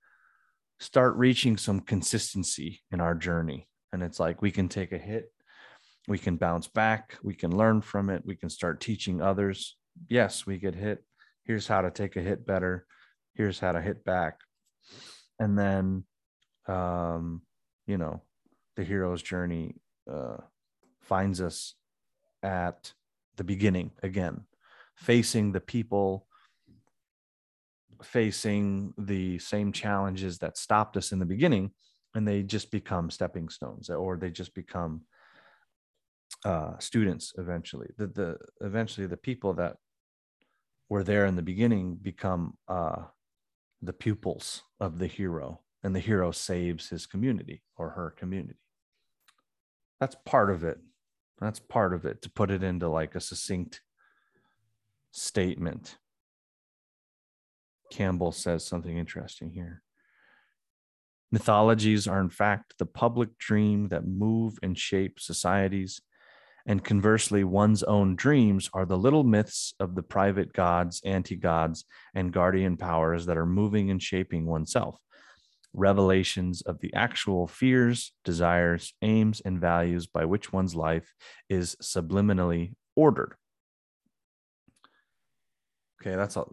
start 0.80 1.16
reaching 1.16 1.56
some 1.56 1.80
consistency 1.80 2.82
in 2.92 3.00
our 3.00 3.16
journey. 3.16 3.68
And 3.94 4.04
it's 4.04 4.20
like 4.20 4.42
we 4.42 4.52
can 4.52 4.68
take 4.68 4.92
a 4.92 4.98
hit, 4.98 5.32
we 6.06 6.18
can 6.18 6.36
bounce 6.36 6.68
back, 6.68 7.18
we 7.24 7.34
can 7.34 7.56
learn 7.56 7.82
from 7.82 8.10
it, 8.10 8.24
we 8.26 8.36
can 8.36 8.50
start 8.50 8.82
teaching 8.82 9.22
others. 9.22 9.78
Yes, 10.10 10.46
we 10.46 10.58
get 10.58 10.76
hit. 10.76 11.02
Here's 11.46 11.68
how 11.68 11.82
to 11.82 11.92
take 11.92 12.18
a 12.18 12.22
hit 12.22 12.46
better. 12.46 12.86
Here's 13.36 13.60
how 13.60 13.72
to 13.72 13.82
hit 13.82 14.04
back. 14.04 14.40
And 15.40 15.58
then, 15.58 16.04
um, 16.68 17.42
you 17.88 17.98
know, 17.98 18.22
the 18.76 18.84
hero's 18.84 19.22
journey 19.22 19.76
uh, 20.12 20.38
finds 21.02 21.42
us 21.42 21.76
at 22.44 22.94
the 23.38 23.44
beginning 23.44 23.92
again, 24.04 24.46
facing 24.96 25.52
the 25.52 25.60
people, 25.60 26.28
facing 28.04 28.94
the 28.98 29.40
same 29.40 29.72
challenges 29.72 30.38
that 30.40 30.58
stopped 30.58 30.98
us 30.98 31.12
in 31.12 31.20
the 31.20 31.26
beginning, 31.26 31.72
and 32.14 32.28
they 32.28 32.44
just 32.44 32.72
become 32.72 33.10
stepping 33.10 33.50
stones, 33.50 33.90
or 33.90 34.18
they 34.18 34.30
just 34.30 34.54
become 34.54 35.02
uh, 36.46 36.78
students 36.80 37.34
eventually. 37.38 37.88
The 37.98 38.08
the 38.08 38.38
eventually 38.62 39.08
the 39.08 39.18
people 39.18 39.54
that 39.56 39.78
were 40.90 41.04
there 41.04 41.26
in 41.26 41.36
the 41.36 41.42
beginning 41.42 41.96
become 41.96 42.58
uh, 42.68 43.04
the 43.82 43.94
pupils 43.94 44.64
of 44.80 45.00
the 45.00 45.08
hero, 45.08 45.62
and 45.84 45.96
the 45.96 46.00
hero 46.00 46.32
saves 46.32 46.90
his 46.90 47.06
community 47.06 47.64
or 47.78 47.92
her 47.92 48.12
community. 48.12 48.60
That's 50.00 50.16
part 50.26 50.50
of 50.50 50.64
it. 50.64 50.80
That's 51.40 51.60
part 51.60 51.94
of 51.94 52.06
it 52.06 52.22
to 52.24 52.30
put 52.30 52.52
it 52.52 52.64
into 52.64 52.88
like 52.88 53.16
a 53.16 53.20
succinct 53.20 53.82
statement. 55.12 55.98
Campbell 57.92 58.32
says 58.32 58.66
something 58.66 58.98
interesting 58.98 59.52
here. 59.52 59.82
Mythologies 61.32 62.08
are 62.08 62.20
in 62.20 62.30
fact 62.30 62.76
the 62.78 62.86
public 62.86 63.38
dream 63.38 63.90
that 63.90 64.08
move 64.08 64.58
and 64.64 64.78
shape 64.78 65.20
societies 65.20 66.02
and 66.66 66.84
conversely 66.84 67.44
one's 67.44 67.84
own 67.84 68.16
dreams 68.16 68.70
are 68.74 68.86
the 68.86 68.98
little 68.98 69.24
myths 69.24 69.74
of 69.80 69.96
the 69.96 70.04
private 70.04 70.54
gods 70.54 71.02
anti-gods 71.06 71.86
and 72.14 72.34
guardian 72.34 72.78
powers 72.78 73.26
that 73.26 73.38
are 73.38 73.46
moving 73.46 73.92
and 73.92 74.02
shaping 74.02 74.46
oneself 74.46 75.00
revelations 75.76 76.62
of 76.62 76.80
the 76.80 76.94
actual 76.94 77.48
fears, 77.48 78.14
desires, 78.24 78.94
aims, 79.02 79.42
and 79.42 79.60
values 79.60 80.08
by 80.08 80.26
which 80.26 80.54
one's 80.54 80.76
life 80.76 81.14
is 81.50 81.76
subliminally 81.82 82.74
ordered. 82.96 83.36
Okay, 86.02 86.16
that's 86.16 86.38
a 86.38 86.46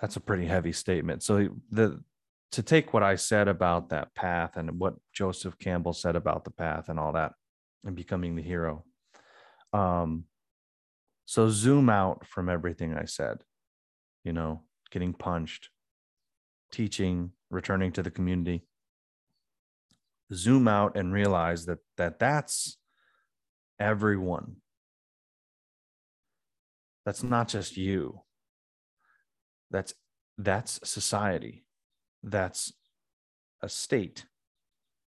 that's 0.00 0.16
a 0.16 0.20
pretty 0.20 0.46
heavy 0.46 0.72
statement. 0.72 1.22
So 1.22 1.48
the 1.70 2.02
to 2.52 2.62
take 2.62 2.94
what 2.94 3.02
I 3.02 3.16
said 3.16 3.48
about 3.48 3.90
that 3.90 4.14
path 4.14 4.56
and 4.56 4.78
what 4.78 4.94
Joseph 5.12 5.58
Campbell 5.58 5.92
said 5.92 6.16
about 6.16 6.44
the 6.44 6.50
path 6.50 6.88
and 6.88 6.98
all 6.98 7.12
that 7.12 7.32
and 7.84 7.94
becoming 7.96 8.36
the 8.36 8.42
hero. 8.42 8.84
Um 9.72 10.24
so 11.26 11.50
zoom 11.50 11.90
out 11.90 12.26
from 12.26 12.48
everything 12.48 12.94
I 12.94 13.04
said. 13.04 13.42
You 14.24 14.32
know, 14.32 14.62
getting 14.90 15.12
punched, 15.12 15.68
teaching, 16.72 17.32
returning 17.50 17.92
to 17.92 18.02
the 18.02 18.10
community. 18.10 18.64
Zoom 20.32 20.68
out 20.68 20.96
and 20.96 21.12
realize 21.12 21.66
that 21.66 21.78
that 21.96 22.18
that's 22.18 22.78
everyone. 23.78 24.56
That's 27.04 27.22
not 27.22 27.48
just 27.48 27.76
you. 27.76 28.22
That's 29.70 29.94
that's 30.38 30.80
society. 30.88 31.66
That's 32.22 32.72
a 33.62 33.68
state. 33.68 34.24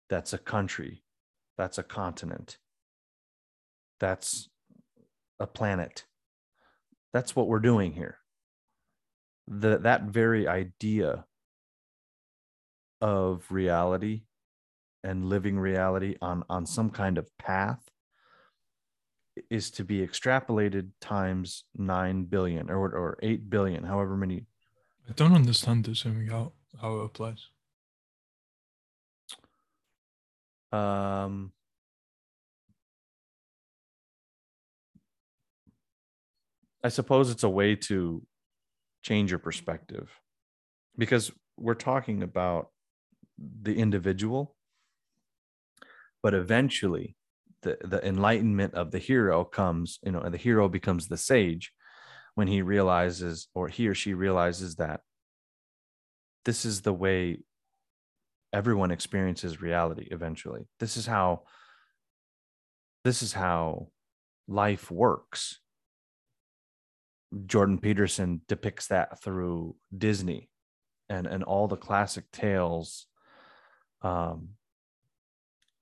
That's 0.09 0.33
a 0.33 0.37
country. 0.37 1.03
That's 1.57 1.77
a 1.77 1.83
continent 1.83 2.57
that's 3.99 4.49
a 5.39 5.47
planet. 5.47 6.05
That's 7.13 7.35
what 7.35 7.47
we're 7.47 7.59
doing 7.59 7.93
here. 7.93 8.17
The, 9.47 9.77
that 9.79 10.03
very 10.03 10.47
idea 10.47 11.25
of 13.01 13.45
reality 13.49 14.23
and 15.03 15.25
living 15.25 15.59
reality 15.59 16.15
on 16.21 16.43
on 16.49 16.65
some 16.65 16.89
kind 16.89 17.17
of 17.17 17.29
path 17.37 17.79
is 19.49 19.69
to 19.69 19.83
be 19.83 19.99
extrapolated 19.99 20.89
times 20.99 21.65
9 21.75 22.23
billion 22.25 22.69
or 22.71 22.89
or 22.89 23.19
8 23.21 23.49
billion 23.49 23.83
however 23.83 24.17
many. 24.17 24.45
I 25.07 25.13
don't 25.13 25.33
understand 25.33 25.85
this 25.85 26.05
out 26.05 26.53
how 26.81 26.99
it 26.99 27.05
applies. 27.05 27.49
um 30.71 31.51
I 36.85 36.89
suppose 36.89 37.31
it's 37.31 37.43
a 37.43 37.49
way 37.49 37.75
to 37.89 38.21
change 39.01 39.31
your 39.31 39.39
perspective 39.39 40.07
because 40.95 41.31
we're 41.57 41.73
talking 41.73 42.21
about 42.21 42.67
the 43.37 43.75
individual 43.75 44.55
but 46.21 46.35
eventually 46.35 47.15
the 47.63 47.77
the 47.83 48.07
enlightenment 48.07 48.75
of 48.75 48.91
the 48.91 48.99
hero 48.99 49.43
comes 49.43 49.97
you 50.03 50.11
know 50.11 50.21
and 50.21 50.33
the 50.33 50.37
hero 50.37 50.69
becomes 50.69 51.07
the 51.07 51.17
sage 51.17 51.73
when 52.35 52.47
he 52.47 52.61
realizes 52.61 53.47
or 53.55 53.67
he 53.67 53.87
or 53.87 53.95
she 53.95 54.13
realizes 54.13 54.75
that 54.75 55.01
this 56.45 56.65
is 56.65 56.81
the 56.81 56.93
way 56.93 57.39
everyone 58.53 58.91
experiences 58.91 59.59
reality 59.59 60.07
eventually. 60.11 60.67
This 60.79 60.97
is 60.97 61.07
how 61.07 61.45
this 63.03 63.23
is 63.23 63.33
how 63.33 63.87
life 64.47 64.91
works 64.91 65.59
jordan 67.45 67.77
peterson 67.77 68.41
depicts 68.47 68.87
that 68.87 69.21
through 69.21 69.75
disney 69.95 70.49
and 71.09 71.27
and 71.27 71.43
all 71.43 71.67
the 71.67 71.77
classic 71.77 72.31
tales 72.31 73.07
um 74.01 74.49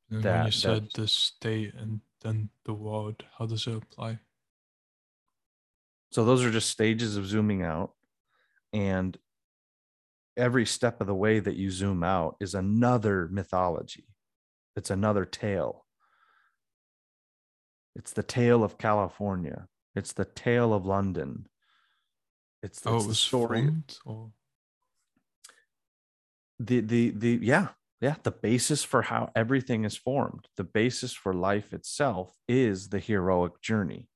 And 0.09 0.23
when 0.23 0.45
you 0.45 0.51
said 0.51 0.87
the 0.93 1.07
state 1.07 1.73
and 1.73 2.01
then 2.21 2.49
the 2.65 2.73
world, 2.73 3.23
how 3.37 3.45
does 3.45 3.65
it 3.67 3.75
apply? 3.75 4.19
So 6.11 6.23
those 6.23 6.45
are 6.45 6.51
just 6.51 6.69
stages 6.69 7.17
of 7.17 7.25
zooming 7.25 7.63
out. 7.63 7.93
And 8.71 9.17
every 10.37 10.65
step 10.65 11.01
of 11.01 11.07
the 11.07 11.15
way 11.15 11.39
that 11.39 11.55
you 11.55 11.71
zoom 11.71 12.03
out 12.03 12.35
is 12.39 12.53
another 12.53 13.27
mythology. 13.31 14.07
It's 14.75 14.91
another 14.91 15.25
tale. 15.25 15.85
It's 17.95 18.11
the 18.11 18.23
tale 18.23 18.63
of 18.63 18.77
California. 18.77 19.67
It's 19.95 20.13
the 20.13 20.25
tale 20.25 20.73
of 20.73 20.85
London. 20.85 21.47
It's, 22.61 22.81
Oh, 22.85 22.95
it's 22.97 23.05
it 23.05 23.07
the 23.09 23.15
story. 23.15 23.61
formed 23.61 23.97
or 24.05 24.31
The 26.59 26.79
the 26.81 27.09
the 27.11 27.39
yeah, 27.41 27.69
yeah. 27.99 28.15
The 28.23 28.31
basis 28.31 28.83
for 28.83 29.01
how 29.03 29.31
everything 29.35 29.83
is 29.85 29.97
formed, 29.97 30.47
the 30.55 30.63
basis 30.63 31.13
for 31.13 31.33
life 31.33 31.73
itself 31.73 32.33
is 32.47 32.89
the 32.89 32.99
heroic 32.99 33.61
journey. 33.61 34.07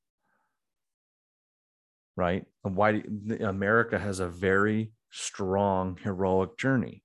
right? 2.15 2.45
And 2.63 2.75
why 2.75 2.93
do- 2.93 3.37
America 3.45 3.99
has 3.99 4.19
a 4.19 4.27
very 4.27 4.91
strong 5.11 5.97
heroic 6.01 6.57
journey. 6.57 7.03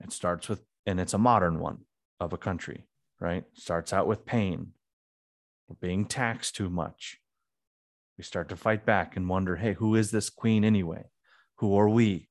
It 0.00 0.12
starts 0.12 0.48
with, 0.48 0.64
and 0.86 1.00
it's 1.00 1.12
a 1.12 1.18
modern 1.18 1.58
one 1.58 1.86
of 2.20 2.32
a 2.32 2.38
country, 2.38 2.86
right? 3.18 3.44
Starts 3.54 3.92
out 3.92 4.06
with 4.06 4.24
pain, 4.24 4.74
being 5.80 6.06
taxed 6.06 6.56
too 6.56 6.70
much, 6.70 7.18
we 8.16 8.24
start 8.24 8.48
to 8.48 8.56
fight 8.56 8.84
back 8.84 9.16
and 9.16 9.28
wonder 9.28 9.56
hey 9.56 9.74
who 9.74 9.94
is 9.94 10.10
this 10.10 10.30
queen 10.30 10.64
anyway? 10.64 11.04
Who 11.58 11.76
are 11.76 11.88
we 11.88 12.28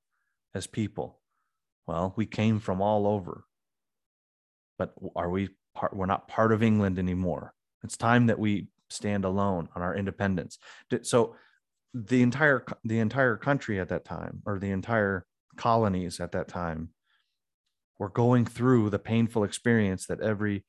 as 0.54 0.68
people? 0.68 1.22
Well 1.86 2.14
we 2.18 2.26
came 2.26 2.60
from 2.60 2.82
all 2.82 3.08
over. 3.08 3.46
But 4.78 4.94
are 5.16 5.30
we 5.30 5.50
part 5.76 5.96
we're 5.96 6.06
not 6.06 6.28
part 6.28 6.52
of 6.52 6.64
england 6.64 7.00
anymore. 7.00 7.54
It's 7.84 7.98
time 7.98 8.28
that 8.28 8.40
we 8.40 8.68
stand 8.90 9.26
alone 9.26 9.70
on 9.76 9.82
our 9.82 9.96
independence. 9.96 10.58
So 11.04 11.36
the 11.94 12.22
entire 12.22 12.66
the 12.84 13.00
entire 13.00 13.38
country 13.38 13.80
at 13.80 13.90
that 13.90 14.06
time 14.06 14.42
or 14.46 14.60
the 14.60 14.72
entire 14.72 15.26
colonies 15.56 16.20
at 16.20 16.32
that 16.34 16.48
time 16.48 16.90
were 17.98 18.10
going 18.10 18.46
through 18.46 18.90
the 18.90 19.00
painful 19.00 19.44
experience 19.44 20.06
that 20.08 20.22
every 20.22 20.66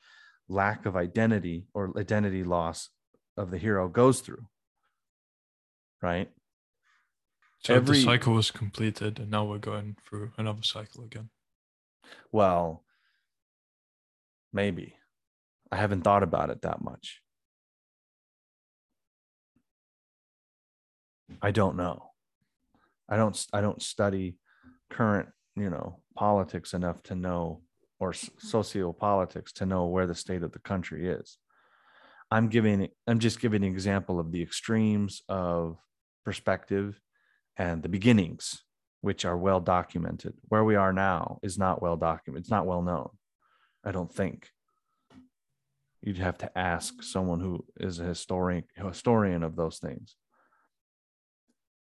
lack 0.49 0.87
of 0.87 0.97
identity 0.97 1.67
or 1.75 1.93
identity 1.99 2.43
loss 2.45 2.91
of 3.37 3.51
the 3.51 3.59
hero 3.59 3.89
goes 3.89 4.21
through 4.21 4.47
right? 6.01 6.31
So 7.65 7.75
Every- 7.75 7.97
the 7.97 8.05
cycle 8.05 8.35
was 8.35 8.53
completed, 8.53 9.19
and 9.19 9.33
now 9.33 9.45
we're 9.45 9.59
going 9.59 9.97
through 10.05 10.31
another 10.39 10.63
cycle 10.63 11.03
again. 11.05 11.31
well 12.33 12.85
maybe. 14.53 14.95
I 15.73 15.77
haven't 15.77 16.03
thought 16.03 16.23
about 16.23 16.51
it 16.51 16.63
that 16.63 16.81
much. 16.81 17.21
I 21.43 21.51
don't 21.51 21.77
know. 21.77 22.11
I 23.09 23.17
don't 23.17 23.47
i 23.53 23.61
don't 23.61 23.83
study 23.83 24.37
current 24.91 25.29
you 25.57 25.71
know 25.71 26.01
politics 26.15 26.75
enough 26.75 27.03
to 27.05 27.15
know 27.15 27.63
or 28.01 28.11
s- 28.11 28.25
mm-hmm. 28.25 28.57
sociopolitics 28.57 29.53
to 29.55 29.67
know 29.67 29.87
where 29.87 30.07
the 30.07 30.15
state 30.15 30.43
of 30.43 30.53
the 30.53 30.59
country 30.59 31.09
is. 31.09 31.39
I'm 32.31 32.49
giving 32.49 32.89
i'm 33.07 33.21
just 33.21 33.41
giving 33.41 33.65
an 33.65 33.71
example 33.71 34.21
of 34.21 34.33
the 34.33 34.43
extremes 34.43 35.23
of 35.29 35.79
perspective 36.25 37.01
and 37.57 37.83
the 37.83 37.89
beginnings 37.89 38.63
which 39.01 39.25
are 39.25 39.37
well 39.37 39.61
documented. 39.61 40.35
Where 40.49 40.65
we 40.65 40.75
are 40.75 40.93
now 40.93 41.39
is 41.43 41.57
not 41.57 41.81
well 41.81 41.97
documented 41.97 42.43
it's 42.43 42.51
not 42.51 42.67
well 42.67 42.83
known 42.83 43.11
i 43.85 43.93
don't 43.93 44.13
think. 44.13 44.51
You'd 46.01 46.19
have 46.19 46.39
to 46.39 46.59
ask 46.59 47.03
someone 47.03 47.41
who 47.41 47.65
is 47.81 47.99
a 47.99 48.05
historian 48.05 48.65
historian 48.77 49.43
of 49.43 49.57
those 49.57 49.79
things 49.79 50.17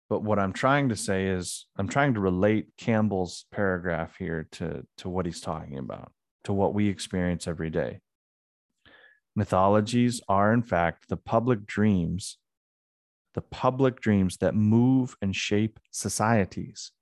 but 0.09 0.23
what 0.23 0.39
i'm 0.39 0.53
trying 0.53 0.89
to 0.89 0.97
say 0.97 1.27
is 1.27 1.67
i'm 1.77 1.89
trying 1.89 2.15
to 2.15 2.21
relate 2.21 2.69
campbell's 2.77 3.47
paragraph 3.53 4.17
here 4.19 4.49
to 4.51 4.87
to 4.97 5.09
what 5.09 5.27
he's 5.27 5.41
talking 5.41 5.79
about 5.79 6.13
to 6.45 6.53
what 6.53 6.75
we 6.75 6.89
experience 6.89 7.47
every 7.47 7.71
day 7.71 8.01
mythologies 9.35 10.21
are 10.29 10.53
in 10.53 10.63
fact 10.63 11.09
the 11.09 11.17
public 11.17 11.67
dreams 11.67 12.39
the 13.35 13.43
public 13.43 14.01
dreams 14.01 14.39
that 14.39 14.55
move 14.55 15.17
and 15.21 15.37
shape 15.37 15.79
societies 15.91 16.93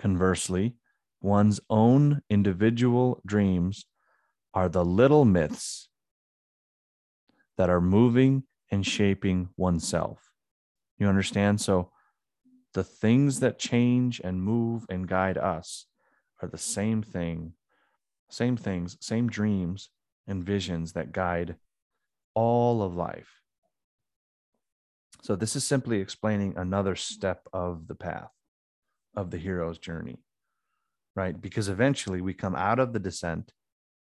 conversely 0.00 0.74
one's 1.20 1.60
own 1.70 2.22
individual 2.28 3.20
dreams 3.26 3.86
are 4.54 4.68
the 4.68 4.84
little 4.84 5.24
myths 5.24 5.88
that 7.58 7.70
are 7.70 7.80
moving 7.80 8.44
and 8.70 8.86
shaping 8.86 9.48
oneself. 9.56 10.25
You 10.98 11.08
understand? 11.08 11.60
So 11.60 11.90
the 12.74 12.84
things 12.84 13.40
that 13.40 13.58
change 13.58 14.20
and 14.22 14.42
move 14.42 14.86
and 14.88 15.08
guide 15.08 15.38
us 15.38 15.86
are 16.42 16.48
the 16.48 16.58
same 16.58 17.02
thing, 17.02 17.54
same 18.30 18.56
things, 18.56 18.96
same 19.00 19.28
dreams 19.28 19.90
and 20.26 20.44
visions 20.44 20.92
that 20.92 21.12
guide 21.12 21.56
all 22.34 22.82
of 22.82 22.94
life. 22.94 23.40
So 25.22 25.36
this 25.36 25.56
is 25.56 25.64
simply 25.64 26.00
explaining 26.00 26.54
another 26.56 26.94
step 26.94 27.48
of 27.52 27.88
the 27.88 27.94
path 27.94 28.30
of 29.14 29.30
the 29.30 29.38
hero's 29.38 29.78
journey, 29.78 30.18
right? 31.14 31.40
Because 31.40 31.68
eventually 31.68 32.20
we 32.20 32.34
come 32.34 32.54
out 32.54 32.78
of 32.78 32.92
the 32.92 32.98
descent 33.00 33.52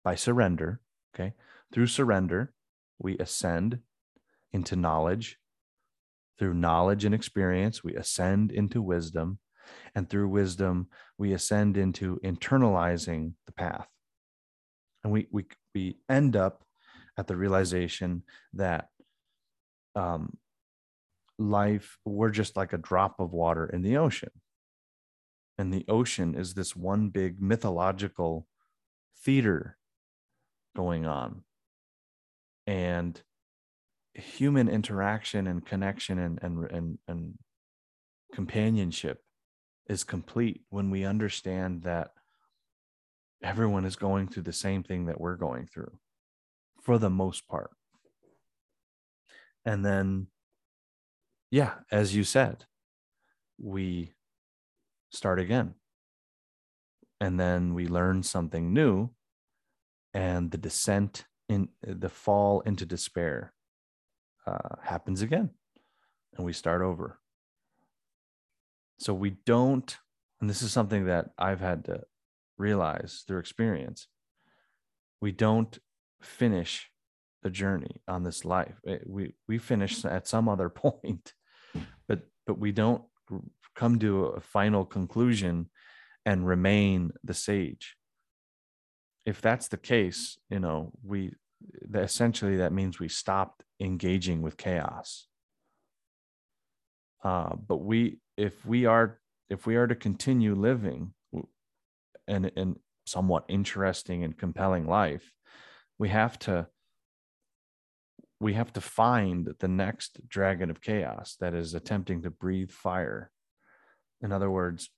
by 0.03 0.15
surrender. 0.15 0.79
Okay. 1.13 1.33
Through 1.71 1.87
surrender, 1.87 2.53
we 2.97 3.17
ascend 3.17 3.79
into 4.51 4.75
knowledge. 4.75 5.37
Through 6.39 6.55
knowledge 6.55 7.05
and 7.05 7.13
experience, 7.13 7.83
we 7.83 7.95
ascend 7.95 8.51
into 8.51 8.81
wisdom. 8.81 9.39
And 9.95 10.09
through 10.09 10.29
wisdom, 10.29 10.87
we 11.17 11.33
ascend 11.33 11.77
into 11.77 12.19
internalizing 12.23 13.33
the 13.45 13.53
path. 13.53 13.87
And 15.03 15.13
we, 15.13 15.27
we, 15.31 15.45
we 15.73 15.97
end 16.09 16.35
up 16.35 16.63
at 17.17 17.27
the 17.27 17.35
realization 17.35 18.23
that 18.53 18.87
um, 19.95 20.37
life, 21.37 21.97
we're 22.03 22.31
just 22.31 22.57
like 22.57 22.73
a 22.73 22.77
drop 22.77 23.19
of 23.19 23.31
water 23.31 23.65
in 23.67 23.83
the 23.83 23.97
ocean. 23.97 24.31
And 25.57 25.71
the 25.71 25.85
ocean 25.87 26.35
is 26.35 26.53
this 26.53 26.75
one 26.75 27.09
big 27.09 27.39
mythological 27.39 28.47
theater 29.23 29.77
going 30.75 31.05
on 31.05 31.43
and 32.65 33.21
human 34.13 34.69
interaction 34.69 35.47
and 35.47 35.65
connection 35.65 36.19
and 36.19 36.39
and 36.41 36.71
and, 36.71 36.97
and 37.07 37.33
companionship 38.33 39.19
is 39.87 40.03
complete 40.03 40.61
when 40.69 40.89
we 40.89 41.03
understand 41.03 41.83
that 41.83 42.11
everyone 43.43 43.85
is 43.85 43.95
going 43.95 44.27
through 44.27 44.43
the 44.43 44.53
same 44.53 44.83
thing 44.83 45.05
that 45.05 45.19
we're 45.19 45.35
going 45.35 45.67
through 45.67 45.91
for 46.81 46.97
the 46.97 47.09
most 47.09 47.47
part. 47.47 47.71
And 49.65 49.85
then 49.85 50.27
yeah 51.51 51.73
as 51.91 52.15
you 52.15 52.23
said 52.23 52.65
we 53.57 54.13
start 55.13 55.39
again. 55.39 55.75
And 57.21 57.39
then 57.39 57.73
we 57.73 57.87
learn 57.87 58.23
something 58.23 58.73
new 58.73 59.11
and 60.13 60.51
the 60.51 60.57
descent 60.57 61.25
in 61.47 61.69
the 61.81 62.09
fall 62.09 62.61
into 62.61 62.85
despair 62.85 63.53
uh, 64.45 64.75
happens 64.83 65.21
again 65.21 65.49
and 66.35 66.45
we 66.45 66.53
start 66.53 66.81
over. 66.81 67.19
So 68.99 69.13
we 69.13 69.31
don't 69.45 69.97
and 70.41 70.49
this 70.49 70.61
is 70.61 70.73
something 70.73 71.05
that 71.05 71.29
i've 71.37 71.61
had 71.61 71.85
to 71.85 72.01
realize 72.57 73.23
through 73.25 73.39
experience 73.39 74.07
we 75.21 75.31
don't 75.31 75.79
finish 76.21 76.89
the 77.43 77.49
journey 77.49 78.01
on 78.07 78.23
this 78.23 78.43
life. 78.43 78.79
It- 78.83 79.07
we 79.07 79.35
we 79.47 79.57
finish 79.57 80.03
at 80.05 80.27
some 80.27 80.49
other 80.49 80.69
point 80.85 81.33
but 82.07 82.21
but 82.45 82.57
we 82.59 82.71
don't 82.71 83.03
come 83.75 83.99
to 83.99 84.25
a 84.25 84.41
final 84.41 84.85
conclusion 84.85 85.69
and 86.25 86.47
remain 86.47 87.11
the 87.23 87.33
sage. 87.33 87.95
If 89.25 89.41
that's 89.41 89.69
the 89.69 89.77
case, 89.77 90.37
you 90.49 90.59
know, 90.59 90.91
we 91.03 91.33
essentially 91.95 92.57
that 92.57 92.73
means 92.73 92.99
we 92.99 93.07
stopped 93.09 93.63
engaging 93.83 94.41
with 94.41 94.57
chaos. 94.57 95.27
Uh, 97.23 97.55
but 97.55 97.77
we, 97.77 98.19
if 98.37 98.65
we 98.65 98.85
are, 98.85 99.19
if 99.49 99.65
we 99.67 99.75
are 99.75 99.87
to 99.87 99.95
continue 99.95 100.55
living 100.55 101.13
an, 102.27 102.49
an 102.55 102.75
somewhat 103.05 103.45
interesting 103.49 104.23
and 104.23 104.37
compelling 104.37 104.87
life, 104.87 105.31
we 105.99 106.09
have 106.09 106.39
to, 106.39 106.67
we 108.39 108.53
have 108.53 108.73
to 108.73 108.81
find 108.81 109.53
the 109.59 109.67
next 109.67 110.27
dragon 110.27 110.69
of 110.69 110.81
chaos 110.81 111.35
that 111.39 111.53
is 111.53 111.73
attempting 111.73 112.23
to 112.23 112.29
breathe 112.29 112.71
fire. 112.71 113.31
In 114.21 114.31
other 114.31 114.49
words, 114.49 114.89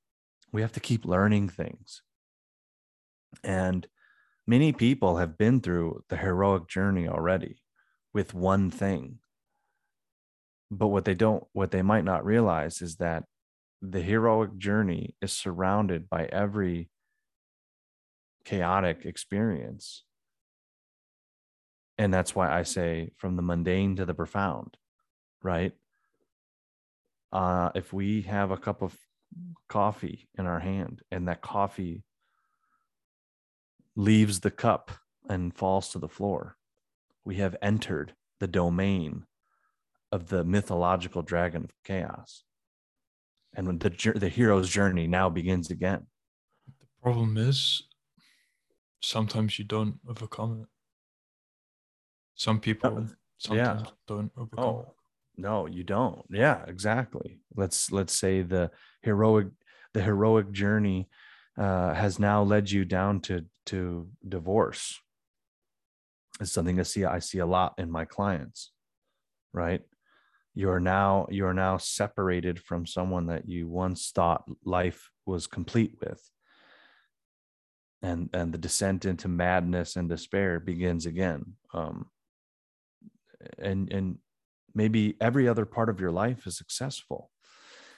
we 0.52 0.62
have 0.62 0.72
to 0.74 0.80
keep 0.80 1.06
learning 1.06 1.50
things. 1.50 2.02
And 3.44 3.88
many 4.48 4.72
people 4.72 5.18
have 5.18 5.38
been 5.38 5.60
through 5.60 6.04
the 6.10 6.18
heroic 6.18 6.68
journey 6.68 7.08
already 7.08 7.58
with 8.16 8.34
one 8.34 8.72
thing 8.72 9.20
but 10.72 10.88
what 10.88 11.06
they 11.06 11.14
don't 11.14 11.44
what 11.54 11.70
they 11.70 11.84
might 11.84 12.04
not 12.04 12.26
realize 12.26 12.82
is 12.82 12.96
that 12.96 13.26
the 13.82 14.02
heroic 14.02 14.58
journey 14.58 15.14
is 15.22 15.32
surrounded 15.32 16.10
by 16.10 16.26
every 16.26 16.90
chaotic 18.44 19.06
experience 19.06 20.04
and 22.00 22.12
that's 22.12 22.34
why 22.34 22.52
i 22.52 22.64
say 22.64 23.12
from 23.18 23.36
the 23.36 23.44
mundane 23.44 23.96
to 23.96 24.06
the 24.06 24.14
profound 24.14 24.78
right 25.44 25.74
uh 27.32 27.70
if 27.76 27.94
we 27.94 28.24
have 28.24 28.50
a 28.50 28.58
cup 28.58 28.82
of 28.82 28.98
coffee 29.68 30.28
in 30.40 30.46
our 30.46 30.60
hand 30.60 31.02
and 31.12 31.28
that 31.28 31.42
coffee 31.42 32.04
leaves 33.96 34.40
the 34.40 34.52
cup 34.52 34.92
and 35.30 35.54
falls 35.54 35.90
to 35.90 36.00
the 36.00 36.10
floor. 36.10 36.58
We 37.26 37.36
have 37.36 37.56
entered 37.62 38.14
the 38.40 38.48
domain 38.48 39.26
of 40.12 40.30
the 40.30 40.44
mythological 40.44 41.24
dragon 41.24 41.64
of 41.64 41.74
chaos. 41.84 42.44
And 43.56 43.68
when 43.68 43.80
the, 43.80 44.14
the 44.16 44.30
hero's 44.30 44.70
journey 44.70 45.08
now 45.08 45.30
begins 45.30 45.72
again. 45.72 46.08
The 46.80 46.88
problem 47.02 47.38
is 47.38 47.84
sometimes 49.02 49.58
you 49.58 49.66
don't 49.66 50.00
overcome 50.08 50.62
it. 50.62 50.68
Some 52.36 52.60
people 52.60 53.08
sometimes 53.38 53.94
don't 54.08 54.32
overcome. 54.38 54.66
Oh, 54.66 54.94
no, 55.38 55.66
you 55.66 55.84
don't. 55.84 56.26
Yeah, 56.30 56.64
exactly. 56.68 57.40
Let's 57.56 57.92
let's 57.92 58.14
say 58.14 58.42
the 58.42 58.72
heroic 59.02 59.48
the 59.94 60.02
heroic 60.02 60.52
journey 60.52 61.10
uh, 61.58 61.94
has 61.94 62.20
now 62.20 62.44
led 62.44 62.72
you 62.72 62.84
down 62.86 63.22
to 63.22 63.46
to 63.68 64.10
divorce. 64.28 65.00
It's 66.42 66.52
something 66.52 66.80
I 66.80 66.84
see 66.84 67.06
I 67.06 67.20
see 67.20 67.40
a 67.40 67.46
lot 67.46 67.76
in 67.78 67.90
my 67.90 68.06
clients, 68.06 68.72
right? 69.54 69.82
You're 70.54 70.80
now 70.80 71.28
you're 71.30 71.54
now 71.54 71.78
separated 71.78 72.60
from 72.60 72.86
someone 72.86 73.28
that 73.28 73.48
you 73.48 73.68
once 73.68 74.12
thought 74.12 74.44
life 74.64 75.10
was 75.26 75.48
complete 75.48 75.96
with. 76.02 76.22
And 78.02 78.30
and 78.34 78.54
the 78.54 78.58
descent 78.58 79.06
into 79.06 79.28
madness 79.28 79.96
and 79.96 80.10
despair 80.10 80.60
begins 80.60 81.06
again. 81.06 81.54
Um, 81.74 82.08
and 83.58 83.92
and 83.92 84.18
maybe 84.74 85.16
every 85.22 85.48
other 85.48 85.66
part 85.66 85.90
of 85.90 86.00
your 86.00 86.12
life 86.12 86.46
is 86.46 86.58
successful 86.58 87.32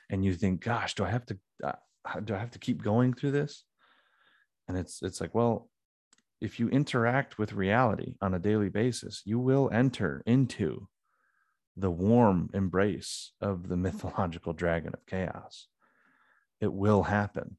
and 0.10 0.24
you 0.24 0.34
think 0.34 0.62
gosh 0.62 0.96
do 0.96 1.04
i 1.04 1.10
have 1.10 1.26
to 1.26 1.38
uh, 1.64 1.72
do 2.24 2.34
i 2.34 2.38
have 2.38 2.52
to 2.52 2.60
keep 2.60 2.82
going 2.82 3.14
through 3.14 3.32
this 3.32 3.64
and 4.68 4.78
it's 4.78 5.02
it's 5.02 5.20
like 5.20 5.34
well 5.34 5.70
if 6.40 6.60
you 6.60 6.70
interact 6.70 7.38
with 7.38 7.54
reality 7.54 8.16
on 8.22 8.34
a 8.34 8.40
daily 8.40 8.70
basis 8.70 9.22
you 9.26 9.40
will 9.40 9.70
enter 9.72 10.22
into 10.26 10.88
the 11.78 11.92
warm 11.92 12.50
embrace 12.54 13.32
of 13.40 13.70
the 13.70 13.76
mm-hmm. 13.76 13.84
mythological 13.84 14.52
dragon 14.52 14.94
of 14.94 15.06
chaos. 15.06 15.68
It 16.60 16.74
will 16.74 17.04
happen. 17.04 17.58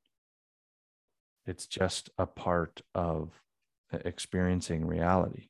It's 1.46 1.66
just 1.66 2.10
a 2.18 2.26
part 2.26 2.82
of 2.94 3.30
uh, 3.92 3.98
experiencing 4.04 4.84
reality. 4.84 5.48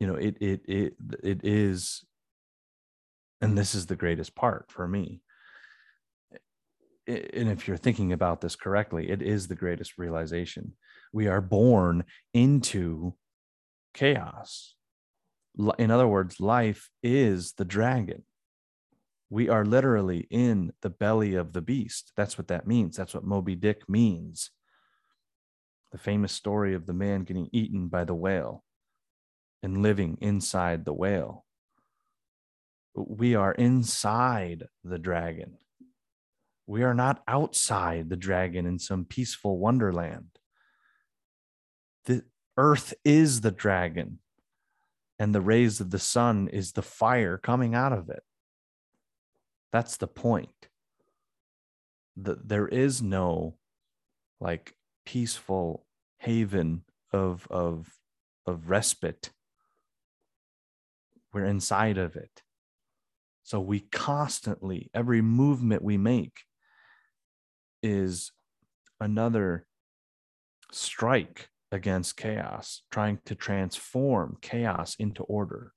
You 0.00 0.08
know 0.08 0.16
it 0.16 0.36
it 0.40 0.62
it 0.66 0.94
it 1.22 1.40
is 1.44 2.04
and 3.40 3.56
this 3.56 3.74
is 3.74 3.86
the 3.86 3.96
greatest 3.96 4.34
part 4.34 4.66
for 4.70 4.88
me. 4.88 5.20
And 7.06 7.50
if 7.50 7.68
you're 7.68 7.76
thinking 7.76 8.12
about 8.12 8.40
this 8.40 8.56
correctly 8.56 9.10
it 9.10 9.22
is 9.22 9.46
the 9.46 9.54
greatest 9.54 9.98
realization 9.98 10.72
we 11.14 11.28
are 11.28 11.40
born 11.40 12.04
into 12.34 13.14
chaos 13.94 14.74
in 15.78 15.90
other 15.90 16.08
words 16.08 16.40
life 16.40 16.90
is 17.02 17.52
the 17.52 17.64
dragon 17.64 18.22
we 19.30 19.48
are 19.48 19.64
literally 19.64 20.26
in 20.30 20.72
the 20.82 20.90
belly 20.90 21.34
of 21.34 21.52
the 21.52 21.62
beast 21.62 22.12
that's 22.16 22.36
what 22.36 22.48
that 22.48 22.66
means 22.66 22.96
that's 22.96 23.14
what 23.14 23.24
moby 23.24 23.54
dick 23.54 23.88
means 23.88 24.50
the 25.94 25.98
famous 25.98 26.32
story 26.32 26.74
of 26.74 26.86
the 26.86 26.92
man 26.92 27.22
getting 27.22 27.48
eaten 27.52 27.86
by 27.86 28.02
the 28.02 28.14
whale 28.14 28.64
and 29.64 29.80
living 29.80 30.18
inside 30.20 30.84
the 30.84 30.92
whale. 30.92 31.46
We 32.94 33.34
are 33.34 33.52
inside 33.52 34.64
the 34.84 34.98
dragon. 34.98 35.56
We 36.66 36.82
are 36.82 36.92
not 36.92 37.22
outside 37.26 38.10
the 38.10 38.16
dragon 38.16 38.66
in 38.66 38.78
some 38.78 39.06
peaceful 39.06 39.58
wonderland. 39.58 40.26
The 42.04 42.24
earth 42.56 42.94
is 43.04 43.40
the 43.40 43.50
dragon, 43.50 44.18
and 45.18 45.34
the 45.34 45.40
rays 45.40 45.80
of 45.80 45.90
the 45.90 45.98
sun 45.98 46.48
is 46.48 46.72
the 46.72 46.82
fire 46.82 47.38
coming 47.38 47.74
out 47.74 47.92
of 47.92 48.08
it. 48.08 48.22
That's 49.72 49.96
the 49.96 50.06
point. 50.06 50.68
The, 52.16 52.38
there 52.44 52.68
is 52.68 53.02
no 53.02 53.56
like 54.40 54.76
peaceful 55.04 55.84
haven 56.18 56.84
of 57.12 57.46
of 57.50 57.88
of 58.46 58.68
respite 58.70 59.30
we're 61.34 61.44
inside 61.44 61.98
of 61.98 62.14
it. 62.14 62.42
So 63.42 63.60
we 63.60 63.80
constantly, 63.80 64.88
every 64.94 65.20
movement 65.20 65.82
we 65.82 65.98
make 65.98 66.44
is 67.82 68.30
another 69.00 69.66
strike 70.70 71.50
against 71.74 72.16
chaos, 72.16 72.82
trying 72.90 73.18
to 73.26 73.34
transform 73.34 74.38
chaos 74.40 74.96
into 74.98 75.22
order. 75.24 75.72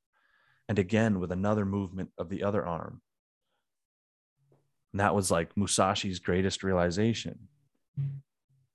And 0.69 0.79
again, 0.79 1.19
with 1.19 1.31
another 1.31 1.65
movement 1.65 2.11
of 2.17 2.29
the 2.29 2.43
other 2.43 2.65
arm. 2.65 3.01
And 4.93 4.99
that 4.99 5.15
was 5.15 5.31
like 5.31 5.55
Musashi's 5.55 6.19
greatest 6.19 6.63
realization. 6.63 7.47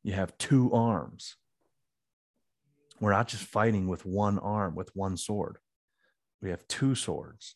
You 0.03 0.13
have 0.13 0.37
two 0.39 0.73
arms. 0.73 1.37
We're 3.01 3.13
not 3.13 3.29
just 3.29 3.45
fighting 3.45 3.89
with 3.89 4.05
one 4.05 4.39
arm, 4.39 4.75
with 4.75 4.95
one 4.95 5.17
sword 5.17 5.59
we 6.43 6.51
have 6.51 6.67
two 6.67 6.95
swords 6.95 7.55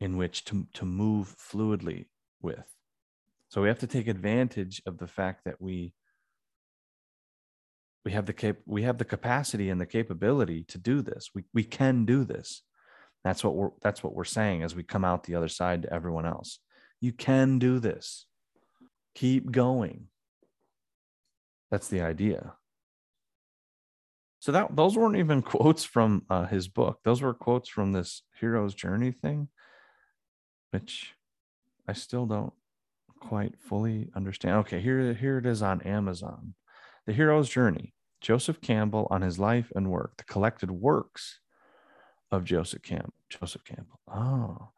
in 0.00 0.16
which 0.16 0.44
to, 0.46 0.66
to 0.74 0.86
move 0.86 1.36
fluidly 1.36 2.06
with. 2.40 2.64
So 3.48 3.60
we 3.60 3.68
have 3.68 3.80
to 3.80 3.86
take 3.86 4.06
advantage 4.06 4.80
of 4.86 4.98
the 4.98 5.08
fact 5.08 5.44
that 5.44 5.60
we 5.60 5.92
we 8.04 8.12
have 8.12 8.26
the 8.26 8.32
cap- 8.32 8.62
we 8.66 8.82
have 8.82 8.98
the 8.98 9.04
capacity 9.04 9.70
and 9.70 9.80
the 9.80 9.86
capability 9.86 10.64
to 10.64 10.78
do 10.78 11.02
this. 11.02 11.30
We 11.34 11.44
we 11.52 11.64
can 11.64 12.04
do 12.04 12.24
this. 12.24 12.62
That's 13.24 13.44
what 13.44 13.54
we're 13.54 13.70
that's 13.82 14.02
what 14.02 14.14
we're 14.14 14.24
saying 14.24 14.62
as 14.62 14.74
we 14.74 14.82
come 14.82 15.04
out 15.04 15.24
the 15.24 15.34
other 15.34 15.48
side 15.48 15.82
to 15.82 15.92
everyone 15.92 16.26
else. 16.26 16.60
You 17.00 17.12
can 17.12 17.58
do 17.58 17.78
this. 17.78 18.26
Keep 19.14 19.50
going. 19.50 20.06
That's 21.70 21.88
the 21.88 22.00
idea. 22.00 22.54
So 24.40 24.52
that 24.52 24.74
those 24.74 24.96
weren't 24.96 25.16
even 25.16 25.42
quotes 25.54 25.84
from 25.84 26.24
uh, 26.30 26.46
his 26.46 26.68
book. 26.68 27.00
Those 27.04 27.20
were 27.20 27.34
quotes 27.34 27.68
from 27.68 27.92
this 27.92 28.22
hero's 28.38 28.74
journey 28.74 29.12
thing, 29.12 29.48
which 30.70 31.14
I 31.86 31.92
still 31.92 32.24
don't 32.24 32.54
quite 33.20 33.60
fully 33.60 34.08
understand. 34.16 34.56
Okay, 34.56 34.80
here 34.80 35.12
here 35.12 35.36
it 35.36 35.44
is 35.44 35.62
on 35.62 35.82
Amazon. 35.82 36.54
The 37.10 37.16
Hero's 37.16 37.48
Journey. 37.48 37.92
Joseph 38.20 38.60
Campbell 38.60 39.08
on 39.10 39.22
his 39.22 39.36
life 39.36 39.72
and 39.74 39.90
work. 39.90 40.16
The 40.16 40.22
collected 40.22 40.70
works 40.70 41.40
of 42.30 42.44
Joseph 42.44 42.82
Campbell. 42.82 43.14
Joseph 43.28 43.64
Campbell. 43.64 43.98
Oh. 44.06 44.68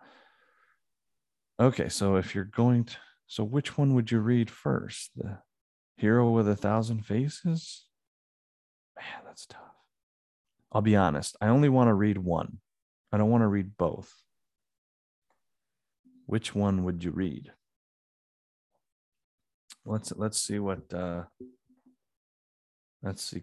Okay, 1.60 1.90
so 1.90 2.16
if 2.16 2.34
you're 2.34 2.44
going 2.44 2.84
to 2.84 2.96
so 3.26 3.44
which 3.44 3.76
one 3.76 3.92
would 3.92 4.10
you 4.10 4.20
read 4.20 4.48
first? 4.48 5.10
The 5.14 5.40
Hero 5.98 6.30
with 6.30 6.48
a 6.48 6.56
Thousand 6.56 7.04
Faces 7.04 7.84
Man, 8.96 9.24
that's 9.26 9.44
tough. 9.44 9.60
I'll 10.72 10.80
be 10.80 10.96
honest. 10.96 11.36
I 11.38 11.48
only 11.48 11.68
want 11.68 11.88
to 11.88 11.94
read 11.94 12.16
one. 12.16 12.60
I 13.12 13.18
don't 13.18 13.28
want 13.28 13.42
to 13.42 13.48
read 13.48 13.76
both. 13.76 14.10
Which 16.24 16.54
one 16.54 16.84
would 16.84 17.04
you 17.04 17.10
read? 17.10 17.52
Let's 19.84 20.14
let's 20.16 20.38
see 20.38 20.58
what 20.58 20.94
uh 20.94 21.24
let's 23.02 23.22
see 23.22 23.42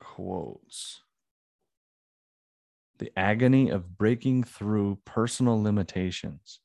quotes. 0.00 1.02
The 2.98 3.12
agony 3.16 3.70
of 3.70 3.96
breaking 3.98 4.44
through 4.44 4.98
personal 5.04 5.60
limitations 5.60 6.60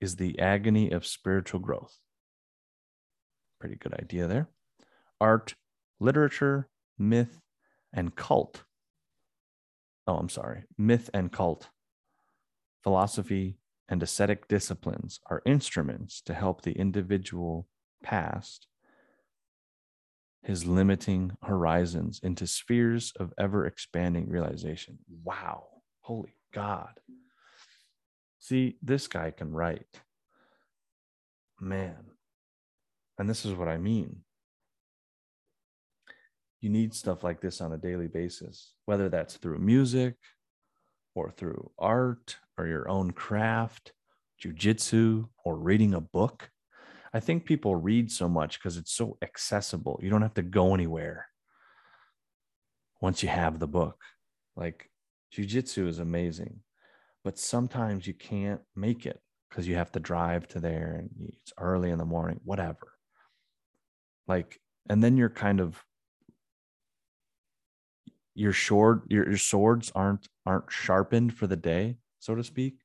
is 0.00 0.16
the 0.16 0.38
agony 0.38 0.90
of 0.90 1.06
spiritual 1.06 1.60
growth. 1.60 1.98
Pretty 3.60 3.76
good 3.76 3.94
idea 3.94 4.26
there. 4.26 4.48
Art, 5.20 5.54
literature, 6.00 6.68
myth, 6.98 7.40
and 7.92 8.14
cult. 8.14 8.64
Oh, 10.06 10.16
I'm 10.16 10.28
sorry, 10.28 10.64
myth 10.76 11.08
and 11.14 11.30
cult. 11.30 11.68
Philosophy 12.82 13.58
and 13.88 14.02
ascetic 14.02 14.48
disciplines 14.48 15.20
are 15.30 15.42
instruments 15.46 16.20
to 16.22 16.34
help 16.34 16.62
the 16.62 16.72
individual 16.72 17.68
past 18.02 18.66
his 20.42 20.66
limiting 20.66 21.36
horizons 21.42 22.20
into 22.22 22.46
spheres 22.46 23.12
of 23.18 23.32
ever 23.38 23.66
expanding 23.66 24.28
realization. 24.28 24.98
Wow. 25.24 25.66
Holy 26.00 26.34
God. 26.52 27.00
See, 28.40 28.76
this 28.82 29.06
guy 29.06 29.30
can 29.30 29.52
write. 29.52 30.00
Man. 31.60 32.04
And 33.18 33.30
this 33.30 33.44
is 33.44 33.54
what 33.54 33.68
I 33.68 33.76
mean 33.76 34.24
you 36.62 36.70
need 36.70 36.94
stuff 36.94 37.24
like 37.24 37.40
this 37.40 37.60
on 37.60 37.72
a 37.72 37.76
daily 37.76 38.06
basis, 38.06 38.72
whether 38.86 39.08
that's 39.08 39.36
through 39.36 39.58
music 39.58 40.14
or 41.14 41.30
through 41.30 41.72
art 41.76 42.36
or 42.56 42.66
your 42.68 42.88
own 42.88 43.10
craft, 43.10 43.92
jujitsu, 44.42 45.28
or 45.44 45.56
reading 45.56 45.92
a 45.92 46.00
book. 46.00 46.50
I 47.14 47.20
think 47.20 47.44
people 47.44 47.76
read 47.76 48.10
so 48.10 48.28
much 48.28 48.58
because 48.58 48.76
it's 48.76 48.92
so 48.92 49.18
accessible. 49.22 50.00
You 50.02 50.10
don't 50.10 50.22
have 50.22 50.34
to 50.34 50.42
go 50.42 50.74
anywhere 50.74 51.26
once 53.00 53.22
you 53.22 53.28
have 53.28 53.58
the 53.58 53.66
book. 53.66 53.98
Like 54.56 54.90
jujitsu 55.34 55.88
is 55.88 55.98
amazing, 55.98 56.60
but 57.22 57.38
sometimes 57.38 58.06
you 58.06 58.14
can't 58.14 58.62
make 58.74 59.04
it 59.04 59.20
because 59.48 59.68
you 59.68 59.74
have 59.74 59.92
to 59.92 60.00
drive 60.00 60.48
to 60.48 60.60
there 60.60 60.96
and 60.98 61.10
it's 61.28 61.52
early 61.58 61.90
in 61.90 61.98
the 61.98 62.04
morning, 62.04 62.40
whatever. 62.44 62.92
Like, 64.26 64.60
and 64.88 65.04
then 65.04 65.16
you're 65.16 65.28
kind 65.28 65.60
of 65.60 65.84
your 68.34 68.52
sword 68.52 69.02
your, 69.08 69.28
your 69.28 69.38
swords 69.38 69.92
aren't 69.94 70.28
aren't 70.46 70.70
sharpened 70.70 71.34
for 71.34 71.46
the 71.46 71.56
day 71.56 71.96
so 72.18 72.34
to 72.34 72.42
speak 72.42 72.76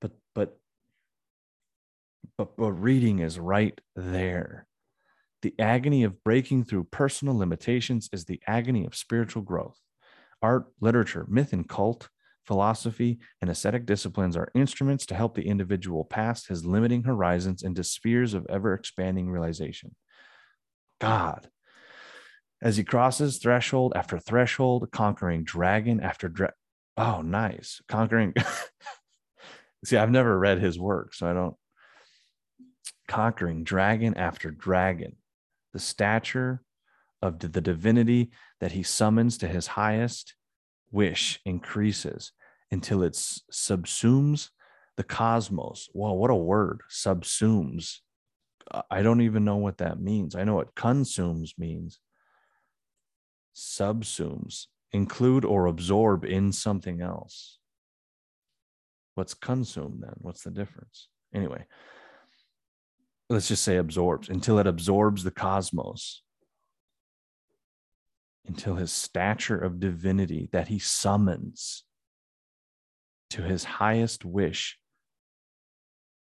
but 0.00 0.12
but 0.34 0.58
but, 2.38 2.56
but 2.56 2.72
reading 2.72 3.18
is 3.18 3.38
right 3.38 3.78
there 3.94 4.66
the 5.42 5.54
agony 5.58 6.04
of 6.04 6.22
breaking 6.24 6.64
through 6.64 6.84
personal 6.84 7.36
limitations 7.36 8.08
is 8.12 8.24
the 8.24 8.40
agony 8.46 8.86
of 8.86 8.94
spiritual 8.94 9.42
growth 9.42 9.78
art 10.40 10.66
literature 10.80 11.26
myth 11.28 11.52
and 11.52 11.68
cult 11.68 12.08
philosophy 12.46 13.18
and 13.42 13.50
ascetic 13.50 13.84
disciplines 13.84 14.36
are 14.36 14.50
instruments 14.54 15.04
to 15.04 15.14
help 15.14 15.34
the 15.34 15.46
individual 15.46 16.04
pass 16.04 16.46
his 16.46 16.64
limiting 16.64 17.02
horizons 17.02 17.62
into 17.62 17.84
spheres 17.84 18.32
of 18.32 18.46
ever 18.48 18.72
expanding 18.72 19.28
realization 19.28 19.94
god 21.00 21.48
as 22.60 22.76
he 22.76 22.84
crosses 22.84 23.38
threshold 23.38 23.92
after 23.94 24.18
threshold, 24.18 24.88
conquering 24.90 25.44
dragon 25.44 26.00
after 26.00 26.28
dragon. 26.28 26.54
oh, 26.96 27.22
nice, 27.22 27.80
conquering. 27.88 28.34
See, 29.84 29.96
I've 29.96 30.10
never 30.10 30.36
read 30.36 30.60
his 30.60 30.78
work, 30.78 31.14
so 31.14 31.28
I 31.28 31.32
don't. 31.32 31.54
Conquering 33.08 33.64
dragon 33.64 34.14
after 34.14 34.50
dragon, 34.50 35.16
the 35.72 35.78
stature 35.78 36.62
of 37.20 37.38
the 37.38 37.48
divinity 37.48 38.30
that 38.60 38.72
he 38.72 38.82
summons 38.82 39.38
to 39.38 39.48
his 39.48 39.66
highest 39.66 40.34
wish 40.90 41.40
increases 41.44 42.32
until 42.70 43.02
it 43.02 43.14
subsumes 43.14 44.50
the 44.96 45.04
cosmos. 45.04 45.88
Whoa, 45.92 46.12
what 46.12 46.30
a 46.30 46.34
word! 46.34 46.82
Subsumes. 46.90 47.98
I 48.90 49.02
don't 49.02 49.22
even 49.22 49.44
know 49.44 49.56
what 49.56 49.78
that 49.78 50.00
means. 50.00 50.34
I 50.36 50.44
know 50.44 50.54
what 50.54 50.74
consumes 50.74 51.54
means 51.56 51.98
subsumes, 53.58 54.66
include 54.92 55.44
or 55.44 55.66
absorb 55.66 56.24
in 56.24 56.52
something 56.52 57.00
else. 57.00 57.58
What's 59.14 59.34
consume 59.34 59.98
then? 60.00 60.14
What's 60.18 60.44
the 60.44 60.50
difference? 60.50 61.08
Anyway, 61.34 61.66
let's 63.28 63.48
just 63.48 63.64
say 63.64 63.76
absorbs 63.76 64.28
until 64.28 64.58
it 64.58 64.66
absorbs 64.66 65.24
the 65.24 65.30
cosmos, 65.30 66.22
until 68.46 68.76
his 68.76 68.90
stature 68.90 69.58
of 69.58 69.80
divinity 69.80 70.48
that 70.52 70.68
he 70.68 70.78
summons 70.78 71.84
to 73.30 73.42
his 73.42 73.64
highest 73.64 74.24
wish 74.24 74.78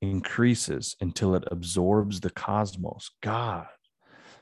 increases 0.00 0.96
until 1.00 1.34
it 1.34 1.44
absorbs 1.50 2.20
the 2.20 2.30
cosmos. 2.30 3.10
God. 3.20 3.66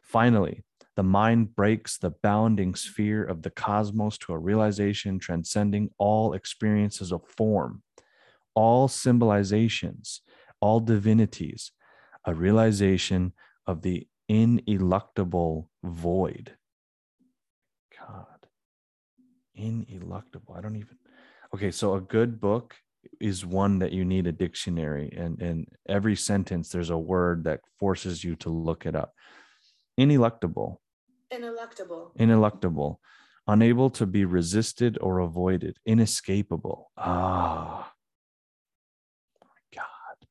Finally, 0.02 0.64
the 0.96 1.02
mind 1.02 1.54
breaks 1.54 1.96
the 1.96 2.12
bounding 2.22 2.74
sphere 2.74 3.24
of 3.24 3.42
the 3.42 3.50
cosmos 3.50 4.18
to 4.18 4.32
a 4.32 4.38
realization 4.38 5.18
transcending 5.18 5.90
all 5.98 6.34
experiences 6.34 7.12
of 7.12 7.26
form, 7.26 7.82
all 8.54 8.88
symbolizations, 8.88 10.20
all 10.60 10.80
divinities, 10.80 11.72
a 12.24 12.34
realization 12.34 13.32
of 13.66 13.82
the 13.82 14.06
ineluctable 14.30 15.66
void. 15.82 16.56
God, 17.98 18.46
ineluctable. 19.58 20.56
I 20.56 20.60
don't 20.60 20.76
even. 20.76 20.96
Okay, 21.54 21.70
so 21.70 21.94
a 21.94 22.00
good 22.00 22.40
book 22.40 22.76
is 23.20 23.46
one 23.46 23.78
that 23.78 23.92
you 23.92 24.04
need 24.04 24.26
a 24.26 24.32
dictionary, 24.32 25.12
and 25.16 25.40
and 25.40 25.66
every 25.88 26.16
sentence 26.16 26.68
there's 26.68 26.90
a 26.90 26.98
word 26.98 27.44
that 27.44 27.60
forces 27.78 28.22
you 28.22 28.36
to 28.36 28.50
look 28.50 28.86
it 28.86 28.94
up. 28.94 29.14
Ineluctable 29.98 30.78
Ineluctable. 31.32 32.10
Ineluctable. 32.18 32.96
Unable 33.46 33.90
to 33.90 34.06
be 34.06 34.24
resisted 34.24 34.98
or 35.00 35.20
avoided. 35.20 35.78
Inescapable. 35.86 36.90
Ah. 36.96 37.92
My 39.42 39.60
God. 39.74 40.26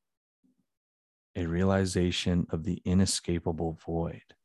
A 1.40 1.46
realization 1.46 2.46
of 2.52 2.64
the 2.64 2.82
inescapable 2.86 3.80
void. 3.86 4.36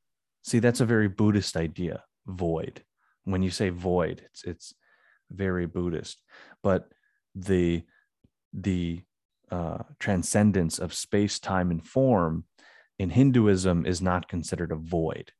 See, 0.42 0.60
that's 0.60 0.80
a 0.80 0.86
very 0.86 1.08
Buddhist 1.08 1.56
idea, 1.56 2.04
void. 2.26 2.84
When 3.24 3.42
you 3.42 3.50
say 3.50 3.70
void, 3.70 4.22
it's 4.26 4.44
it's 4.44 4.74
very 5.30 5.66
Buddhist. 5.66 6.22
But 6.62 6.88
the 7.34 7.82
the 8.52 9.02
uh, 9.50 9.82
transcendence 9.98 10.78
of 10.78 10.94
space, 10.94 11.38
time, 11.38 11.70
and 11.70 11.84
form 11.84 12.44
in 12.98 13.10
Hinduism 13.10 13.86
is 13.86 14.00
not 14.00 14.28
considered 14.28 14.72
a 14.72 14.76
void 14.76 15.32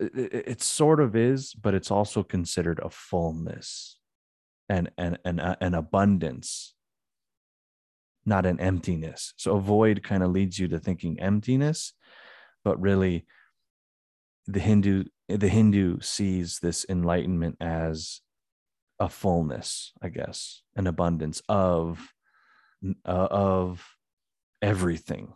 it, 0.00 0.32
it, 0.46 0.62
sort 0.62 1.00
of 1.00 1.16
is, 1.16 1.54
but 1.54 1.74
it's 1.74 1.90
also 1.90 2.22
considered 2.22 2.80
a 2.82 2.90
fullness 2.90 3.98
and 4.68 4.90
and 4.96 5.18
and 5.24 5.40
uh, 5.40 5.56
an 5.60 5.74
abundance, 5.74 6.74
not 8.26 8.46
an 8.46 8.60
emptiness. 8.60 9.32
So 9.36 9.56
a 9.56 9.60
void 9.60 10.02
kind 10.02 10.22
of 10.22 10.30
leads 10.30 10.58
you 10.58 10.68
to 10.68 10.78
thinking 10.78 11.20
emptiness, 11.20 11.92
but 12.64 12.80
really, 12.80 13.26
the 14.46 14.60
Hindu 14.60 15.04
the 15.28 15.48
Hindu 15.48 16.00
sees 16.00 16.58
this 16.60 16.86
enlightenment 16.88 17.56
as 17.60 18.20
a 18.98 19.08
fullness, 19.08 19.92
I 20.02 20.08
guess, 20.08 20.62
an 20.74 20.86
abundance 20.86 21.42
of 21.48 22.12
uh, 23.04 23.28
of 23.30 23.86
everything. 24.62 25.34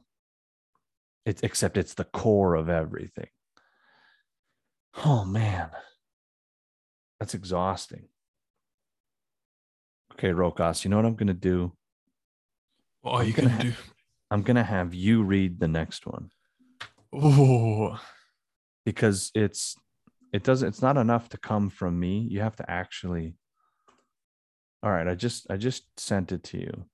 It's 1.24 1.43
except 1.43 1.76
it's 1.76 1.95
the 1.95 2.05
core 2.05 2.55
of 2.55 2.68
everything. 2.68 3.28
Oh 5.05 5.24
man, 5.24 5.70
that's 7.20 7.35
exhausting. 7.35 8.09
Okay, 10.14 10.30
Rokas, 10.30 10.85
you 10.85 10.91
know 10.91 10.97
what 10.97 11.07
I'm 11.07 11.16
gonna 11.16 11.35
do? 11.35 11.72
What 13.03 13.12
are 13.14 13.20
I'm 13.20 13.26
you 13.26 13.32
gonna 13.32 13.48
gonna 13.50 13.62
do? 13.64 13.72
I'm 14.30 14.42
gonna 14.42 14.64
have 14.64 14.94
you 14.94 15.22
read 15.22 15.61
the 15.61 15.68
next 15.68 16.07
one 16.07 16.30
Oh, 17.12 18.00
because 18.86 19.30
it's 19.34 19.76
it 20.32 20.42
doesn't 20.44 20.68
it's 20.68 20.82
not 20.82 20.96
enough 20.96 21.28
to 21.30 21.38
come 21.38 21.68
from 21.68 22.00
me. 22.00 22.26
You 22.30 22.40
have 22.40 22.57
to 22.57 22.70
actually. 22.70 23.34
All 24.82 24.90
right, 24.90 25.07
I 25.07 25.14
just 25.14 25.46
I 25.50 25.57
just 25.59 25.84
sent 26.00 26.32
it 26.32 26.42
to 26.44 26.59
you. 26.59 26.84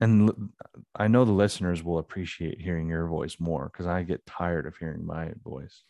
And 0.00 0.28
l- 0.30 0.48
I 0.96 1.06
know 1.06 1.24
the 1.24 1.32
listeners 1.32 1.82
will 1.84 1.98
appreciate 1.98 2.60
hearing 2.60 2.88
your 2.88 3.06
voice 3.06 3.36
more 3.38 3.70
because 3.70 3.86
I 3.86 4.02
get 4.02 4.26
tired 4.26 4.66
of 4.66 4.76
hearing 4.76 5.04
my 5.06 5.32
voice. 5.44 5.82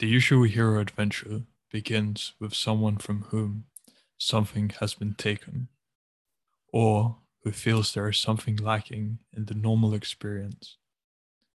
the 0.00 0.06
usual 0.08 0.44
hero 0.44 0.80
adventure 0.80 1.42
begins 1.70 2.32
with 2.40 2.54
someone 2.54 2.96
from 2.96 3.22
whom 3.24 3.66
something 4.18 4.70
has 4.80 4.94
been 4.94 5.14
taken, 5.14 5.68
or 6.72 7.18
who 7.42 7.52
feels 7.52 7.92
there 7.94 8.08
is 8.08 8.18
something 8.18 8.56
lacking 8.56 9.18
in 9.32 9.46
the 9.46 9.54
normal 9.54 9.94
experience, 9.94 10.76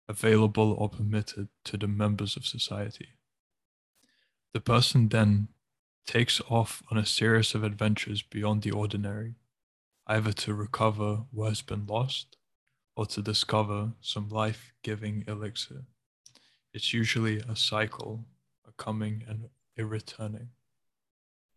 available 0.08 0.72
or 0.72 0.88
permitted 0.88 1.48
to 1.64 1.76
the 1.76 1.88
members 1.88 2.36
of 2.36 2.46
society. 2.46 3.08
The 4.52 4.61
person 4.61 5.08
then 5.08 5.48
takes 6.06 6.40
off 6.48 6.82
on 6.90 6.98
a 6.98 7.06
series 7.06 7.54
of 7.54 7.62
adventures 7.62 8.22
beyond 8.22 8.62
the 8.62 8.72
ordinary, 8.72 9.36
either 10.06 10.32
to 10.32 10.54
recover 10.54 11.24
what 11.30 11.50
has 11.50 11.62
been 11.62 11.86
lost 11.86 12.36
or 12.96 13.06
to 13.06 13.22
discover 13.22 13.92
some 14.00 14.28
life 14.28 14.72
giving 14.82 15.24
elixir. 15.26 15.84
It's 16.74 16.92
usually 16.92 17.38
a 17.38 17.56
cycle, 17.56 18.24
a 18.66 18.72
coming 18.72 19.24
and 19.28 19.48
a 19.78 19.84
returning. 19.84 20.50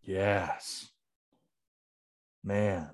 Yes. 0.02 0.90
Man. 2.44 2.92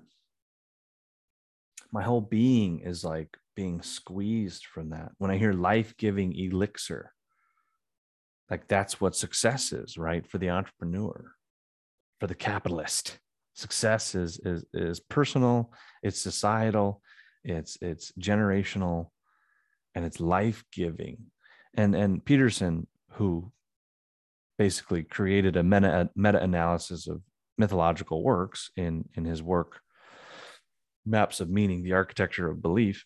My 1.92 2.04
whole 2.04 2.22
being 2.22 2.80
is 2.80 3.04
like 3.04 3.38
being 3.56 3.82
squeezed 3.82 4.66
from 4.66 4.92
that. 4.92 5.12
When 5.18 5.32
I 5.32 5.38
hear 5.38 5.54
life 5.54 5.96
giving 5.98 6.36
elixir, 6.36 7.14
like 8.50 8.68
that's 8.68 9.02
what 9.02 9.16
success 9.16 9.74
is, 9.74 9.98
right? 9.98 10.26
For 10.26 10.38
the 10.38 10.50
entrepreneur, 10.50 11.34
for 12.20 12.28
the 12.28 12.36
capitalist. 12.36 13.20
Success 13.54 14.16
is 14.16 14.40
is 14.46 14.64
is 14.74 15.00
personal, 15.00 15.74
it's 16.02 16.22
societal, 16.22 17.02
it's 17.44 17.78
it's 17.82 18.12
generational, 18.20 19.10
and 19.96 20.06
it's 20.06 20.20
life-giving. 20.20 21.18
And 21.76 21.96
and 21.96 22.24
Peterson, 22.24 22.88
who 23.12 23.52
basically 24.58 25.04
created 25.04 25.58
a 25.58 25.64
meta 25.64 26.10
meta 26.16 26.42
analysis 26.42 27.08
of 27.08 27.22
mythological 27.58 28.24
works 28.24 28.72
in 28.78 29.10
in 29.16 29.26
his 29.26 29.44
work 29.44 29.82
maps 31.06 31.40
of 31.40 31.50
meaning 31.50 31.84
the 31.84 31.94
architecture 31.94 32.50
of 32.50 32.62
belief 32.62 33.06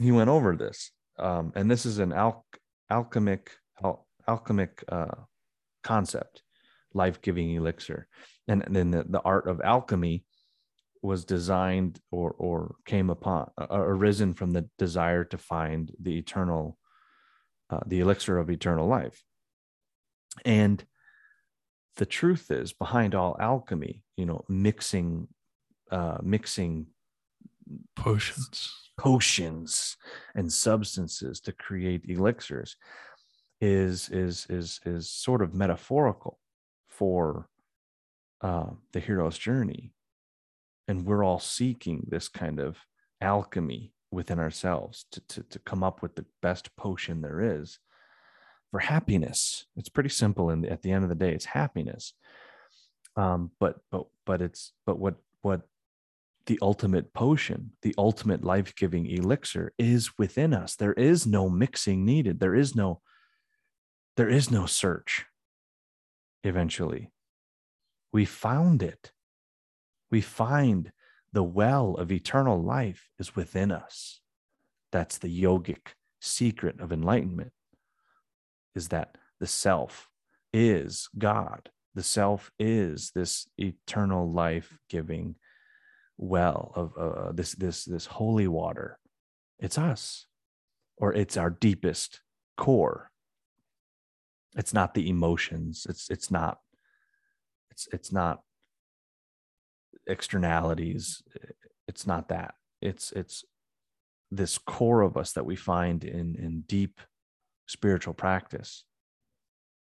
he 0.00 0.12
went 0.12 0.30
over 0.30 0.56
this. 0.56 0.90
Um, 1.18 1.52
and 1.54 1.70
this 1.70 1.86
is 1.86 1.98
an 1.98 2.12
al- 2.12 2.46
alchemic 2.90 3.52
al- 3.82 4.06
alchemic 4.26 4.82
uh, 4.88 5.14
concept 5.82 6.42
life-giving 6.94 7.54
elixir. 7.54 8.06
And, 8.48 8.64
then 8.68 8.90
the, 8.90 9.04
the 9.08 9.20
art 9.20 9.48
of 9.48 9.60
alchemy 9.60 10.24
was 11.02 11.24
designed 11.24 12.00
or 12.10 12.30
or 12.38 12.76
came 12.86 13.10
upon 13.10 13.50
uh, 13.60 13.66
arisen 13.70 14.34
from 14.34 14.52
the 14.52 14.68
desire 14.78 15.24
to 15.24 15.38
find 15.38 15.90
the 16.00 16.16
eternal 16.16 16.78
uh, 17.70 17.80
the 17.86 18.00
elixir 18.00 18.38
of 18.38 18.50
eternal 18.50 18.86
life. 18.86 19.22
And 20.44 20.84
the 21.96 22.06
truth 22.06 22.50
is 22.50 22.72
behind 22.72 23.14
all 23.14 23.36
alchemy, 23.40 24.02
you 24.16 24.26
know, 24.26 24.44
mixing, 24.48 25.28
uh, 25.92 26.18
mixing 26.22 26.86
Potions. 27.94 28.90
potions 28.98 29.96
and 30.34 30.52
substances 30.52 31.40
to 31.40 31.52
create 31.52 32.02
elixirs 32.08 32.76
is 33.60 34.08
is 34.10 34.46
is 34.50 34.80
is 34.84 35.08
sort 35.08 35.40
of 35.40 35.54
metaphorical 35.54 36.38
for 36.88 37.48
uh, 38.42 38.70
the 38.92 39.00
hero's 39.00 39.38
journey. 39.38 39.94
And 40.88 41.06
we're 41.06 41.24
all 41.24 41.38
seeking 41.38 42.06
this 42.08 42.28
kind 42.28 42.58
of 42.58 42.76
alchemy 43.20 43.94
within 44.10 44.38
ourselves 44.38 45.06
to, 45.12 45.20
to, 45.28 45.42
to 45.44 45.58
come 45.60 45.82
up 45.82 46.02
with 46.02 46.16
the 46.16 46.26
best 46.42 46.74
potion 46.76 47.22
there 47.22 47.40
is 47.40 47.78
for 48.70 48.80
happiness. 48.80 49.66
It's 49.76 49.88
pretty 49.88 50.10
simple 50.10 50.50
and 50.50 50.66
at 50.66 50.82
the 50.82 50.90
end 50.90 51.04
of 51.04 51.08
the 51.08 51.14
day 51.14 51.32
it's 51.32 51.46
happiness. 51.46 52.14
Um, 53.16 53.52
but 53.60 53.76
but 53.90 54.06
but 54.26 54.42
it's 54.42 54.72
but 54.84 54.98
what 54.98 55.14
what 55.42 55.62
the 56.46 56.58
ultimate 56.62 57.12
potion, 57.12 57.72
the 57.82 57.94
ultimate 57.98 58.44
life 58.44 58.74
giving 58.74 59.06
elixir 59.06 59.72
is 59.78 60.16
within 60.18 60.52
us. 60.52 60.76
There 60.76 60.92
is 60.92 61.26
no 61.26 61.48
mixing 61.48 62.04
needed. 62.04 62.40
There 62.40 62.54
is 62.54 62.74
no, 62.74 63.00
there 64.16 64.28
is 64.28 64.50
no 64.50 64.66
search. 64.66 65.26
Eventually, 66.44 67.10
we 68.12 68.24
found 68.24 68.82
it. 68.82 69.12
We 70.10 70.20
find 70.20 70.92
the 71.32 71.42
well 71.42 71.94
of 71.94 72.12
eternal 72.12 72.62
life 72.62 73.08
is 73.18 73.34
within 73.34 73.70
us. 73.70 74.20
That's 74.90 75.18
the 75.18 75.42
yogic 75.42 75.94
secret 76.20 76.80
of 76.80 76.92
enlightenment 76.92 77.52
is 78.74 78.88
that 78.88 79.16
the 79.40 79.46
self 79.46 80.08
is 80.52 81.08
God. 81.16 81.70
The 81.94 82.02
self 82.02 82.50
is 82.58 83.10
this 83.14 83.46
eternal 83.58 84.30
life 84.30 84.78
giving 84.88 85.36
well 86.22 86.72
of 86.76 86.96
uh, 86.96 87.32
this 87.32 87.52
this 87.52 87.84
this 87.84 88.06
holy 88.06 88.46
water. 88.46 88.98
It's 89.58 89.76
us 89.76 90.26
or 90.96 91.12
it's 91.12 91.36
our 91.36 91.50
deepest 91.50 92.20
core. 92.56 93.10
It's 94.56 94.72
not 94.72 94.94
the 94.94 95.08
emotions. 95.08 95.86
It's 95.88 96.08
it's 96.10 96.30
not 96.30 96.58
it's 97.70 97.88
it's 97.92 98.12
not 98.12 98.42
externalities. 100.06 101.22
It's 101.88 102.06
not 102.06 102.28
that. 102.28 102.54
It's 102.80 103.12
it's 103.12 103.44
this 104.30 104.58
core 104.58 105.02
of 105.02 105.16
us 105.16 105.32
that 105.32 105.46
we 105.46 105.56
find 105.56 106.04
in 106.04 106.36
in 106.36 106.62
deep 106.66 107.00
spiritual 107.66 108.14
practice. 108.14 108.84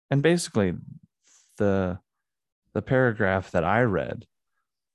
And 0.09 0.23
basically 0.23 0.73
the 1.57 1.99
the 2.73 2.81
paragraph 2.81 3.51
that 3.51 3.63
i 3.63 3.81
read 3.81 4.25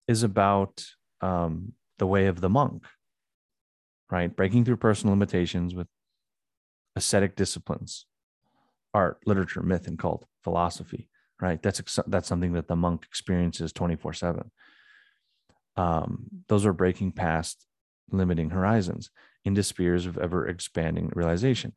is 0.07 0.23
about 0.23 0.85
um, 1.21 1.73
the 1.99 2.07
way 2.07 2.27
of 2.27 2.41
the 2.41 2.49
monk, 2.49 2.85
right? 4.11 4.35
Breaking 4.35 4.65
through 4.65 4.77
personal 4.77 5.15
limitations 5.15 5.75
with 5.75 5.87
ascetic 6.97 7.37
disciplines, 7.37 8.07
art, 8.93 9.19
literature, 9.27 9.63
myth, 9.63 9.87
and 9.87 9.99
cult, 9.99 10.27
philosophy, 10.43 11.09
right? 11.41 11.63
That's 11.63 12.01
that's 12.07 12.29
something 12.29 12.53
that 12.55 12.69
the 12.69 12.77
monk 12.77 13.05
experiences 13.05 13.73
twenty 13.73 13.97
four 13.97 14.13
seven. 14.13 14.51
Um, 15.77 16.27
those 16.49 16.67
are 16.67 16.73
breaking 16.73 17.13
past 17.13 17.67
limiting 18.11 18.51
horizons 18.51 19.11
into 19.45 19.63
spheres 19.63 20.07
of 20.07 20.19
ever 20.19 20.49
expanding 20.49 21.11
realization. 21.15 21.73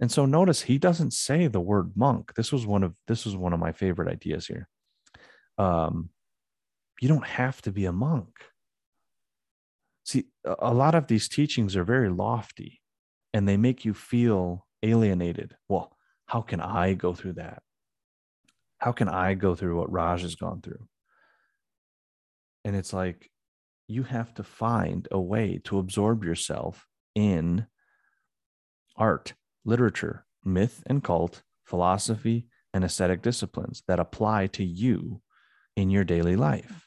And 0.00 0.10
so 0.10 0.26
notice 0.26 0.62
he 0.62 0.78
doesn't 0.78 1.12
say 1.12 1.46
the 1.46 1.60
word 1.60 1.92
monk. 1.94 2.34
This 2.34 2.52
was 2.52 2.66
one 2.66 2.82
of 2.82 2.94
this 3.06 3.24
was 3.24 3.36
one 3.36 3.52
of 3.52 3.60
my 3.60 3.72
favorite 3.72 4.10
ideas 4.10 4.46
here. 4.46 4.68
Um, 5.58 6.10
you 7.00 7.08
don't 7.08 7.26
have 7.26 7.60
to 7.62 7.72
be 7.72 7.84
a 7.84 7.92
monk 7.92 8.28
See, 10.12 10.26
a 10.44 10.74
lot 10.74 10.94
of 10.94 11.06
these 11.06 11.26
teachings 11.26 11.74
are 11.74 11.84
very 11.84 12.10
lofty 12.10 12.82
and 13.32 13.48
they 13.48 13.56
make 13.56 13.86
you 13.86 13.94
feel 13.94 14.66
alienated. 14.82 15.56
Well, 15.70 15.96
how 16.26 16.42
can 16.42 16.60
I 16.60 16.92
go 16.92 17.14
through 17.14 17.34
that? 17.34 17.62
How 18.76 18.92
can 18.92 19.08
I 19.08 19.32
go 19.32 19.54
through 19.54 19.78
what 19.78 19.90
Raj 19.90 20.20
has 20.20 20.34
gone 20.34 20.60
through? 20.60 20.86
And 22.62 22.76
it's 22.76 22.92
like 22.92 23.30
you 23.88 24.02
have 24.02 24.34
to 24.34 24.42
find 24.42 25.08
a 25.10 25.18
way 25.18 25.62
to 25.64 25.78
absorb 25.78 26.24
yourself 26.24 26.86
in 27.14 27.66
art, 28.94 29.32
literature, 29.64 30.26
myth 30.44 30.82
and 30.84 31.02
cult, 31.02 31.42
philosophy, 31.64 32.48
and 32.74 32.84
ascetic 32.84 33.22
disciplines 33.22 33.82
that 33.88 33.98
apply 33.98 34.48
to 34.48 34.62
you 34.62 35.22
in 35.74 35.88
your 35.88 36.04
daily 36.04 36.36
life. 36.36 36.86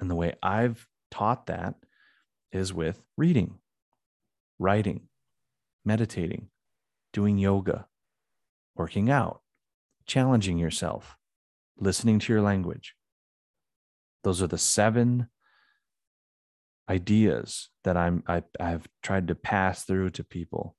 And 0.00 0.10
the 0.10 0.14
way 0.14 0.36
I've 0.42 0.88
taught 1.10 1.48
that 1.48 1.74
is 2.52 2.72
with 2.72 3.02
reading, 3.16 3.58
writing, 4.58 5.08
meditating, 5.84 6.48
doing 7.12 7.38
yoga, 7.38 7.86
working 8.74 9.10
out, 9.10 9.42
challenging 10.06 10.58
yourself, 10.58 11.16
listening 11.78 12.18
to 12.18 12.32
your 12.32 12.42
language. 12.42 12.94
Those 14.24 14.42
are 14.42 14.46
the 14.46 14.58
seven 14.58 15.28
ideas 16.88 17.68
that 17.84 17.96
I'm 17.96 18.22
I, 18.26 18.42
I've 18.58 18.88
tried 19.02 19.28
to 19.28 19.34
pass 19.34 19.84
through 19.84 20.10
to 20.10 20.24
people 20.24 20.76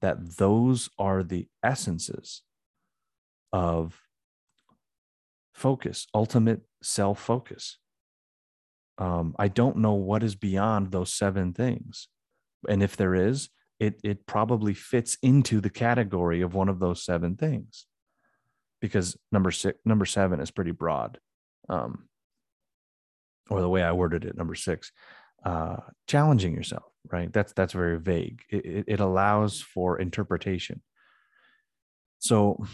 that 0.00 0.36
those 0.36 0.90
are 0.98 1.22
the 1.22 1.48
essences 1.62 2.42
of 3.52 4.02
focus, 5.52 6.06
ultimate 6.14 6.62
self 6.82 7.20
focus 7.20 7.78
um, 8.98 9.34
I 9.38 9.48
don't 9.48 9.78
know 9.78 9.94
what 9.94 10.22
is 10.22 10.34
beyond 10.34 10.90
those 10.90 11.12
seven 11.12 11.52
things. 11.52 12.08
And 12.68 12.82
if 12.82 12.96
there 12.96 13.14
is, 13.14 13.50
it, 13.78 14.00
it 14.02 14.26
probably 14.26 14.74
fits 14.74 15.18
into 15.22 15.60
the 15.60 15.70
category 15.70 16.40
of 16.40 16.54
one 16.54 16.68
of 16.68 16.78
those 16.78 17.04
seven 17.04 17.36
things 17.36 17.86
because 18.80 19.16
number 19.30 19.50
six, 19.50 19.78
number 19.84 20.06
seven 20.06 20.40
is 20.40 20.50
pretty 20.50 20.70
broad. 20.70 21.18
Um, 21.68 22.08
or 23.50 23.60
the 23.60 23.68
way 23.68 23.82
I 23.82 23.92
worded 23.92 24.24
it, 24.24 24.36
number 24.36 24.54
six, 24.54 24.92
uh, 25.44 25.76
challenging 26.08 26.54
yourself, 26.54 26.90
right? 27.12 27.32
That's, 27.32 27.52
that's 27.52 27.74
very 27.74 27.98
vague. 27.98 28.42
It, 28.48 28.84
it 28.88 29.00
allows 29.00 29.60
for 29.60 29.98
interpretation. 30.00 30.82
So 32.18 32.64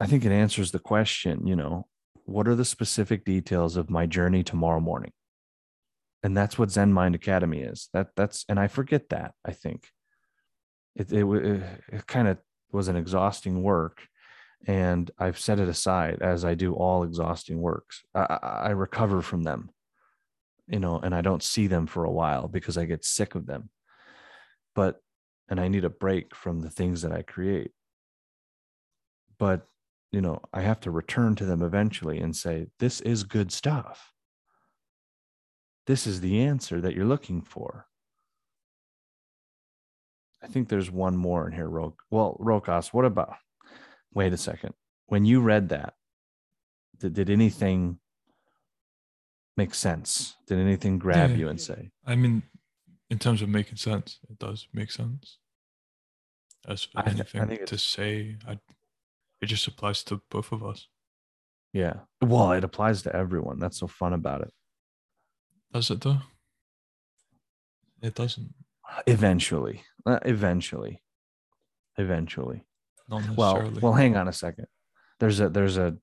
I 0.00 0.06
think 0.06 0.24
it 0.24 0.32
answers 0.32 0.72
the 0.72 0.80
question, 0.80 1.46
you 1.46 1.56
know, 1.56 1.86
what 2.24 2.48
are 2.48 2.54
the 2.54 2.64
specific 2.64 3.24
details 3.24 3.76
of 3.76 3.90
my 3.90 4.06
journey 4.06 4.42
tomorrow 4.42 4.80
morning? 4.80 5.12
And 6.22 6.36
that's 6.36 6.58
what 6.58 6.70
Zen 6.70 6.92
Mind 6.92 7.14
Academy 7.14 7.60
is. 7.60 7.90
That 7.92 8.08
that's 8.16 8.44
and 8.48 8.58
I 8.58 8.66
forget 8.66 9.10
that. 9.10 9.34
I 9.44 9.52
think 9.52 9.88
it 10.96 11.12
it, 11.12 11.24
it, 11.24 11.62
it 11.88 12.06
kind 12.06 12.28
of 12.28 12.38
was 12.72 12.88
an 12.88 12.96
exhausting 12.96 13.62
work, 13.62 14.08
and 14.66 15.10
I've 15.18 15.38
set 15.38 15.60
it 15.60 15.68
aside 15.68 16.22
as 16.22 16.44
I 16.44 16.54
do 16.54 16.72
all 16.74 17.04
exhausting 17.04 17.60
works. 17.60 18.02
I, 18.14 18.38
I 18.40 18.70
recover 18.70 19.20
from 19.20 19.42
them, 19.42 19.70
you 20.66 20.80
know, 20.80 20.98
and 20.98 21.14
I 21.14 21.20
don't 21.20 21.42
see 21.42 21.66
them 21.66 21.86
for 21.86 22.04
a 22.04 22.10
while 22.10 22.48
because 22.48 22.78
I 22.78 22.86
get 22.86 23.04
sick 23.04 23.34
of 23.34 23.44
them. 23.44 23.68
But 24.74 25.00
and 25.50 25.60
I 25.60 25.68
need 25.68 25.84
a 25.84 25.90
break 25.90 26.34
from 26.34 26.60
the 26.60 26.70
things 26.70 27.02
that 27.02 27.12
I 27.12 27.20
create. 27.20 27.72
But 29.38 29.66
you 30.14 30.20
know, 30.20 30.40
I 30.52 30.60
have 30.60 30.78
to 30.82 30.92
return 30.92 31.34
to 31.34 31.44
them 31.44 31.60
eventually 31.60 32.20
and 32.20 32.36
say, 32.36 32.68
this 32.78 33.00
is 33.00 33.24
good 33.24 33.50
stuff. 33.50 34.12
This 35.88 36.06
is 36.06 36.20
the 36.20 36.40
answer 36.40 36.80
that 36.80 36.94
you're 36.94 37.04
looking 37.04 37.42
for. 37.42 37.86
I 40.40 40.46
think 40.46 40.68
there's 40.68 40.88
one 40.88 41.16
more 41.16 41.48
in 41.48 41.52
here, 41.52 41.68
Rok. 41.68 41.94
Well, 42.12 42.36
Rokas, 42.40 42.92
what 42.92 43.04
about? 43.04 43.34
Wait 44.12 44.32
a 44.32 44.36
second. 44.36 44.74
When 45.06 45.24
you 45.24 45.40
read 45.40 45.70
that, 45.70 45.94
did, 47.00 47.14
did 47.14 47.28
anything 47.28 47.98
make 49.56 49.74
sense? 49.74 50.36
Did 50.46 50.58
anything 50.60 50.98
grab 51.00 51.30
Yeah. 51.30 51.36
you 51.36 51.48
and 51.48 51.60
say, 51.60 51.90
I 52.06 52.14
mean, 52.14 52.44
in 53.10 53.18
terms 53.18 53.42
of 53.42 53.48
making 53.48 53.78
sense, 53.78 54.20
it 54.30 54.38
does 54.38 54.68
make 54.72 54.92
sense. 54.92 55.38
As 56.68 56.84
for 56.84 57.00
I 57.00 57.02
th- 57.02 57.14
I 57.34 57.38
anything 57.38 57.48
think 57.48 57.66
to 57.66 57.78
say, 57.78 58.36
I, 58.46 58.58
it 59.44 59.46
just 59.46 59.66
applies 59.68 60.02
to 60.04 60.20
both 60.30 60.52
of 60.52 60.64
us. 60.64 60.88
yeah? 61.72 61.94
Well, 62.20 62.52
it 62.52 62.64
applies 62.64 63.02
to 63.02 63.14
everyone. 63.14 63.58
That's 63.58 63.78
so 63.78 63.86
fun 63.86 64.12
about 64.12 64.40
it. 64.40 64.52
Does 65.72 65.90
it 65.90 66.00
though? 66.00 66.18
It 68.02 68.14
doesn't. 68.14 68.52
Eventually, 69.06 69.82
uh, 70.06 70.20
eventually, 70.24 71.02
eventually. 71.96 72.64
Well 73.36 73.70
well 73.82 73.92
hang 73.92 74.16
on 74.16 74.28
a 74.28 74.32
second 74.32 74.66
there's 75.20 75.38
a 75.40 75.50
there's 75.50 75.76
a 75.76 75.96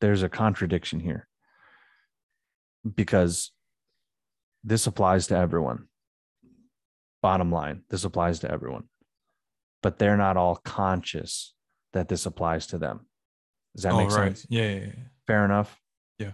there's 0.00 0.22
a 0.22 0.28
contradiction 0.28 0.98
here 0.98 1.28
because 2.94 3.52
this 4.64 4.86
applies 4.86 5.26
to 5.26 5.36
everyone 5.36 5.88
bottom 7.20 7.52
line 7.52 7.82
this 7.90 8.04
applies 8.04 8.40
to 8.40 8.50
everyone 8.50 8.84
but 9.82 9.98
they're 9.98 10.16
not 10.16 10.38
all 10.38 10.56
conscious 10.56 11.52
that 11.92 12.08
this 12.08 12.26
applies 12.26 12.66
to 12.68 12.78
them 12.78 13.06
Does 13.74 13.84
that 13.84 13.92
oh, 13.92 13.98
make 13.98 14.10
right. 14.10 14.36
sense? 14.36 14.46
Yeah, 14.48 14.68
yeah, 14.68 14.80
yeah. 14.80 14.92
Fair 15.26 15.44
enough. 15.44 15.80
Yeah. 16.18 16.32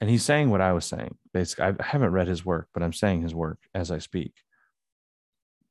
And 0.00 0.08
he's 0.08 0.24
saying 0.24 0.50
what 0.50 0.60
I 0.60 0.72
was 0.72 0.84
saying. 0.84 1.16
Basically, 1.32 1.64
I 1.64 1.74
haven't 1.80 2.12
read 2.12 2.28
his 2.28 2.44
work, 2.44 2.68
but 2.72 2.82
I'm 2.82 2.92
saying 2.92 3.22
his 3.22 3.34
work 3.34 3.58
as 3.74 3.90
I 3.90 3.98
speak. 3.98 4.32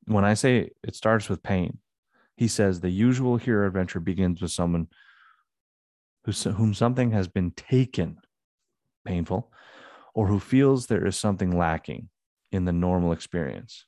When 0.06 0.24
I 0.24 0.34
say 0.34 0.70
it 0.82 0.94
starts 0.94 1.28
with 1.28 1.42
pain, 1.42 1.78
he 2.36 2.48
says 2.48 2.80
the 2.80 2.90
usual 2.90 3.36
hero 3.36 3.66
adventure 3.66 4.00
begins 4.00 4.40
with 4.40 4.52
someone 4.52 4.88
who, 6.24 6.32
whom 6.52 6.74
something 6.74 7.10
has 7.10 7.28
been 7.28 7.50
taken, 7.50 8.18
painful, 9.04 9.52
or 10.14 10.28
who 10.28 10.40
feels 10.40 10.86
there 10.86 11.06
is 11.06 11.16
something 11.16 11.56
lacking 11.56 12.08
in 12.52 12.64
the 12.64 12.72
normal 12.72 13.12
experience 13.12 13.86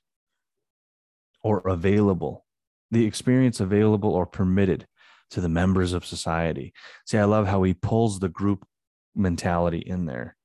or 1.43 1.61
available, 1.67 2.45
the 2.91 3.05
experience 3.05 3.61
available 3.61 4.11
or 4.11 4.27
permitted 4.27 4.87
to 5.31 5.41
the 5.41 5.49
members 5.49 5.93
of 5.93 6.05
society. 6.05 6.73
See, 7.07 7.19
I 7.19 7.25
love 7.25 7.47
how 7.47 7.63
he 7.63 7.75
pulls 7.75 8.19
the 8.19 8.29
group 8.29 8.67
mentality 9.15 9.79
in 9.79 10.07
there. 10.07 10.37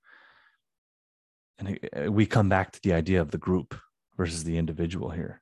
And 1.57 1.79
we 2.09 2.25
come 2.25 2.49
back 2.49 2.71
to 2.73 2.81
the 2.83 2.93
idea 2.93 3.21
of 3.21 3.31
the 3.31 3.37
group 3.37 3.75
versus 4.17 4.43
the 4.43 4.57
individual 4.57 5.09
here. 5.09 5.41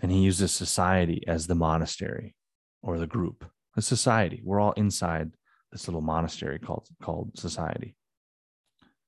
And 0.00 0.10
he 0.10 0.20
uses 0.20 0.52
society 0.52 1.24
as 1.26 1.46
the 1.46 1.54
monastery 1.54 2.36
or 2.82 2.98
the 2.98 3.06
group, 3.06 3.44
the 3.74 3.82
society. 3.82 4.40
We're 4.44 4.60
all 4.60 4.72
inside 4.72 5.32
this 5.72 5.88
little 5.88 6.00
monastery 6.00 6.58
called, 6.58 6.86
called 7.02 7.38
society, 7.38 7.96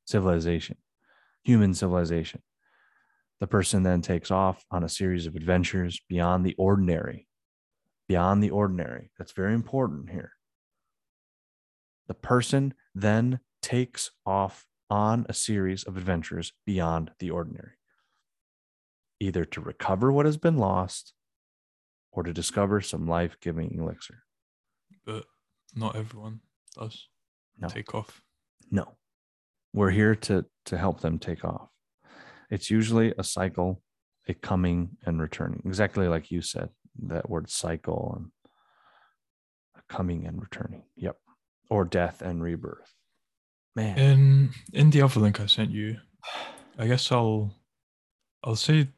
civilization, 0.07 0.77
human 1.45 1.73
civilization. 1.75 2.43
The 3.43 3.49
person 3.49 3.83
then 3.83 4.03
takes 4.03 4.31
off 4.31 4.65
on 4.71 4.85
a 4.85 4.89
series 4.89 5.27
of 5.27 5.35
adventures 5.35 6.01
beyond 6.09 6.47
the 6.47 6.55
ordinary 6.57 7.27
beyond 8.07 8.41
the 8.41 8.51
ordinary. 8.51 9.11
That's 9.19 9.33
very 9.33 9.53
important 9.53 10.11
here. 10.11 10.35
The 12.07 12.15
person 12.15 12.75
then 12.95 13.41
takes 13.61 14.13
off 14.25 14.65
on 14.89 15.27
a 15.29 15.35
series 15.35 15.83
of 15.83 15.97
adventures 15.97 16.53
beyond 16.65 17.11
the 17.19 17.31
ordinary, 17.31 17.73
either 19.19 19.45
to 19.47 19.61
recover 19.61 20.13
what 20.13 20.27
has 20.27 20.37
been 20.37 20.57
lost 20.57 21.13
or 22.13 22.23
to 22.23 22.33
discover 22.33 22.81
some 22.81 23.09
life 23.09 23.37
giving 23.41 23.75
elixir. 23.77 24.23
But 25.05 25.25
not 25.75 25.97
everyone 25.97 26.43
does 26.79 27.09
No. 27.59 27.67
take 27.67 27.93
off. 27.93 28.23
No, 28.71 28.99
we're 29.73 29.91
here 29.91 30.15
to, 30.15 30.45
to 30.67 30.79
help 30.79 31.01
them 31.01 31.19
take 31.19 31.45
off. 31.45 31.72
It's 32.53 32.71
usually 32.71 33.15
a 33.17 33.25
cycle, 33.25 33.83
a 34.29 34.35
coming 34.35 34.91
and 35.07 35.21
returning, 35.21 35.63
exactly 35.65 36.07
like 36.07 36.31
you 36.31 36.43
said, 36.43 36.69
that 37.09 37.31
word 37.31 37.49
cycle 37.49 38.13
and 38.15 38.27
a 39.75 39.81
coming 39.93 40.27
and 40.27 40.39
returning. 40.39 40.83
Yep. 40.97 41.17
Or 41.71 41.87
death 41.87 42.21
and 42.21 42.43
rebirth. 42.43 42.93
Man. 43.75 43.99
In 43.99 44.51
in 44.75 44.91
the 44.91 45.01
other 45.01 45.19
link 45.19 45.41
I 45.41 45.47
sent 45.47 45.71
you, 45.71 45.97
I 46.79 46.87
guess 46.87 47.11
I'll 47.11 47.55
I'll 48.45 48.57
say 48.57 48.89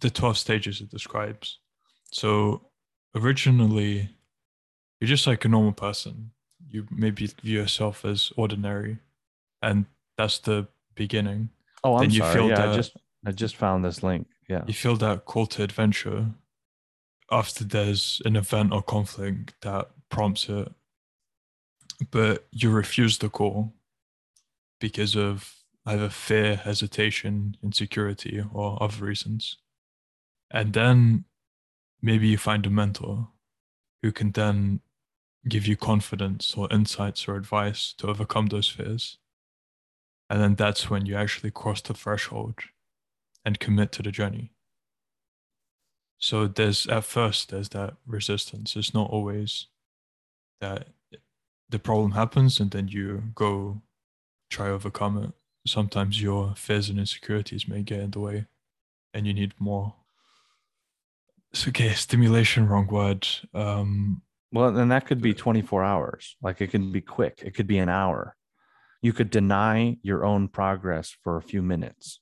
the 0.00 0.10
twelve 0.10 0.36
stages 0.36 0.80
it 0.80 0.90
describes. 0.90 1.60
So 2.10 2.66
originally, 3.14 4.10
you're 4.98 5.08
just 5.08 5.28
like 5.28 5.44
a 5.44 5.48
normal 5.48 5.72
person. 5.72 6.32
You 6.68 6.84
maybe 6.90 7.30
view 7.42 7.60
yourself 7.60 8.04
as 8.04 8.32
ordinary, 8.36 8.98
and 9.62 9.86
that's 10.18 10.40
the 10.40 10.66
beginning. 10.96 11.50
oh, 11.84 11.94
I'm 11.94 12.00
then 12.00 12.10
you 12.10 12.20
sorry. 12.20 12.34
feel 12.34 12.48
yeah, 12.48 12.72
I 12.72 12.76
just 12.76 12.96
I 13.26 13.32
just 13.32 13.56
found 13.56 13.84
this 13.84 14.02
link. 14.02 14.26
Yeah. 14.48 14.64
You 14.66 14.74
feel 14.74 14.96
that 14.96 15.24
call 15.24 15.46
to 15.46 15.62
adventure 15.62 16.26
after 17.30 17.64
there's 17.64 18.20
an 18.24 18.36
event 18.36 18.72
or 18.72 18.82
conflict 18.82 19.54
that 19.62 19.90
prompts 20.10 20.48
it, 20.48 20.70
but 22.10 22.46
you 22.52 22.70
refuse 22.70 23.18
the 23.18 23.30
call 23.30 23.72
because 24.80 25.16
of 25.16 25.54
either 25.86 26.08
fear, 26.08 26.56
hesitation, 26.56 27.56
insecurity, 27.62 28.42
or 28.52 28.82
other 28.82 29.04
reasons. 29.04 29.56
And 30.50 30.72
then 30.72 31.24
maybe 32.02 32.28
you 32.28 32.38
find 32.38 32.64
a 32.66 32.70
mentor 32.70 33.28
who 34.02 34.12
can 34.12 34.32
then 34.32 34.80
give 35.48 35.66
you 35.66 35.76
confidence 35.76 36.54
or 36.56 36.68
insights 36.70 37.26
or 37.28 37.36
advice 37.36 37.94
to 37.98 38.08
overcome 38.08 38.46
those 38.46 38.68
fears. 38.68 39.18
And 40.30 40.40
then 40.40 40.54
that's 40.54 40.88
when 40.88 41.06
you 41.06 41.16
actually 41.16 41.50
cross 41.50 41.80
the 41.80 41.94
threshold 41.94 42.54
and 43.44 43.60
commit 43.60 43.92
to 43.92 44.02
the 44.02 44.10
journey. 44.10 44.52
So 46.18 46.46
there's 46.46 46.86
at 46.86 47.04
first 47.04 47.50
there's 47.50 47.68
that 47.70 47.94
resistance. 48.06 48.76
It's 48.76 48.94
not 48.94 49.10
always 49.10 49.66
that 50.60 50.88
the 51.68 51.78
problem 51.78 52.12
happens 52.12 52.60
and 52.60 52.70
then 52.70 52.88
you 52.88 53.22
go 53.34 53.82
try 54.48 54.68
overcome 54.68 55.22
it. 55.22 55.32
Sometimes 55.66 56.22
your 56.22 56.54
fears 56.56 56.88
and 56.88 56.98
insecurities 56.98 57.68
may 57.68 57.82
get 57.82 58.00
in 58.00 58.10
the 58.10 58.20
way 58.20 58.46
and 59.12 59.26
you 59.26 59.34
need 59.34 59.54
more 59.58 59.94
it's 61.52 61.68
okay, 61.68 61.92
stimulation, 61.92 62.66
wrong 62.68 62.88
word. 62.88 63.28
Um 63.54 64.22
Well, 64.52 64.72
then 64.72 64.88
that 64.88 65.06
could 65.06 65.20
be 65.20 65.34
24 65.34 65.84
hours. 65.84 66.36
Like 66.42 66.60
it 66.60 66.70
can 66.70 66.90
be 66.90 67.00
quick. 67.00 67.42
It 67.44 67.54
could 67.54 67.66
be 67.66 67.78
an 67.78 67.88
hour. 67.88 68.36
You 69.02 69.12
could 69.12 69.30
deny 69.30 69.98
your 70.02 70.24
own 70.24 70.48
progress 70.48 71.16
for 71.22 71.36
a 71.36 71.42
few 71.42 71.62
minutes. 71.62 72.20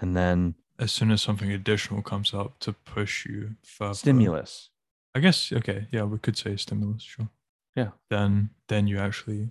And 0.00 0.16
then 0.16 0.54
as 0.78 0.90
soon 0.90 1.10
as 1.10 1.20
something 1.22 1.52
additional 1.52 2.02
comes 2.02 2.32
up 2.32 2.58
to 2.60 2.72
push 2.72 3.26
you 3.26 3.56
further. 3.64 3.94
stimulus. 3.94 4.70
I 5.14 5.20
guess 5.20 5.52
okay, 5.52 5.88
yeah, 5.90 6.04
we 6.04 6.18
could 6.18 6.36
say 6.36 6.56
stimulus, 6.56 7.02
sure. 7.02 7.28
Yeah. 7.76 7.90
Then 8.08 8.50
then 8.68 8.86
you 8.86 8.98
actually 8.98 9.50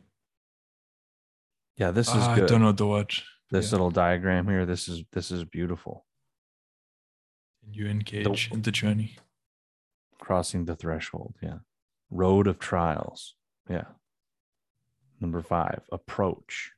Yeah, 1.78 1.92
this 1.92 2.08
is 2.10 2.16
ah, 2.16 2.36
good. 2.36 2.46
I 2.46 2.48
don't 2.48 2.62
know 2.62 2.72
the 2.72 2.88
word. 2.88 3.14
This 3.52 3.68
Yeah. 3.68 3.72
little 3.72 3.92
diagram 3.92 4.48
here, 4.48 4.66
this 4.66 4.88
is 4.90 5.04
this 5.12 5.32
is 5.32 5.44
beautiful. 5.44 6.06
And 7.64 7.76
you 7.76 7.88
engage 7.88 8.52
in 8.52 8.62
the 8.64 8.72
journey. 8.72 9.18
Crossing 10.20 10.66
the 10.66 10.76
threshold. 10.76 11.36
Yeah. 11.42 11.60
Road 12.10 12.48
of 12.48 12.60
trials. 12.60 13.36
Yeah. 13.70 13.86
Number 15.20 15.42
five, 15.42 15.82
approach, 15.92 16.72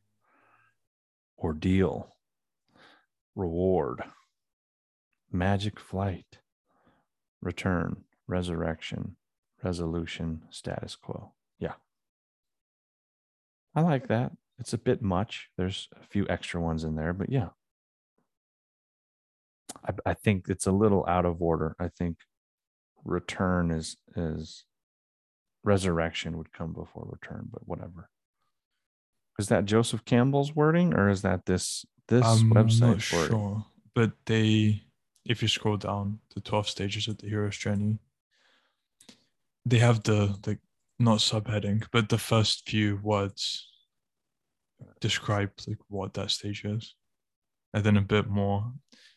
ordeal, 1.37 2.15
reward, 3.35 4.03
magic 5.31 5.79
flight, 5.79 6.39
return, 7.41 8.03
resurrection, 8.27 9.15
resolution, 9.63 10.43
status 10.49 10.95
quo. 10.95 11.33
Yeah. 11.59 11.73
I 13.75 13.81
like 13.81 14.07
that. 14.07 14.31
It's 14.59 14.73
a 14.73 14.77
bit 14.77 15.01
much. 15.01 15.49
There's 15.57 15.87
a 15.99 16.05
few 16.05 16.25
extra 16.29 16.61
ones 16.61 16.83
in 16.83 16.95
there, 16.95 17.13
but 17.13 17.31
yeah. 17.31 17.49
I, 19.85 20.11
I 20.11 20.13
think 20.13 20.45
it's 20.49 20.67
a 20.67 20.71
little 20.71 21.05
out 21.07 21.25
of 21.25 21.41
order. 21.41 21.75
I 21.79 21.87
think 21.87 22.17
return 23.03 23.71
is 23.71 23.97
is 24.15 24.65
resurrection 25.63 26.37
would 26.37 26.51
come 26.51 26.73
before 26.73 27.07
return, 27.09 27.47
but 27.51 27.67
whatever. 27.67 28.09
Is 29.39 29.47
that 29.47 29.65
Joseph 29.65 30.05
Campbell's 30.05 30.55
wording 30.55 30.93
or 30.93 31.09
is 31.09 31.21
that 31.21 31.45
this 31.45 31.85
this 32.11 32.25
I'm 32.25 32.51
website 32.51 32.79
not 32.81 33.01
sure, 33.01 33.65
but 33.95 34.11
they, 34.25 34.83
if 35.25 35.41
you 35.41 35.47
scroll 35.47 35.77
down 35.77 36.19
the 36.35 36.41
twelve 36.41 36.67
stages 36.67 37.07
of 37.07 37.17
the 37.17 37.27
hero's 37.27 37.57
journey, 37.57 37.99
they 39.65 39.79
have 39.79 40.03
the 40.03 40.37
the 40.43 40.57
not 40.99 41.19
subheading, 41.19 41.83
but 41.91 42.09
the 42.09 42.17
first 42.17 42.69
few 42.69 42.99
words 43.03 43.67
describe 44.99 45.51
like 45.67 45.77
what 45.89 46.13
that 46.13 46.31
stage 46.31 46.63
is, 46.65 46.95
and 47.73 47.83
then 47.83 47.97
a 47.97 48.01
bit 48.01 48.27
more. 48.27 48.71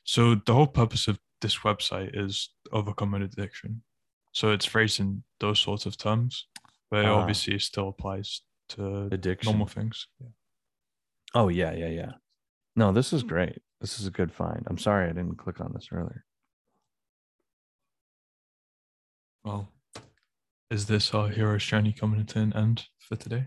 So 0.05 0.35
the 0.35 0.55
whole 0.55 0.67
purpose 0.67 1.09
of 1.09 1.19
this 1.41 1.59
website 1.59 2.11
is 2.15 2.51
overcome 2.73 3.15
an 3.15 3.23
addiction. 3.23 3.83
So 4.33 4.51
it's 4.51 4.67
phrased 4.67 5.01
in 5.01 5.23
those 5.41 5.61
sorts 5.61 5.87
of 5.87 5.97
terms, 5.97 6.47
but 6.91 7.05
it 7.05 7.07
Ah. 7.09 7.21
obviously 7.21 7.59
still 7.59 7.89
applies 7.89 8.43
to 8.71 9.09
Addiction. 9.13 9.51
normal 9.53 9.67
things. 9.67 10.09
Yeah. 10.21 10.29
Oh 11.35 11.49
yeah, 11.49 11.73
yeah, 11.73 11.89
yeah. 11.89 12.13
No, 12.77 12.93
this 12.93 13.13
is 13.13 13.23
great. 13.23 13.61
This 13.81 14.01
is 14.01 14.07
a 14.07 14.11
good 14.11 14.33
find. 14.33 14.65
I'm 14.67 14.79
sorry 14.79 15.09
I 15.09 15.13
didn't 15.13 15.37
click 15.37 15.61
on 15.61 15.73
this 15.75 15.89
earlier. 15.93 16.25
Well, 19.45 19.69
is 20.71 20.87
this 20.87 21.13
our 21.13 21.29
hero's 21.29 21.65
journey 21.65 21.93
coming 21.93 22.25
to 22.25 22.39
an 22.41 22.53
end 22.55 22.87
for 22.99 23.17
today? 23.17 23.47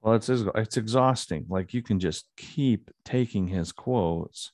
Well, 0.00 0.14
it's 0.14 0.28
it's 0.28 0.76
exhausting. 0.76 1.46
Like 1.48 1.74
you 1.74 1.82
can 1.82 2.00
just 2.00 2.28
keep 2.36 2.90
taking 3.04 3.48
his 3.48 3.72
quotes. 3.72 4.52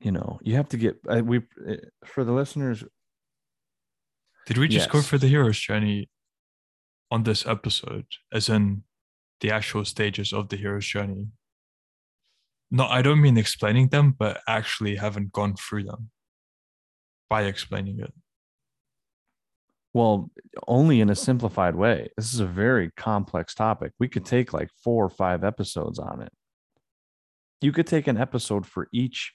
You 0.00 0.12
know, 0.12 0.38
you 0.42 0.56
have 0.56 0.68
to 0.70 0.76
get 0.76 0.96
we 1.24 1.38
uh, 1.38 1.76
for 2.04 2.24
the 2.24 2.32
listeners. 2.32 2.84
Did 4.46 4.58
we 4.58 4.68
just 4.68 4.90
go 4.90 5.02
for 5.02 5.18
the 5.18 5.28
hero's 5.28 5.58
journey 5.58 6.08
on 7.10 7.24
this 7.24 7.46
episode, 7.46 8.06
as 8.32 8.48
in 8.48 8.84
the 9.40 9.50
actual 9.50 9.84
stages 9.84 10.32
of 10.32 10.48
the 10.48 10.56
hero's 10.56 10.86
journey? 10.86 11.28
No, 12.70 12.86
I 12.86 13.02
don't 13.02 13.20
mean 13.20 13.36
explaining 13.36 13.88
them, 13.88 14.14
but 14.16 14.40
actually 14.46 14.96
haven't 14.96 15.32
gone 15.32 15.54
through 15.56 15.84
them 15.84 16.10
by 17.28 17.42
explaining 17.42 18.00
it. 18.00 18.12
Well, 19.92 20.30
only 20.68 21.00
in 21.00 21.10
a 21.10 21.16
simplified 21.16 21.74
way. 21.74 22.10
This 22.16 22.32
is 22.32 22.38
a 22.38 22.46
very 22.46 22.90
complex 22.96 23.54
topic. 23.54 23.92
We 23.98 24.06
could 24.08 24.24
take 24.24 24.52
like 24.52 24.70
four 24.84 25.04
or 25.04 25.10
five 25.10 25.42
episodes 25.42 25.98
on 25.98 26.22
it. 26.22 26.32
You 27.60 27.72
could 27.72 27.88
take 27.88 28.06
an 28.06 28.16
episode 28.16 28.66
for 28.66 28.88
each 28.92 29.34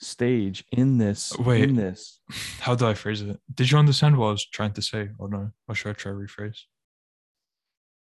stage 0.00 0.64
in 0.70 0.98
this. 0.98 1.36
Wait. 1.38 1.64
In 1.64 1.74
this. 1.74 2.20
How 2.60 2.76
do 2.76 2.86
I 2.86 2.94
phrase 2.94 3.20
it? 3.20 3.40
Did 3.52 3.70
you 3.70 3.78
understand 3.78 4.16
what 4.16 4.28
I 4.28 4.30
was 4.32 4.46
trying 4.46 4.72
to 4.74 4.82
say, 4.82 5.08
or 5.18 5.28
no? 5.28 5.50
Or 5.66 5.74
should 5.74 5.90
I 5.90 5.92
try 5.94 6.12
to 6.12 6.18
rephrase? 6.18 6.60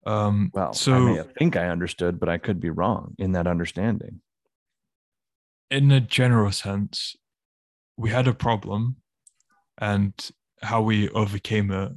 Um. 0.06 0.50
Well, 0.54 0.72
so 0.72 1.20
I 1.20 1.24
think 1.38 1.56
I 1.56 1.68
understood, 1.68 2.18
but 2.18 2.28
I 2.28 2.38
could 2.38 2.60
be 2.60 2.70
wrong 2.70 3.14
in 3.18 3.32
that 3.32 3.46
understanding. 3.46 4.20
in 5.70 5.90
a 5.92 6.00
general 6.00 6.50
sense, 6.52 7.16
we 7.96 8.10
had 8.10 8.26
a 8.26 8.34
problem, 8.34 8.96
and 9.78 10.12
how 10.62 10.82
we 10.82 11.08
overcame 11.10 11.70
it 11.70 11.92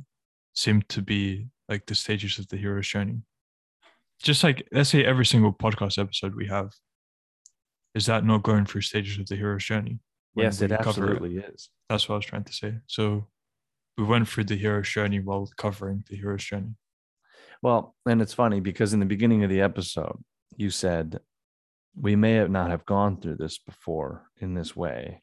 seemed 0.54 0.88
to 0.90 1.02
be 1.02 1.48
like 1.70 1.86
the 1.86 1.96
stages 1.96 2.38
of 2.40 2.48
the 2.50 2.58
hero's 2.58 2.88
journey. 2.88 3.22
Just 4.22 4.44
like 4.44 4.68
let's 4.72 4.90
say 4.90 5.04
every 5.04 5.26
single 5.26 5.54
podcast 5.54 5.98
episode 5.98 6.36
we 6.36 6.48
have, 6.48 6.72
is 7.96 8.06
that 8.06 8.26
not 8.26 8.44
going 8.44 8.66
through 8.66 8.82
stages 8.82 9.18
of 9.20 9.28
the 9.28 9.36
hero's 9.36 9.64
journey? 9.64 10.00
yes, 10.36 10.62
it 10.62 10.72
absolutely 10.72 11.38
is. 11.38 11.70
That's 11.90 12.08
what 12.10 12.16
I 12.16 12.18
was 12.18 12.26
trying 12.26 12.44
to 12.46 12.54
say. 12.54 12.76
So 12.88 13.28
we 13.98 14.04
went 14.04 14.28
through 14.28 14.46
the 14.46 14.56
hero's 14.56 14.90
journey 14.90 15.20
while 15.20 15.50
covering 15.58 16.04
the 16.10 16.16
hero's 16.16 16.44
journey. 16.44 16.76
Well, 17.64 17.96
and 18.06 18.22
it's 18.22 18.34
funny 18.34 18.60
because 18.60 18.94
in 18.94 19.00
the 19.00 19.06
beginning 19.06 19.46
of 19.46 19.50
the 19.50 19.62
episode, 19.62 20.22
you 20.58 20.70
said 20.70 21.22
we 21.98 22.18
may 22.18 22.34
have 22.34 22.52
not 22.52 22.70
have 22.72 22.86
gone 22.86 23.22
through 23.22 23.38
this 23.38 23.58
before 23.58 24.24
in 24.42 24.54
this 24.54 24.76
way. 24.76 25.22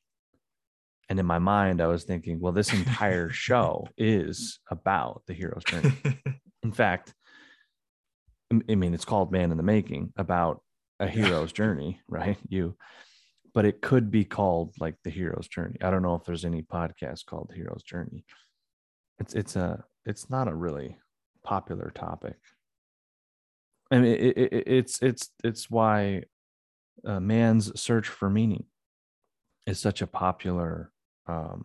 And 1.11 1.21
in 1.21 1.27
my 1.27 1.39
mind, 1.39 1.83
I 1.83 1.87
was 1.89 2.05
thinking, 2.05 2.41
well, 2.41 2.55
this 2.55 2.73
entire 2.73 3.29
show 3.47 3.89
is 3.99 4.59
about 4.71 5.23
the 5.27 5.35
hero's 5.35 5.65
journey. 5.65 5.93
In 6.63 6.73
fact, 6.73 7.13
I 8.51 8.75
mean, 8.75 8.95
it's 8.95 9.05
called 9.05 9.33
Man 9.33 9.51
in 9.51 9.57
the 9.57 9.63
Making 9.63 10.13
about 10.17 10.63
a 10.99 11.07
hero's 11.07 11.53
journey, 11.53 12.01
right? 12.09 12.39
You, 12.49 12.75
but 13.53 13.65
it 13.65 13.83
could 13.83 14.11
be 14.11 14.25
called 14.25 14.75
like 14.81 14.97
the 15.05 15.11
hero's 15.11 15.47
journey. 15.47 15.77
I 15.83 15.91
don't 15.91 16.03
know 16.03 16.15
if 16.15 16.25
there's 16.25 16.45
any 16.45 16.63
podcast 16.63 17.27
called 17.27 17.49
the 17.51 17.57
hero's 17.57 17.83
journey. 17.83 18.25
It's 19.19 19.35
it's 19.35 19.57
a 19.57 19.85
it's 20.07 20.31
not 20.31 20.49
a 20.49 20.55
really 20.55 20.97
popular 21.45 21.91
topic. 21.95 22.37
I 23.91 23.99
mean, 23.99 24.13
it, 24.15 24.37
it, 24.39 24.53
it- 24.53 24.69
it's 24.69 25.03
it's 25.03 25.31
it's 25.43 25.71
why 25.71 26.25
uh, 27.05 27.21
man's 27.21 27.79
search 27.81 28.09
for 28.09 28.29
meaning 28.31 28.65
is 29.67 29.79
such 29.79 30.03
a 30.03 30.07
popular 30.07 30.93
um, 31.27 31.65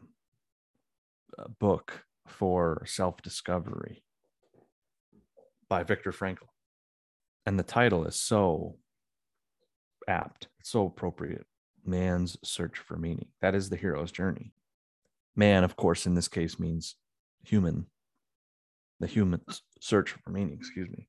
uh, 1.38 1.48
book 1.60 2.06
for 2.28 2.84
self 2.86 3.22
discovery 3.22 4.04
by 5.70 5.84
Viktor 5.84 6.12
Frankl. 6.12 6.48
And 7.46 7.60
the 7.60 7.64
title 7.64 8.06
is 8.06 8.16
so 8.16 8.78
apt, 10.08 10.48
it's 10.60 10.70
so 10.72 10.86
appropriate. 10.88 11.46
Man's 11.86 12.36
search 12.44 12.80
for 12.80 12.98
meaning. 12.98 13.28
That 13.42 13.54
is 13.54 13.70
the 13.70 13.76
hero's 13.76 14.12
journey. 14.12 14.54
Man, 15.36 15.64
of 15.64 15.76
course, 15.76 16.08
in 16.08 16.16
this 16.16 16.28
case 16.28 16.58
means 16.60 16.96
human, 17.44 17.86
the 19.00 19.08
human's 19.08 19.62
search 19.82 20.12
for 20.12 20.30
meaning, 20.30 20.56
excuse 20.56 20.90
me. 20.90 21.08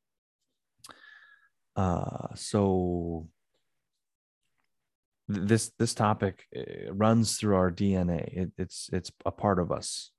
Uh, 1.76 2.34
so 2.34 3.28
th- 5.32 5.46
this 5.46 5.72
this 5.78 5.94
topic 5.94 6.44
uh, 6.56 6.92
runs 6.92 7.36
through 7.36 7.56
our 7.56 7.70
DNA. 7.70 8.24
It, 8.36 8.52
it's 8.58 8.88
it's 8.92 9.12
a 9.24 9.30
part 9.30 9.58
of 9.58 9.70
us, 9.70 10.10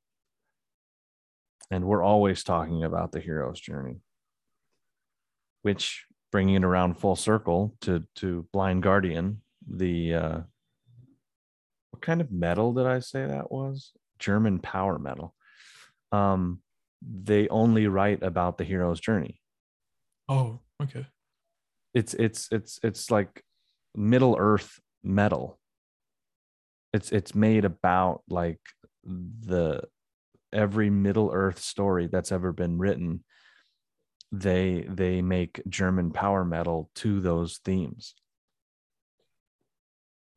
and 1.72 1.86
we're 1.86 2.04
always 2.04 2.44
talking 2.44 2.84
about 2.84 3.12
the 3.12 3.20
hero's 3.20 3.60
journey. 3.60 4.02
Which, 5.64 6.06
bringing 6.32 6.56
it 6.56 6.64
around 6.64 7.00
full 7.00 7.16
circle 7.16 7.76
to 7.82 8.04
to 8.18 8.48
Blind 8.54 8.84
Guardian, 8.84 9.42
the 9.68 10.14
uh, 10.14 10.40
what 11.92 12.02
kind 12.02 12.22
of 12.22 12.32
metal 12.32 12.74
did 12.74 12.86
I 12.86 13.00
say 13.00 13.26
that 13.26 13.52
was? 13.52 13.92
German 14.20 14.60
power 14.60 15.00
metal. 15.00 15.36
Um, 16.12 16.62
they 17.02 17.48
only 17.50 17.88
write 17.88 18.24
about 18.24 18.58
the 18.58 18.64
hero's 18.64 19.00
journey. 19.00 19.40
Oh, 20.30 20.60
okay. 20.82 21.06
it's 21.94 22.14
it's 22.16 22.50
it's 22.52 22.80
it's 22.84 23.10
like 23.12 23.44
middle 23.96 24.36
earth 24.38 24.80
metal. 25.04 25.60
It's 26.94 27.12
it's 27.12 27.34
made 27.36 27.66
about 27.66 28.24
like 28.30 28.60
the 29.04 29.84
every 30.52 30.90
middle 30.90 31.32
earth 31.34 31.60
story 31.60 32.08
that's 32.08 32.32
ever 32.32 32.52
been 32.54 32.78
written 32.78 33.24
they 34.32 34.86
they 34.90 35.22
make 35.22 35.62
german 35.70 36.12
power 36.12 36.44
metal 36.44 36.90
to 36.96 37.22
those 37.22 37.60
themes. 37.64 38.16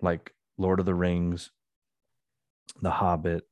Like 0.01 0.33
lord 0.59 0.79
of 0.79 0.87
the 0.87 0.95
rings 0.95 1.51
the 2.83 2.91
hobbit 2.91 3.45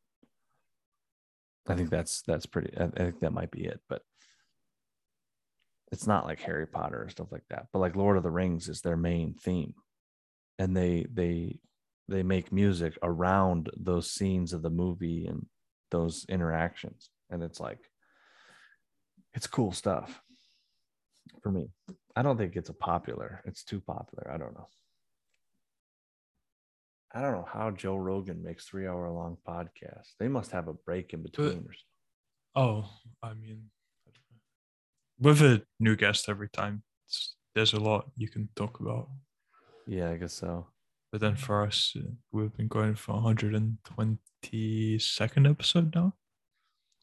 i 1.71 1.75
think 1.75 1.91
that's 1.91 2.23
that's 2.23 2.47
pretty 2.47 2.77
i, 2.79 2.87
think 2.87 3.21
that 3.21 3.33
might 3.33 3.51
be 3.51 3.65
it 3.65 3.81
but 3.89 4.03
it's 5.91 6.07
not 6.07 6.27
like 6.27 6.41
Harry 6.41 6.67
Potter 6.67 7.03
or 7.03 7.09
stuff 7.09 7.33
like 7.33 7.45
that, 7.51 7.69
but 7.73 7.79
like 7.79 7.97
Lord 7.97 8.17
of 8.17 8.23
the 8.23 8.31
Rings 8.31 8.69
is 8.69 8.81
their 8.81 8.97
main 8.97 9.35
theme. 9.35 9.75
And 10.59 10.77
they 10.77 11.07
they 11.13 11.61
they 12.09 12.23
make 12.23 12.53
music 12.53 12.99
around 13.03 13.71
those 13.77 14.11
scenes 14.11 14.53
of 14.53 14.63
the 14.63 14.71
movie 14.71 15.27
and 15.27 15.47
those 15.91 16.27
interactions. 16.29 17.11
And 17.31 17.43
it's 17.43 17.61
like 17.61 17.79
it's 19.35 19.47
cool 19.47 19.73
stuff 19.73 20.21
for 21.43 21.51
me. 21.51 21.69
I 22.17 22.23
don't 22.23 22.37
think 22.37 22.57
it's 22.57 22.71
a 22.71 22.75
popular. 22.75 23.43
It's 23.45 23.63
too 23.63 23.81
popular. 23.81 24.31
I 24.33 24.37
don't 24.37 24.55
know. 24.55 24.69
I 27.15 27.23
don't 27.23 27.33
know 27.33 27.49
how 27.51 27.71
Joe 27.71 27.97
Rogan 27.97 28.43
makes 28.43 28.67
three 28.67 28.87
hour 28.87 29.11
long 29.11 29.39
podcasts. 29.47 30.13
They 30.21 30.29
must 30.29 30.51
have 30.51 30.69
a 30.69 30.75
break 30.75 31.15
in 31.15 31.23
between. 31.23 31.49
or 31.49 31.53
something. 31.53 31.75
Oh, 32.55 32.91
I 33.23 33.33
mean, 33.35 33.71
I 34.07 34.11
don't 34.11 34.23
know. 34.31 34.41
with 35.31 35.41
a 35.43 35.63
new 35.81 35.97
guest 35.97 36.29
every 36.29 36.49
time, 36.51 36.83
there's 37.55 37.73
a 37.73 37.81
lot 37.81 38.11
you 38.17 38.29
can 38.29 38.49
talk 38.57 38.81
about. 38.81 39.09
Yeah, 39.87 40.11
I 40.11 40.17
guess 40.19 40.35
so. 40.35 40.67
But 41.11 41.23
then 41.23 41.37
for 41.37 41.63
us, 41.65 41.97
uh, 41.99 42.03
we've 42.31 42.55
been 42.55 42.69
going 42.69 42.95
for 42.95 43.15
122nd 43.15 45.49
episode 45.51 45.95
now. 45.95 46.15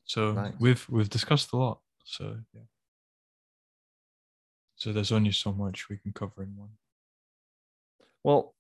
So 0.04 0.34
Nice. 0.34 0.54
we've 0.60 0.88
we've 0.90 1.10
discussed 1.10 1.52
a 1.54 1.58
lot. 1.58 1.80
So 2.04 2.38
yeah. 2.54 2.62
So 4.76 4.94
there's 4.94 5.12
only 5.12 5.32
so 5.32 5.52
much 5.52 5.90
we 5.90 5.98
can 5.98 6.14
cover 6.14 6.44
in 6.44 6.56
one. 6.56 6.78
Well, 8.24 8.54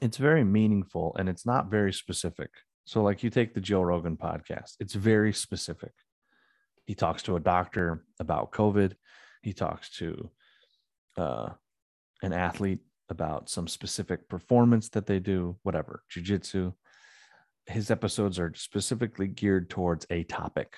it's 0.00 0.16
very 0.16 0.44
meaningful 0.44 1.16
and 1.18 1.28
it's 1.28 1.46
not 1.46 1.70
very 1.70 1.92
specific. 1.92 2.50
So, 2.84 3.02
like 3.02 3.22
you 3.22 3.30
take 3.30 3.54
the 3.54 3.60
Joe 3.60 3.82
Rogan 3.82 4.16
podcast, 4.16 4.76
it's 4.80 4.94
very 4.94 5.32
specific. 5.32 5.92
He 6.86 6.94
talks 6.94 7.22
to 7.24 7.36
a 7.36 7.40
doctor 7.40 8.04
about 8.18 8.52
COVID. 8.52 8.94
He 9.42 9.52
talks 9.52 9.90
to 9.98 10.30
uh, 11.16 11.50
an 12.22 12.32
athlete 12.32 12.80
about 13.10 13.50
some 13.50 13.68
specific 13.68 14.28
performance 14.28 14.88
that 14.90 15.06
they 15.06 15.18
do, 15.18 15.56
whatever, 15.62 16.02
jujitsu. 16.10 16.72
His 17.66 17.90
episodes 17.90 18.38
are 18.38 18.52
specifically 18.54 19.28
geared 19.28 19.68
towards 19.68 20.06
a 20.10 20.22
topic 20.24 20.76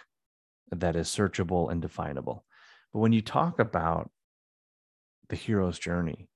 that 0.72 0.96
is 0.96 1.08
searchable 1.08 1.70
and 1.70 1.80
definable. 1.80 2.44
But 2.92 3.00
when 3.00 3.12
you 3.12 3.22
talk 3.22 3.60
about 3.60 4.10
the 5.28 5.36
hero's 5.36 5.78
journey, 5.78 6.28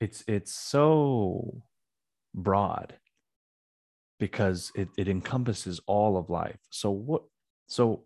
it's 0.00 0.24
it's 0.26 0.52
so 0.52 1.62
broad 2.34 2.94
because 4.18 4.72
it, 4.74 4.88
it 4.96 5.08
encompasses 5.08 5.80
all 5.86 6.16
of 6.16 6.30
life. 6.30 6.58
So 6.70 6.90
what 6.90 7.22
so 7.66 8.04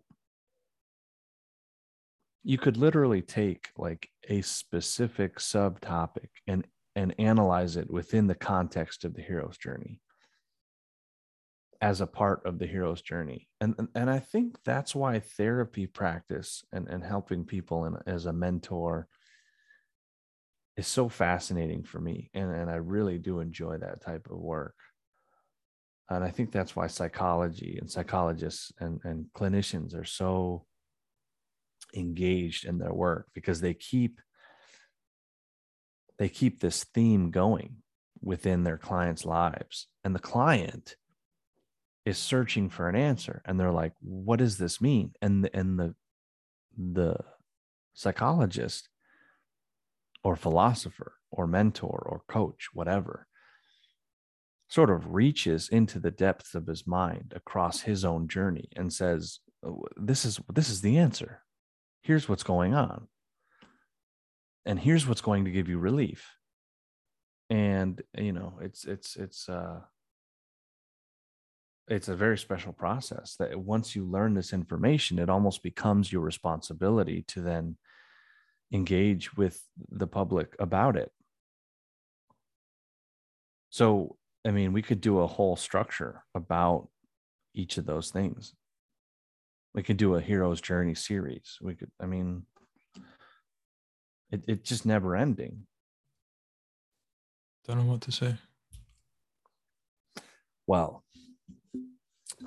you 2.43 2.57
could 2.57 2.77
literally 2.77 3.21
take 3.21 3.69
like 3.77 4.09
a 4.29 4.41
specific 4.41 5.37
subtopic 5.37 6.29
and 6.47 6.65
and 6.95 7.15
analyze 7.17 7.75
it 7.75 7.89
within 7.89 8.27
the 8.27 8.35
context 8.35 9.05
of 9.05 9.13
the 9.15 9.21
hero's 9.21 9.57
journey 9.57 9.99
as 11.81 12.01
a 12.01 12.07
part 12.07 12.45
of 12.45 12.59
the 12.59 12.67
hero's 12.67 13.01
journey. 13.01 13.47
And 13.61 13.75
and- 13.95 14.09
i 14.09 14.19
think 14.19 14.57
that's 14.63 14.95
why 14.95 15.19
therapy 15.19 15.87
practice 15.87 16.63
and 16.71 16.87
and 16.87 17.03
helping 17.03 17.45
people 17.45 17.85
and 17.85 17.97
as 18.05 18.25
a 18.25 18.33
mentor 18.33 19.07
is 20.77 20.87
so 20.87 21.07
fascinating 21.09 21.83
for 21.83 21.99
me 21.99 22.29
and, 22.33 22.51
and 22.51 22.69
i 22.69 22.75
really 22.75 23.17
do 23.17 23.39
enjoy 23.39 23.77
that 23.77 24.01
type 24.01 24.27
of 24.29 24.37
work. 24.37 24.75
And 26.09 26.23
i 26.23 26.29
think 26.29 26.51
that's 26.51 26.75
why 26.75 26.87
psychology 26.87 27.77
and 27.79 27.89
psychologists 27.89 28.71
and, 28.79 28.99
and 29.03 29.25
clinicians 29.35 29.95
are 29.95 30.05
so 30.05 30.65
engaged 31.95 32.65
in 32.65 32.77
their 32.77 32.93
work 32.93 33.27
because 33.33 33.61
they 33.61 33.73
keep 33.73 34.19
they 36.17 36.29
keep 36.29 36.59
this 36.59 36.83
theme 36.83 37.31
going 37.31 37.77
within 38.21 38.63
their 38.63 38.77
clients 38.77 39.25
lives 39.25 39.87
and 40.03 40.15
the 40.15 40.19
client 40.19 40.95
is 42.05 42.17
searching 42.17 42.69
for 42.69 42.89
an 42.89 42.95
answer 42.95 43.41
and 43.45 43.59
they're 43.59 43.71
like 43.71 43.93
what 44.01 44.39
does 44.39 44.57
this 44.57 44.81
mean? 44.81 45.13
And 45.21 45.43
the, 45.43 45.55
and 45.55 45.79
the 45.79 45.95
the 46.77 47.17
psychologist 47.93 48.89
or 50.23 50.35
philosopher 50.35 51.13
or 51.31 51.47
mentor 51.47 52.03
or 52.05 52.23
coach 52.27 52.69
whatever 52.73 53.27
sort 54.73 54.89
of 54.89 55.13
reaches 55.13 55.69
into 55.69 55.99
the 55.99 56.09
depths 56.11 56.55
of 56.55 56.65
his 56.65 56.87
mind 56.87 57.31
across 57.35 57.81
his 57.81 58.03
own 58.03 58.27
journey 58.27 58.69
and 58.75 58.91
says 58.91 59.39
"Oh, 59.63 59.85
this 59.95 60.25
is 60.25 60.39
this 60.51 60.69
is 60.69 60.81
the 60.81 60.97
answer. 60.97 61.43
Here's 62.01 62.27
what's 62.27 62.43
going 62.43 62.73
on. 62.73 63.07
And 64.65 64.79
here's 64.79 65.07
what's 65.07 65.21
going 65.21 65.45
to 65.45 65.51
give 65.51 65.69
you 65.69 65.77
relief. 65.77 66.27
And 67.49 68.01
you 68.17 68.31
know 68.33 68.59
it's 68.61 68.85
it's 68.85 69.15
it's 69.15 69.47
uh 69.47 69.81
it's 71.87 72.07
a 72.07 72.15
very 72.15 72.37
special 72.37 72.73
process 72.73 73.35
that 73.37 73.59
once 73.59 73.95
you 73.95 74.05
learn 74.05 74.33
this 74.33 74.53
information 74.53 75.19
it 75.19 75.29
almost 75.29 75.61
becomes 75.61 76.11
your 76.11 76.21
responsibility 76.21 77.25
to 77.27 77.41
then 77.41 77.77
engage 78.71 79.35
with 79.35 79.61
the 79.89 80.07
public 80.07 80.55
about 80.59 80.95
it. 80.95 81.11
So 83.69 84.17
i 84.45 84.51
mean 84.51 84.73
we 84.73 84.81
could 84.81 84.99
do 84.99 85.19
a 85.19 85.27
whole 85.27 85.55
structure 85.55 86.23
about 86.35 86.89
each 87.53 87.77
of 87.77 87.85
those 87.85 88.11
things. 88.11 88.53
We 89.73 89.83
could 89.83 89.97
do 89.97 90.15
a 90.15 90.21
hero's 90.21 90.61
journey 90.61 90.95
series. 90.95 91.57
We 91.61 91.75
could 91.75 91.91
i 91.99 92.05
mean 92.05 92.45
it, 94.31 94.43
it's 94.47 94.69
just 94.69 94.85
never 94.85 95.15
ending. 95.15 95.67
Don't 97.67 97.77
know 97.77 97.91
what 97.91 98.01
to 98.01 98.11
say. 98.11 98.35
Well, 100.67 101.03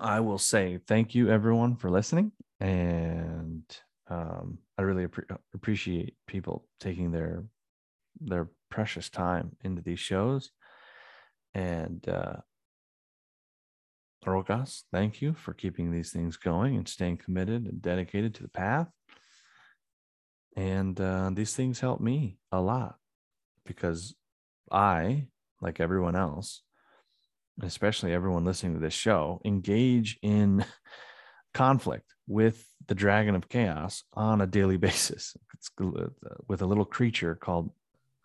I 0.01 0.21
will 0.21 0.39
say 0.39 0.79
thank 0.87 1.15
you 1.15 1.31
everyone 1.31 1.77
for 1.77 1.91
listening, 1.91 2.33
and 2.61 3.65
um, 4.09 4.59
I 4.79 4.83
really 4.83 5.07
appre- 5.07 5.39
appreciate 5.55 6.15
people 6.27 6.67
taking 6.81 7.11
their 7.11 7.45
their 8.21 8.49
precious 8.71 9.11
time 9.11 9.57
into 9.63 9.83
these 9.83 9.99
shows. 9.99 10.51
And 11.55 12.07
uh, 12.09 12.37
Rokas, 14.25 14.83
thank 14.93 15.21
you 15.23 15.35
for 15.35 15.53
keeping 15.55 15.91
these 15.91 16.13
things 16.13 16.37
going 16.37 16.77
and 16.77 16.89
staying 16.89 17.19
committed 17.19 17.67
and 17.67 17.81
dedicated 17.81 18.35
to 18.35 18.43
the 18.43 18.49
path. 18.49 18.89
And 20.57 20.99
uh, 21.01 21.31
these 21.33 21.55
things 21.55 21.81
help 21.81 22.01
me 22.01 22.39
a 22.51 22.61
lot 22.61 22.97
because 23.67 24.15
I, 24.73 25.29
like 25.61 25.81
everyone 25.81 26.17
else, 26.17 26.63
especially 27.63 28.13
everyone 28.13 28.45
listening 28.45 28.75
to 28.75 28.81
this 28.81 28.95
show, 28.95 29.41
engage 29.45 30.19
in 30.23 30.65
conflict 31.55 32.16
with 32.27 32.67
the 32.87 32.95
dragon 32.95 33.35
of 33.35 33.49
chaos 33.49 34.05
on 34.15 34.41
a 34.41 34.47
daily 34.47 34.77
basis. 34.89 35.37
It's 35.55 35.71
uh, 35.81 36.09
with 36.49 36.63
a 36.63 36.67
little 36.67 36.85
creature 36.85 37.35
called 37.35 37.71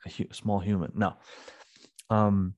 a 0.06 0.34
small 0.34 0.60
human. 0.60 0.91
No, 0.95 1.15
um, 2.10 2.56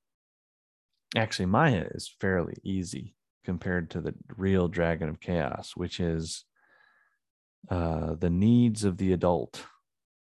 actually, 1.15 1.45
Maya 1.47 1.85
is 1.91 2.13
fairly 2.19 2.55
easy 2.63 3.15
compared 3.43 3.89
to 3.91 4.01
the 4.01 4.13
real 4.35 4.67
dragon 4.67 5.09
of 5.09 5.19
chaos, 5.19 5.73
which 5.75 5.99
is 5.99 6.45
uh, 7.69 8.15
the 8.15 8.29
needs 8.29 8.83
of 8.83 8.97
the 8.97 9.13
adult. 9.13 9.65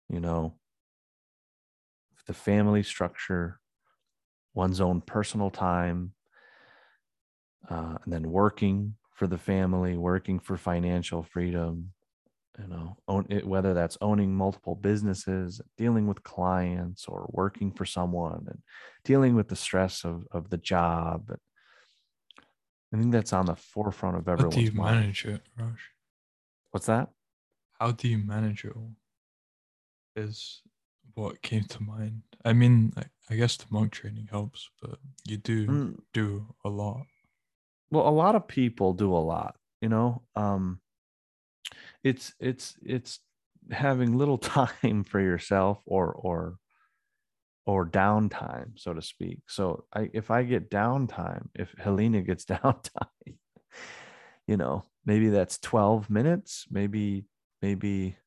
You 0.09 0.19
know, 0.19 0.55
the 2.27 2.33
family 2.33 2.83
structure, 2.83 3.59
one's 4.53 4.81
own 4.81 5.01
personal 5.01 5.49
time, 5.49 6.13
uh, 7.69 7.97
and 8.03 8.13
then 8.13 8.29
working 8.31 8.95
for 9.15 9.27
the 9.27 9.37
family, 9.37 9.97
working 9.97 10.39
for 10.39 10.57
financial 10.57 11.23
freedom, 11.23 11.91
you 12.59 12.67
know, 12.67 12.97
own 13.07 13.25
it, 13.29 13.45
whether 13.47 13.73
that's 13.73 13.97
owning 14.01 14.35
multiple 14.35 14.75
businesses, 14.75 15.61
dealing 15.77 16.05
with 16.07 16.23
clients, 16.23 17.05
or 17.07 17.27
working 17.31 17.71
for 17.71 17.85
someone, 17.85 18.45
and 18.47 18.59
dealing 19.03 19.35
with 19.35 19.47
the 19.47 19.55
stress 19.55 20.05
of 20.05 20.27
of 20.31 20.49
the 20.49 20.57
job. 20.57 21.31
I 22.93 22.97
think 22.97 23.11
that's 23.11 23.33
on 23.33 23.47
the 23.47 23.55
forefront 23.55 24.17
of 24.17 24.25
How 24.27 24.35
do 24.35 24.43
you 24.43 24.67
everyone's 24.67 24.73
mind. 24.73 24.95
manage 24.99 25.25
it, 25.25 25.41
Raj? 25.57 25.79
What's 26.71 26.85
that? 26.85 27.09
How 27.79 27.91
do 27.91 28.07
you 28.07 28.17
manage 28.19 28.63
it 28.63 28.73
all? 28.75 28.93
Is 30.15 30.61
what 31.13 31.41
came 31.41 31.63
to 31.65 31.83
mind. 31.83 32.21
I 32.43 32.53
mean, 32.53 32.93
I, 32.97 33.03
I 33.29 33.35
guess 33.35 33.57
the 33.57 33.65
monk 33.69 33.91
training 33.93 34.27
helps, 34.29 34.69
but 34.81 34.99
you 35.25 35.37
do 35.37 35.67
Mm, 35.67 35.99
do 36.13 36.55
a 36.63 36.69
lot. 36.69 37.05
Well 37.91 38.07
a 38.07 38.09
lot 38.09 38.35
of 38.35 38.47
people 38.47 38.93
do 38.93 39.13
a 39.13 39.17
lot 39.17 39.55
you 39.81 39.89
know 39.89 40.23
um 40.35 40.79
it's 42.03 42.33
it's 42.39 42.75
it's 42.83 43.19
having 43.71 44.17
little 44.17 44.37
time 44.55 45.03
for 45.03 45.19
yourself 45.19 45.81
or 45.85 46.11
or 46.13 46.57
or 47.65 47.85
downtime 47.85 48.77
so 48.77 48.93
to 48.93 49.01
speak. 49.01 49.39
So 49.47 49.85
i 49.93 50.09
if 50.13 50.29
i 50.29 50.43
get 50.43 50.69
downtime 50.69 51.47
if 51.55 51.73
helena 51.77 52.21
gets 52.21 52.45
downtime 52.55 53.37
you 54.47 54.57
know 54.57 54.83
maybe 55.05 55.29
that's 55.29 55.57
12 55.57 56.09
minutes 56.09 56.65
maybe 56.69 57.25
maybe 57.61 58.17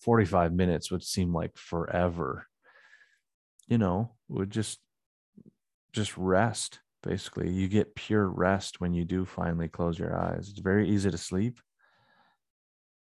45 0.00 0.52
minutes 0.52 0.90
would 0.90 1.02
seem 1.02 1.32
like 1.32 1.56
forever 1.56 2.46
you 3.66 3.78
know 3.78 4.12
would 4.28 4.50
just 4.50 4.78
just 5.92 6.16
rest 6.16 6.80
basically 7.02 7.50
you 7.50 7.68
get 7.68 7.94
pure 7.94 8.28
rest 8.28 8.80
when 8.80 8.92
you 8.94 9.04
do 9.04 9.24
finally 9.24 9.68
close 9.68 9.98
your 9.98 10.16
eyes. 10.16 10.48
It's 10.50 10.58
very 10.58 10.88
easy 10.88 11.10
to 11.10 11.18
sleep. 11.18 11.60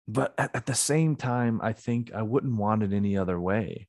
But 0.08 0.34
at, 0.38 0.56
at 0.56 0.66
the 0.66 0.76
same 0.76 1.18
time 1.18 1.60
i 1.62 1.74
think 1.74 2.14
i 2.14 2.22
wouldn't 2.22 2.56
want 2.56 2.84
it 2.84 2.94
any 2.94 3.18
other 3.18 3.40
way. 3.40 3.88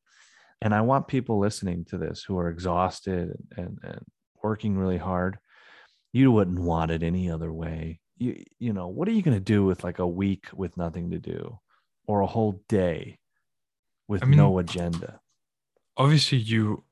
And 0.60 0.74
i 0.74 0.80
want 0.80 1.08
people 1.08 1.38
listening 1.38 1.84
to 1.86 1.98
this 1.98 2.22
who 2.22 2.38
are 2.38 2.48
exhausted 2.48 3.36
and, 3.56 3.78
and 3.82 4.04
working 4.42 4.76
really 4.76 4.98
hard. 4.98 5.38
You 6.12 6.32
wouldn't 6.32 6.58
want 6.58 6.90
it 6.90 7.02
any 7.02 7.30
other 7.30 7.52
way. 7.52 8.00
You 8.16 8.42
you 8.58 8.72
know 8.72 8.88
what 8.88 9.08
are 9.08 9.12
you 9.12 9.22
going 9.22 9.36
to 9.36 9.52
do 9.54 9.64
with 9.64 9.84
like 9.84 9.98
a 10.00 10.06
week 10.06 10.46
with 10.52 10.76
nothing 10.76 11.10
to 11.10 11.18
do 11.18 11.58
or 12.06 12.20
a 12.20 12.26
whole 12.26 12.62
day 12.68 13.18
with 14.08 14.22
I 14.22 14.26
mean- 14.26 14.38
no 14.38 14.58
agenda? 14.58 15.20
Obviously, 15.96 16.38
you 16.38 16.84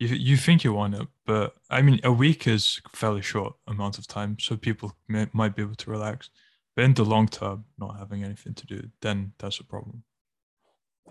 you 0.00 0.08
you 0.08 0.36
think 0.38 0.64
you 0.64 0.72
want 0.74 0.94
it, 0.96 1.08
but 1.26 1.54
I 1.70 1.82
mean, 1.82 2.00
a 2.04 2.12
week 2.12 2.46
is 2.48 2.80
fairly 2.94 3.22
short 3.22 3.54
amount 3.68 3.98
of 3.98 4.06
time, 4.08 4.38
so 4.40 4.56
people 4.56 4.92
may, 5.08 5.28
might 5.32 5.54
be 5.56 5.62
able 5.62 5.76
to 5.76 5.90
relax. 5.90 6.30
But 6.76 6.84
in 6.86 6.94
the 6.94 7.04
long 7.04 7.28
term, 7.28 7.66
not 7.78 7.98
having 7.98 8.24
anything 8.24 8.54
to 8.54 8.66
do, 8.66 8.90
then 9.02 9.34
that's 9.38 9.60
a 9.60 9.64
problem. 9.64 10.04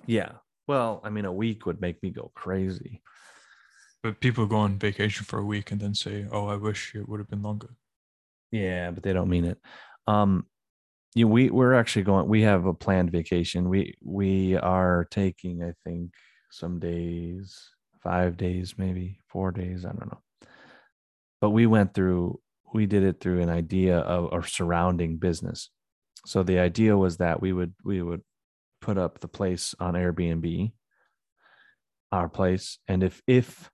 yeah 0.07 0.32
well 0.68 1.02
i 1.03 1.10
mean 1.10 1.26
a 1.26 1.34
week 1.34 1.66
would 1.66 1.82
make 1.82 2.02
me 2.03 2.10
go 2.10 2.32
crazy 2.36 3.02
But 4.03 4.20
people 4.22 4.45
go 4.48 4.57
on 4.57 4.80
vacation 4.80 5.26
for 5.26 5.40
a 5.40 5.45
week 5.45 5.72
and 5.72 5.82
then 5.82 5.94
say, 5.94 6.26
"Oh, 6.32 6.48
I 6.48 6.56
wish 6.56 6.95
it 6.95 7.07
would 7.10 7.20
have 7.20 7.30
been 7.30 7.44
longer." 7.44 7.76
Yeah, 8.52 8.91
but 8.91 9.03
they 9.03 9.14
don't 9.14 9.30
mean 9.30 9.45
it. 9.45 9.60
Um, 10.07 10.45
you 11.16 11.28
we 11.28 11.49
we're 11.49 11.74
actually 11.76 12.03
going. 12.06 12.28
We 12.30 12.44
have 12.44 12.66
a 12.66 12.74
planned 12.74 13.11
vacation. 13.11 13.70
We 13.70 13.95
we 14.02 14.56
are 14.57 15.07
taking, 15.11 15.64
I 15.64 15.74
think, 15.84 16.14
some 16.52 16.80
days, 16.80 17.70
five 18.04 18.38
days, 18.38 18.76
maybe 18.78 19.20
four 19.28 19.52
days. 19.52 19.86
I 19.86 19.90
don't 19.90 20.12
know. 20.12 20.22
But 21.42 21.52
we 21.52 21.66
went 21.68 21.94
through. 21.94 22.40
We 22.74 22.86
did 22.86 23.04
it 23.04 23.20
through 23.20 23.42
an 23.42 23.50
idea 23.50 23.98
of 23.98 24.32
our 24.32 24.44
surrounding 24.44 25.18
business. 25.18 25.70
So 26.26 26.44
the 26.44 26.60
idea 26.60 26.96
was 26.98 27.18
that 27.18 27.42
we 27.42 27.54
would 27.54 27.74
we 27.84 28.02
would 28.02 28.22
put 28.82 28.98
up 28.98 29.20
the 29.20 29.28
place 29.28 29.74
on 29.80 29.94
Airbnb, 29.94 30.72
our 32.12 32.30
place, 32.30 32.78
and 32.88 33.04
if 33.04 33.22
if 33.28 33.72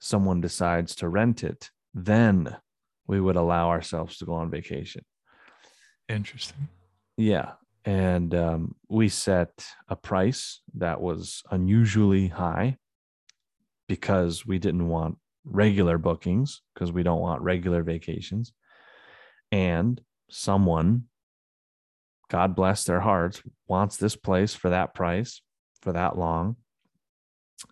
someone 0.00 0.40
decides 0.40 0.96
to 0.96 1.08
rent 1.08 1.44
it, 1.44 1.70
then 1.94 2.56
we 3.06 3.20
would 3.20 3.36
allow 3.36 3.68
ourselves 3.68 4.18
to 4.18 4.24
go 4.24 4.34
on 4.34 4.50
vacation. 4.50 5.04
Interesting. 6.08 6.68
Yeah. 7.16 7.52
And 7.84 8.34
um, 8.34 8.74
we 8.88 9.08
set 9.08 9.66
a 9.88 9.96
price 9.96 10.60
that 10.74 11.00
was 11.00 11.42
unusually 11.50 12.28
high 12.28 12.78
because 13.88 14.46
we 14.46 14.58
didn't 14.58 14.88
want 14.88 15.18
regular 15.44 15.98
bookings 15.98 16.62
because 16.74 16.92
we 16.92 17.02
don't 17.02 17.20
want 17.20 17.42
regular 17.42 17.82
vacations. 17.82 18.52
And 19.50 20.00
someone, 20.30 21.04
God 22.30 22.54
bless 22.54 22.84
their 22.84 23.00
hearts, 23.00 23.42
wants 23.66 23.96
this 23.96 24.16
place 24.16 24.54
for 24.54 24.70
that 24.70 24.94
price 24.94 25.42
for 25.82 25.92
that 25.92 26.16
long 26.16 26.56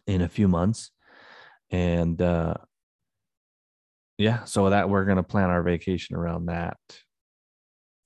in 0.06 0.20
a 0.20 0.28
few 0.28 0.48
months. 0.48 0.90
And 1.70 2.20
uh, 2.20 2.54
yeah, 4.18 4.44
so 4.44 4.70
that 4.70 4.90
we're 4.90 5.04
going 5.04 5.16
to 5.16 5.22
plan 5.22 5.50
our 5.50 5.62
vacation 5.62 6.16
around 6.16 6.46
that. 6.46 6.76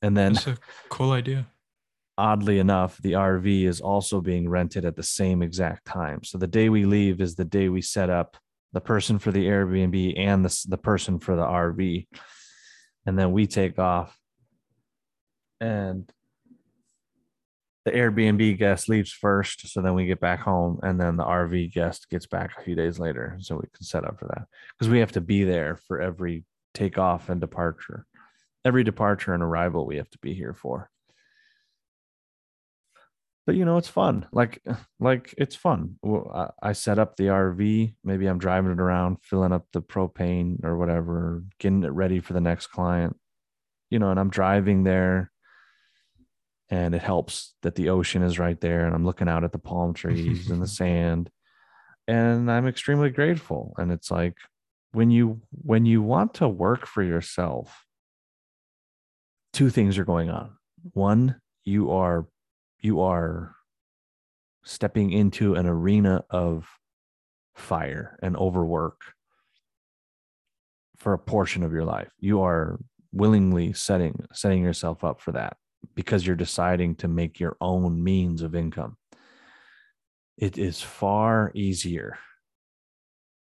And 0.03 0.17
then 0.17 0.35
That's 0.35 0.47
a 0.47 0.59
cool 0.91 1.13
idea. 1.13 1.47
Oddly 2.17 2.59
enough, 2.59 2.99
the 2.99 3.13
RV 3.13 3.65
is 3.65 3.81
also 3.81 4.21
being 4.21 4.49
rented 4.49 4.85
at 4.85 4.97
the 4.97 5.03
same 5.03 5.43
exact 5.43 5.85
time. 5.85 6.23
So 6.23 6.39
the 6.39 6.47
day 6.47 6.69
we 6.69 6.85
leave 6.85 7.21
is 7.21 7.35
the 7.35 7.45
day 7.45 7.69
we 7.69 7.83
set 7.83 8.11
up 8.11 8.37
the 8.73 8.81
person 8.81 9.19
for 9.19 9.31
the 9.31 9.47
Airbnb 9.47 10.19
and 10.19 10.45
the, 10.45 10.67
the 10.69 10.79
person 10.79 11.19
for 11.19 11.37
the 11.37 11.45
RV. 11.45 12.07
And 13.07 13.19
then 13.19 13.33
we 13.33 13.47
take 13.47 13.79
off 13.79 14.17
and 15.61 16.11
the 17.85 17.93
Airbnb 17.93 18.59
guest 18.59 18.89
leaves 18.89 19.13
first. 19.13 19.69
So 19.69 19.83
then 19.83 19.95
we 19.95 20.07
get 20.07 20.21
back 20.21 20.41
home 20.41 20.81
and 20.83 20.99
then 20.99 21.17
the 21.17 21.25
RV 21.25 21.73
guest 21.73 22.09
gets 22.09 22.27
back 22.27 22.53
a 22.57 22.63
few 22.63 22.75
days 22.75 22.99
later. 22.99 23.37
So 23.41 23.57
we 23.57 23.69
can 23.75 23.85
set 23.85 24.05
up 24.05 24.19
for 24.19 24.27
that 24.29 24.47
because 24.73 24.91
we 24.91 25.01
have 25.01 25.13
to 25.13 25.21
be 25.21 25.45
there 25.45 25.77
for 25.87 26.01
every 26.01 26.45
takeoff 26.73 27.29
and 27.29 27.41
departure. 27.41 28.07
Every 28.65 28.83
departure 28.83 29.35
and 29.35 29.43
arrival 29.43 29.87
we 29.87 29.97
have 29.97 30.09
to 30.11 30.19
be 30.19 30.33
here 30.33 30.55
for. 30.55 30.91
But 33.47 33.57
you 33.57 33.65
know, 33.65 33.77
it's 33.77 33.89
fun. 33.89 34.27
Like, 34.33 34.63
like 35.01 35.35
it's 35.37 35.57
fun. 35.57 35.97
I, 36.05 36.49
I 36.63 36.73
set 36.73 36.99
up 36.99 37.17
the 37.17 37.25
RV. 37.25 37.95
Maybe 38.03 38.27
I'm 38.27 38.39
driving 38.39 38.73
it 38.73 38.81
around, 38.81 39.19
filling 39.23 39.53
up 39.53 39.67
the 39.73 39.83
propane 39.83 40.65
or 40.65 40.77
whatever, 40.77 41.45
getting 41.59 41.85
it 41.85 41.93
ready 41.93 42.21
for 42.21 42.33
the 42.33 42.41
next 42.41 42.69
client. 42.69 43.17
You 43.91 43.99
know, 43.99 44.11
and 44.11 44.19
I'm 44.19 44.31
driving 44.31 44.83
there, 44.83 45.31
and 46.71 46.95
it 46.95 47.03
helps 47.03 47.55
that 47.63 47.75
the 47.75 47.91
ocean 47.91 48.23
is 48.23 48.39
right 48.39 48.61
there, 48.61 48.87
and 48.87 48.95
I'm 48.95 49.05
looking 49.05 49.29
out 49.29 49.45
at 49.45 49.53
the 49.53 49.59
palm 49.59 49.95
trees 49.95 50.51
and 50.51 50.61
the 50.61 50.67
sand, 50.81 51.31
and 52.09 52.51
I'm 52.51 52.67
extremely 52.67 53.11
grateful. 53.11 53.75
And 53.77 53.93
it's 53.93 54.11
like 54.11 54.37
when 54.93 55.11
you 55.11 55.43
when 55.51 55.87
you 55.87 56.03
want 56.03 56.35
to 56.35 56.49
work 56.49 56.87
for 56.87 57.03
yourself, 57.03 57.85
two 59.53 59.71
things 59.71 59.99
are 59.99 60.05
going 60.05 60.31
on. 60.31 60.57
One, 60.93 61.41
you 61.65 61.91
are 61.93 62.27
you 62.85 63.01
are 63.01 63.57
stepping 64.63 65.11
into 65.11 65.55
an 65.55 65.67
arena 65.67 66.23
of 66.29 66.69
fire 67.57 68.19
and 68.23 68.37
overwork 68.37 69.01
for 70.99 71.15
a 71.15 71.19
portion 71.19 71.63
of 71.63 71.73
your 71.73 71.85
life. 71.85 72.13
You 72.19 72.43
are 72.43 72.79
willingly 73.11 73.73
setting 73.73 74.27
setting 74.35 74.63
yourself 74.63 75.03
up 75.03 75.21
for 75.23 75.33
that 75.33 75.57
because 75.95 76.27
you're 76.27 76.37
deciding 76.37 76.97
to 76.97 77.09
make 77.09 77.41
your 77.41 77.57
own 77.59 78.05
means 78.05 78.43
of 78.43 78.55
income. 78.55 78.99
It 80.37 80.59
is 80.59 80.83
far 80.83 81.53
easier 81.55 82.19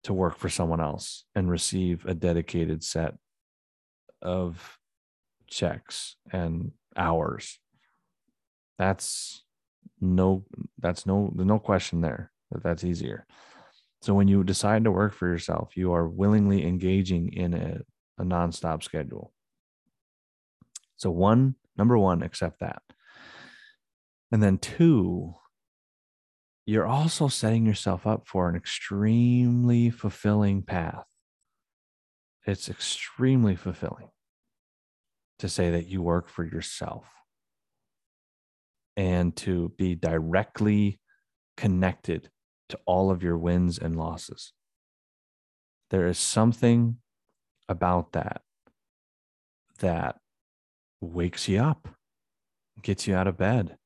to 0.05 0.15
work 0.15 0.39
for 0.39 0.49
someone 0.49 0.81
else 0.81 1.25
and 1.35 1.51
receive 1.51 2.07
a 2.07 2.15
dedicated 2.15 2.83
set 2.83 3.15
of 4.23 4.79
checks 5.49 6.17
and 6.33 6.73
hours 6.97 7.59
that's 8.79 9.43
no 10.01 10.45
that's 10.79 11.07
no 11.07 11.33
there's 11.35 11.47
no 11.47 11.59
question 11.59 12.01
there 12.01 12.31
that 12.51 12.63
that's 12.63 12.85
easier. 12.85 13.27
So 14.01 14.15
when 14.15 14.29
you 14.29 14.45
decide 14.45 14.85
to 14.85 14.93
work 14.93 15.13
for 15.13 15.27
yourself 15.27 15.77
you 15.77 15.93
are 15.93 16.09
willingly 16.09 16.65
engaging 16.65 17.33
in 17.33 17.55
a, 17.55 17.81
a 18.19 18.25
nonstop 18.25 18.83
schedule. 18.83 19.33
So 20.97 21.11
one 21.11 21.57
number 21.77 21.99
one 21.99 22.23
accept 22.23 22.61
that. 22.61 22.83
And 24.31 24.43
then 24.43 24.59
two 24.59 25.35
you're 26.67 26.87
also 26.87 27.29
setting 27.29 27.65
yourself 27.65 28.07
up 28.07 28.27
for 28.27 28.47
an 28.47 28.55
extremely 28.55 29.89
fulfilling 29.89 30.63
path. 30.63 31.07
It's 32.47 32.69
extremely 32.69 33.57
fulfilling 33.57 34.11
to 35.39 35.49
say 35.49 35.71
that 35.71 35.87
you 35.87 36.03
work 36.03 36.29
for 36.29 36.45
yourself 36.45 37.07
and 38.99 39.37
to 39.37 39.73
be 39.79 39.95
directly 39.95 40.99
connected 41.57 42.29
to 42.69 42.79
all 42.85 43.13
of 43.13 43.23
your 43.23 43.39
wins 43.39 43.79
and 43.79 43.97
losses. 43.97 44.53
There 45.91 46.09
is 46.09 46.19
something 46.19 46.97
about 47.69 48.13
that 48.13 48.43
that 49.79 50.17
wakes 51.01 51.49
you 51.49 51.61
up, 51.61 51.89
gets 52.83 53.07
you 53.07 53.15
out 53.15 53.29
of 53.29 53.39
bed, 53.39 53.77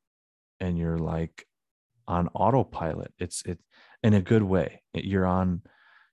and 0.58 0.78
you're 0.78 0.98
like 0.98 1.46
on 2.08 2.28
autopilot. 2.28 3.12
It's 3.18 3.44
it 3.44 3.60
in 4.02 4.14
a 4.14 4.22
good 4.22 4.42
way. 4.42 4.82
You're 4.94 5.26
on 5.26 5.60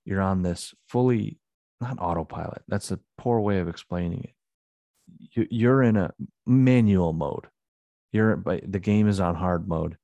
you're 0.04 0.22
on 0.22 0.44
this 0.44 0.74
fully 0.90 1.40
not 1.80 1.98
autopilot. 2.00 2.64
That's 2.68 2.92
a 2.92 3.00
poor 3.18 3.40
way 3.40 3.60
of 3.60 3.70
explaining 3.70 4.26
it. 4.26 4.34
You, 5.34 5.48
you're 5.50 5.84
in 5.84 5.96
a 5.96 6.12
manual 6.46 7.14
mode 7.14 7.48
you're 8.12 8.44
the 8.66 8.80
game 8.80 9.08
is 9.08 9.20
on 9.20 9.36
hard 9.36 9.68
mode. 9.68 9.98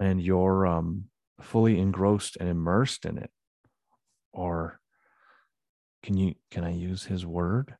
And 0.00 0.20
you're 0.20 0.66
um 0.66 1.04
fully 1.40 1.78
engrossed 1.78 2.36
and 2.38 2.48
immersed 2.48 3.04
in 3.04 3.18
it. 3.18 3.30
Or 4.32 4.80
can 6.02 6.16
you 6.16 6.34
can 6.50 6.64
i 6.64 6.72
use 6.72 7.04
his 7.04 7.24
word? 7.26 7.74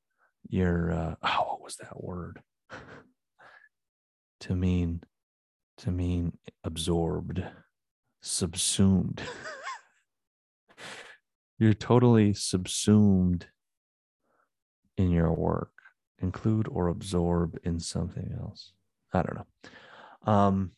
You're 0.49 0.93
uh 0.93 1.15
oh 1.23 1.45
what 1.49 1.63
was 1.63 1.77
that 1.77 2.03
word? 2.03 2.41
To 4.41 4.55
mean 4.55 5.01
to 5.79 5.91
mean 5.91 6.37
absorbed 6.65 7.43
subsumed. 8.21 9.23
You're 11.59 11.73
totally 11.73 12.35
subsumed 12.35 13.47
in 14.99 15.11
your 15.11 15.33
work. 15.33 15.73
Include 16.19 16.69
or 16.69 16.89
absorb 16.89 17.59
in 17.65 17.81
something 17.81 18.37
else 18.39 18.73
I 19.15 19.23
don't 19.23 19.37
know. 19.37 20.33
Um, 20.33 20.73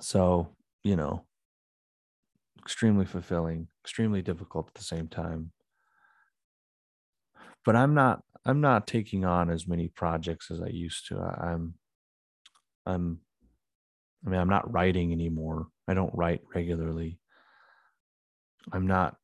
so, 0.00 0.48
you 0.82 0.96
know, 0.96 1.24
extremely 2.58 3.04
fulfilling, 3.04 3.68
extremely 3.84 4.22
difficult 4.22 4.68
at 4.68 4.74
the 4.74 4.84
same 4.84 5.08
time. 5.08 5.52
But 7.64 7.76
I'm 7.76 7.94
not 7.94 8.22
I'm 8.44 8.60
not 8.60 8.86
taking 8.86 9.24
on 9.24 9.50
as 9.50 9.66
many 9.66 9.88
projects 9.88 10.50
as 10.50 10.60
I 10.60 10.68
used 10.68 11.08
to. 11.08 11.18
I, 11.18 11.52
I'm 11.52 11.74
I'm 12.86 13.20
I 14.26 14.30
mean, 14.30 14.40
I'm 14.40 14.48
not 14.48 14.72
writing 14.72 15.12
anymore. 15.12 15.68
I 15.86 15.94
don't 15.94 16.14
write 16.14 16.42
regularly. 16.54 17.18
I'm 18.72 18.86
not 18.86 19.16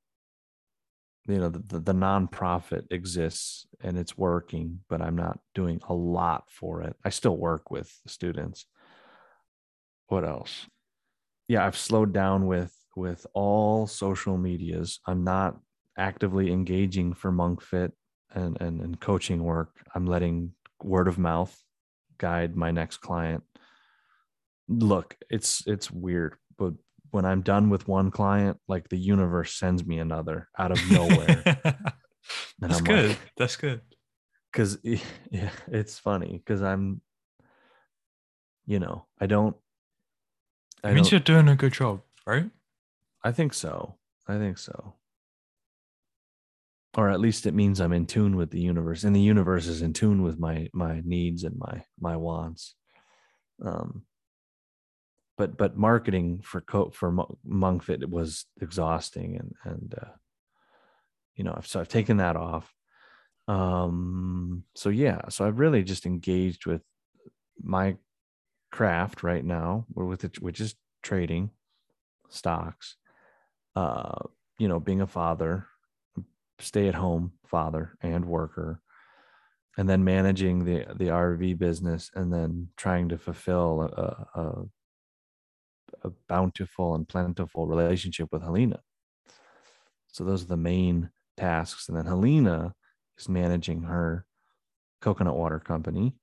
you 1.27 1.39
know 1.39 1.49
the, 1.49 1.63
the, 1.67 1.79
the 1.81 1.93
nonprofit 1.93 2.85
exists 2.91 3.67
and 3.83 3.99
it's 3.99 4.17
working 4.17 4.81
but 4.89 5.01
i'm 5.01 5.17
not 5.17 5.39
doing 5.55 5.81
a 5.89 5.95
lot 5.95 6.45
for 6.49 6.83
it. 6.83 6.97
I 7.05 7.11
still 7.11 7.37
work 7.37 7.71
with 7.71 7.93
students. 8.07 8.67
What 10.07 10.25
else? 10.25 10.67
Yeah 11.49 11.67
i've 11.67 11.77
slowed 11.77 12.13
down 12.13 12.47
with 12.47 12.75
with 12.97 13.27
all 13.35 13.87
social 13.87 14.37
medias. 14.37 15.01
I'm 15.07 15.25
not 15.25 15.59
actively 15.97 16.51
engaging 16.51 17.15
for 17.15 17.31
monkfit 17.33 17.93
and 18.33 18.61
and, 18.61 18.81
and 18.81 19.01
coaching 19.01 19.43
work. 19.45 19.71
I'm 19.95 20.07
letting 20.07 20.53
word 20.83 21.09
of 21.09 21.19
mouth 21.19 21.57
guide 22.19 22.57
my 22.57 22.71
next 22.71 22.99
client. 22.99 23.43
Look 24.69 25.17
it's 25.29 25.63
it's 25.67 25.91
weird 25.91 26.37
but 26.61 26.75
when 27.11 27.25
I'm 27.25 27.43
done 27.43 27.71
with 27.71 27.89
one 27.89 28.11
client, 28.11 28.59
like 28.69 28.89
the 28.89 28.99
universe 28.99 29.55
sends 29.55 29.85
me 29.85 29.99
another 29.99 30.49
out 30.59 30.73
of 30.73 30.91
nowhere. 30.91 31.43
That's 32.59 32.79
I'm 32.79 32.85
good. 32.85 33.09
like- 33.11 33.19
That's 33.37 33.57
good. 33.57 33.81
Cause 34.53 34.79
yeah, 34.85 35.51
it's 35.69 35.99
funny 35.99 36.39
because 36.45 36.61
I'm, 36.63 37.01
you 38.67 38.79
know, 38.79 39.07
I 39.21 39.27
don't. 39.27 39.57
I 40.83 40.91
It 40.91 40.95
means 40.95 41.07
don't- 41.07 41.13
you're 41.13 41.21
doing 41.37 41.49
a 41.49 41.57
good 41.57 41.73
job, 41.73 42.03
right? 42.27 42.51
I 43.23 43.33
think 43.33 43.55
so. 43.55 43.97
I 44.27 44.39
think 44.39 44.59
so. 44.59 44.95
Or 46.97 47.09
at 47.11 47.21
least 47.21 47.47
it 47.47 47.55
means 47.55 47.81
I'm 47.81 47.93
in 47.93 48.07
tune 48.07 48.35
with 48.37 48.51
the 48.51 48.61
universe, 48.61 49.05
and 49.05 49.15
the 49.15 49.21
universe 49.21 49.67
is 49.69 49.81
in 49.83 49.93
tune 49.93 50.23
with 50.23 50.39
my 50.41 50.69
my 50.73 51.01
needs 51.05 51.45
and 51.45 51.57
my 51.57 51.85
my 52.01 52.17
wants. 52.17 52.75
Um, 53.65 54.03
but 55.41 55.57
but 55.57 55.77
marketing 55.77 56.41
for 56.43 56.61
co- 56.61 56.91
for 56.91 57.11
Monkfit 57.49 58.05
was 58.09 58.47
exhausting, 58.61 59.37
and 59.37 59.55
and 59.65 59.95
uh, 60.01 60.13
you 61.35 61.45
know, 61.45 61.59
so 61.65 61.81
I've 61.81 61.89
taken 61.89 62.19
that 62.19 62.37
off. 62.37 62.73
Um, 63.49 64.65
so 64.77 64.91
yeah, 64.91 65.23
so 65.31 65.47
I've 65.47 65.59
really 65.59 65.83
just 65.83 66.07
engaged 66.07 66.67
with 66.67 66.83
my 67.63 67.97
craft 68.71 69.23
right 69.23 69.45
now, 69.45 69.87
with 69.95 70.25
it, 70.25 70.43
which 70.43 70.61
is 70.61 70.75
trading 71.03 71.51
stocks 72.29 72.97
uh, 73.77 74.19
you 74.59 74.69
know, 74.69 74.81
being 74.81 75.01
a 75.01 75.07
father, 75.07 75.67
stay 76.59 76.89
at 76.89 76.95
home 76.95 77.33
father 77.47 77.97
and 78.03 78.25
worker, 78.27 78.81
and 79.79 79.89
then 79.89 80.05
managing 80.05 80.65
the 80.65 80.87
the 80.95 81.07
RV 81.07 81.59
business, 81.59 82.11
and 82.15 82.33
then 82.33 82.69
trying 82.77 83.09
to 83.09 83.19
fulfill 83.19 83.83
a, 83.83 84.41
a, 84.41 84.65
a 86.03 86.11
bountiful 86.29 86.95
and 86.95 87.09
plentiful 87.09 87.67
relationship 87.67 88.29
with 88.33 88.43
Helena. 88.43 88.81
So 90.09 90.25
those 90.25 90.43
are 90.45 90.49
the 90.49 90.57
main 90.57 91.11
tasks, 91.37 91.89
and 91.89 91.97
then 91.97 92.07
Helena 92.07 92.75
is 93.19 93.29
managing 93.29 93.83
her 93.83 94.27
coconut 95.01 95.37
water 95.37 95.61
company, 95.61 96.15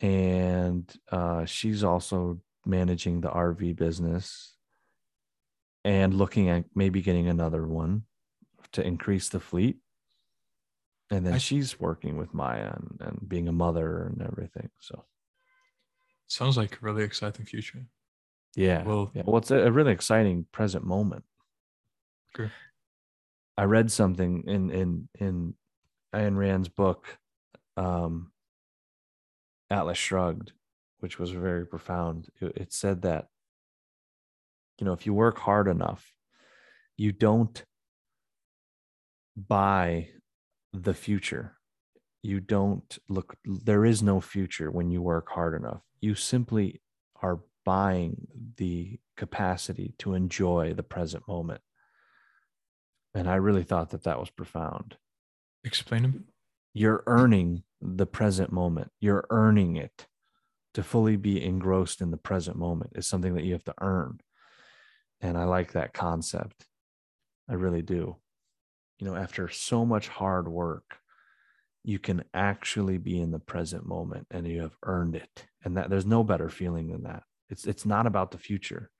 and 0.00 0.92
uh, 1.10 1.44
she's 1.44 1.84
also 1.84 2.40
managing 2.64 3.20
the 3.20 3.30
RV 3.30 3.72
business 3.72 4.56
and 5.84 6.14
looking 6.14 6.48
at 6.48 6.64
maybe 6.74 7.00
getting 7.02 7.28
another 7.28 7.66
one 7.66 8.04
to 8.72 8.84
increase 8.84 9.28
the 9.28 9.40
fleet. 9.40 9.78
And 11.10 11.24
then 11.24 11.34
I- 11.34 11.38
she's 11.38 11.78
working 11.78 12.16
with 12.16 12.34
Maya 12.34 12.72
and, 12.74 13.00
and 13.00 13.28
being 13.28 13.46
a 13.48 13.52
mother 13.52 14.02
and 14.04 14.20
everything. 14.22 14.70
So 14.80 15.04
Sounds 16.28 16.56
like 16.56 16.76
a 16.76 16.84
really 16.84 17.04
exciting 17.04 17.46
future. 17.46 17.86
Yeah, 18.56 18.82
Well- 18.82 19.10
yeah. 19.14 19.22
well, 19.24 19.36
it's 19.36 19.50
a, 19.52 19.70
really 19.70 19.92
exciting 19.92 20.46
present 20.50 20.84
moment. 20.84 21.24
Sure. 22.34 22.50
I 23.56 23.64
read 23.64 23.90
something 23.92 24.42
in 24.46 24.70
in 24.70 25.08
in 25.18 25.54
Ayn 26.12 26.36
Rand's 26.36 26.68
book, 26.68 27.18
um, 27.76 28.32
Atlas 29.70 29.96
Shrugged, 29.98 30.52
which 30.98 31.18
was 31.18 31.30
very 31.30 31.66
profound. 31.66 32.28
It, 32.40 32.56
it 32.56 32.72
said 32.72 33.02
that 33.02 33.28
you 34.78 34.84
know 34.84 34.92
if 34.92 35.06
you 35.06 35.14
work 35.14 35.38
hard 35.38 35.68
enough, 35.68 36.12
you 36.96 37.12
don't 37.12 37.64
buy 39.36 40.08
the 40.72 40.94
future. 40.94 41.56
You 42.22 42.40
don't 42.40 42.98
look. 43.08 43.36
There 43.44 43.84
is 43.84 44.02
no 44.02 44.20
future 44.20 44.70
when 44.70 44.90
you 44.90 45.00
work 45.00 45.28
hard 45.30 45.54
enough. 45.54 45.80
You 46.00 46.14
simply 46.14 46.80
are 47.22 47.40
buying 47.66 48.28
the 48.56 48.98
capacity 49.16 49.94
to 49.98 50.14
enjoy 50.14 50.72
the 50.72 50.84
present 50.84 51.26
moment. 51.28 51.60
And 53.12 53.28
I 53.28 53.34
really 53.34 53.64
thought 53.64 53.90
that 53.90 54.04
that 54.04 54.20
was 54.20 54.30
profound. 54.30 54.96
Explain 55.64 56.04
a 56.04 56.08
bit. 56.08 56.22
You're 56.72 57.02
earning 57.06 57.64
the 57.80 58.06
present 58.06 58.52
moment. 58.52 58.92
You're 59.00 59.26
earning 59.30 59.76
it. 59.76 60.06
To 60.74 60.82
fully 60.82 61.16
be 61.16 61.42
engrossed 61.42 62.02
in 62.02 62.10
the 62.10 62.18
present 62.18 62.58
moment 62.58 62.92
is 62.94 63.08
something 63.08 63.34
that 63.34 63.44
you 63.44 63.54
have 63.54 63.64
to 63.64 63.74
earn. 63.80 64.20
And 65.22 65.38
I 65.38 65.44
like 65.44 65.72
that 65.72 65.94
concept. 65.94 66.66
I 67.48 67.54
really 67.54 67.80
do. 67.82 68.16
You 68.98 69.06
know, 69.06 69.16
after 69.16 69.48
so 69.48 69.86
much 69.86 70.08
hard 70.08 70.48
work, 70.48 70.98
you 71.82 71.98
can 71.98 72.24
actually 72.34 72.98
be 72.98 73.18
in 73.18 73.30
the 73.30 73.38
present 73.38 73.86
moment 73.86 74.26
and 74.30 74.46
you 74.46 74.60
have 74.60 74.76
earned 74.82 75.16
it. 75.16 75.46
And 75.64 75.78
that 75.78 75.88
there's 75.88 76.04
no 76.04 76.22
better 76.22 76.50
feeling 76.50 76.90
than 76.90 77.04
that. 77.04 77.22
It's 77.48 77.66
it's 77.66 77.86
not 77.86 78.06
about 78.06 78.30
the 78.30 78.38
future. 78.38 78.90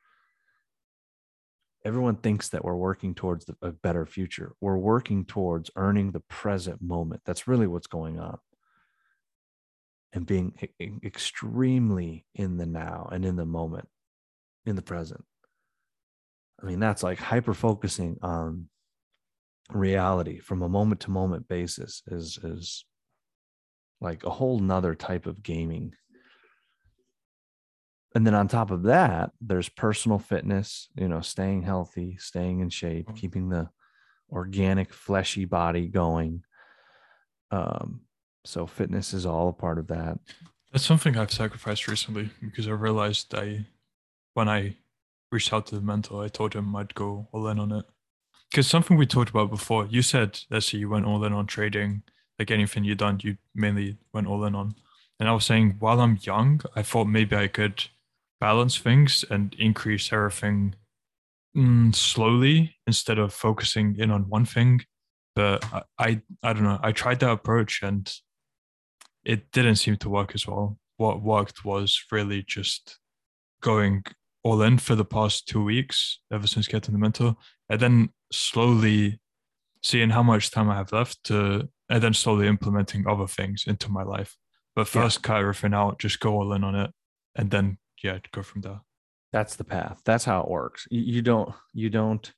Everyone 1.84 2.16
thinks 2.16 2.48
that 2.48 2.64
we're 2.64 2.76
working 2.76 3.14
towards 3.14 3.44
the, 3.44 3.54
a 3.62 3.70
better 3.70 4.06
future. 4.06 4.54
We're 4.60 4.76
working 4.76 5.24
towards 5.24 5.70
earning 5.76 6.10
the 6.10 6.20
present 6.20 6.82
moment. 6.82 7.22
That's 7.24 7.46
really 7.46 7.68
what's 7.68 7.86
going 7.86 8.18
on. 8.18 8.38
And 10.12 10.26
being 10.26 10.54
extremely 11.04 12.24
in 12.34 12.56
the 12.56 12.66
now 12.66 13.08
and 13.12 13.24
in 13.24 13.36
the 13.36 13.46
moment, 13.46 13.88
in 14.64 14.74
the 14.74 14.82
present. 14.82 15.24
I 16.60 16.66
mean, 16.66 16.80
that's 16.80 17.02
like 17.02 17.18
hyper 17.18 17.54
focusing 17.54 18.18
on 18.22 18.68
reality 19.70 20.38
from 20.38 20.62
a 20.62 20.68
moment 20.68 21.00
to 21.02 21.10
moment 21.10 21.48
basis 21.48 22.02
is 22.06 22.38
is 22.42 22.84
like 24.00 24.24
a 24.24 24.30
whole 24.30 24.58
nother 24.58 24.94
type 24.94 25.26
of 25.26 25.42
gaming 25.42 25.94
and 28.16 28.26
then 28.26 28.34
on 28.34 28.48
top 28.48 28.70
of 28.70 28.82
that 28.84 29.30
there's 29.40 29.68
personal 29.68 30.18
fitness 30.18 30.88
you 30.96 31.08
know 31.08 31.20
staying 31.20 31.62
healthy 31.62 32.16
staying 32.18 32.60
in 32.60 32.70
shape 32.70 33.06
Mm. 33.08 33.16
keeping 33.16 33.48
the 33.50 33.68
organic 34.32 34.92
fleshy 34.92 35.44
body 35.44 35.86
going 35.86 36.42
um 37.50 38.00
so 38.44 38.66
fitness 38.66 39.12
is 39.12 39.26
all 39.26 39.48
a 39.48 39.52
part 39.52 39.78
of 39.78 39.86
that 39.88 40.18
That's 40.72 40.84
something 40.84 41.16
I've 41.16 41.32
sacrificed 41.32 41.88
recently 41.88 42.30
because 42.40 42.66
I 42.68 42.72
realized 42.72 43.34
I, 43.34 43.66
when 44.34 44.48
I 44.48 44.76
reached 45.32 45.52
out 45.52 45.66
to 45.68 45.74
the 45.76 45.80
mentor, 45.80 46.24
I 46.24 46.28
told 46.28 46.54
him 46.54 46.74
I'd 46.76 46.94
go 46.94 47.28
all 47.32 47.48
in 47.48 47.58
on 47.58 47.72
it. 47.72 47.84
Because 48.50 48.66
something 48.68 48.96
we 48.98 49.06
talked 49.06 49.30
about 49.30 49.50
before, 49.50 49.86
you 49.86 50.02
said, 50.02 50.40
let's 50.50 50.66
say 50.66 50.78
you 50.78 50.88
went 50.90 51.06
all 51.06 51.24
in 51.24 51.32
on 51.32 51.46
trading, 51.46 52.02
like 52.38 52.50
anything 52.50 52.84
you 52.84 52.94
done, 52.94 53.18
you 53.22 53.36
mainly 53.54 53.96
went 54.12 54.26
all 54.26 54.44
in 54.44 54.54
on. 54.54 54.74
And 55.18 55.28
I 55.28 55.32
was 55.32 55.46
saying, 55.46 55.76
while 55.80 56.00
I'm 56.00 56.18
young, 56.20 56.60
I 56.78 56.82
thought 56.82 57.06
maybe 57.18 57.34
I 57.36 57.48
could 57.48 57.88
balance 58.40 58.78
things 58.78 59.24
and 59.30 59.54
increase 59.58 60.12
everything 60.12 60.74
mm, 61.56 61.94
slowly 61.94 62.76
instead 62.86 63.18
of 63.18 63.32
focusing 63.32 63.96
in 63.98 64.10
on 64.10 64.28
one 64.28 64.44
thing. 64.44 64.82
But 65.34 65.64
I, 65.72 65.82
I, 65.98 66.22
I 66.42 66.52
don't 66.52 66.64
know. 66.64 66.80
I 66.82 66.92
tried 66.92 67.20
that 67.20 67.30
approach 67.30 67.82
and 67.82 68.12
it 69.24 69.50
didn't 69.52 69.76
seem 69.76 69.96
to 69.98 70.08
work 70.08 70.32
as 70.34 70.46
well. 70.46 70.78
What 70.96 71.22
worked 71.22 71.64
was 71.64 72.02
really 72.10 72.42
just 72.42 72.98
going 73.60 74.04
all 74.42 74.62
in 74.62 74.78
for 74.78 74.94
the 74.94 75.04
past 75.04 75.48
two 75.48 75.62
weeks, 75.62 76.20
ever 76.32 76.46
since 76.46 76.68
getting 76.68 76.92
the 76.92 76.98
mentor, 76.98 77.36
and 77.68 77.80
then 77.80 78.10
slowly 78.32 79.20
seeing 79.82 80.10
how 80.10 80.22
much 80.22 80.50
time 80.50 80.70
I 80.70 80.76
have 80.76 80.92
left 80.92 81.22
to, 81.24 81.68
and 81.90 82.02
then 82.02 82.14
slowly 82.14 82.46
implementing 82.46 83.06
other 83.06 83.26
things 83.26 83.64
into 83.66 83.90
my 83.90 84.02
life. 84.04 84.36
But 84.74 84.86
Yeah. 84.94 85.02
first, 85.02 85.22
cut 85.22 85.40
everything 85.40 85.74
out, 85.74 85.98
just 85.98 86.20
go 86.20 86.34
all 86.34 86.52
in 86.52 86.64
on 86.64 86.74
it, 86.74 86.92
and 87.34 87.50
then 87.50 87.78
yeah, 88.02 88.18
go 88.32 88.42
from 88.42 88.60
there. 88.62 88.80
that's 89.32 89.56
the 89.56 89.64
path. 89.64 90.00
That's 90.04 90.24
how 90.24 90.40
it 90.42 90.48
works. 90.50 90.86
You, 90.90 91.22
don't 91.22 91.52
you 91.74 91.90
don't 91.90 92.32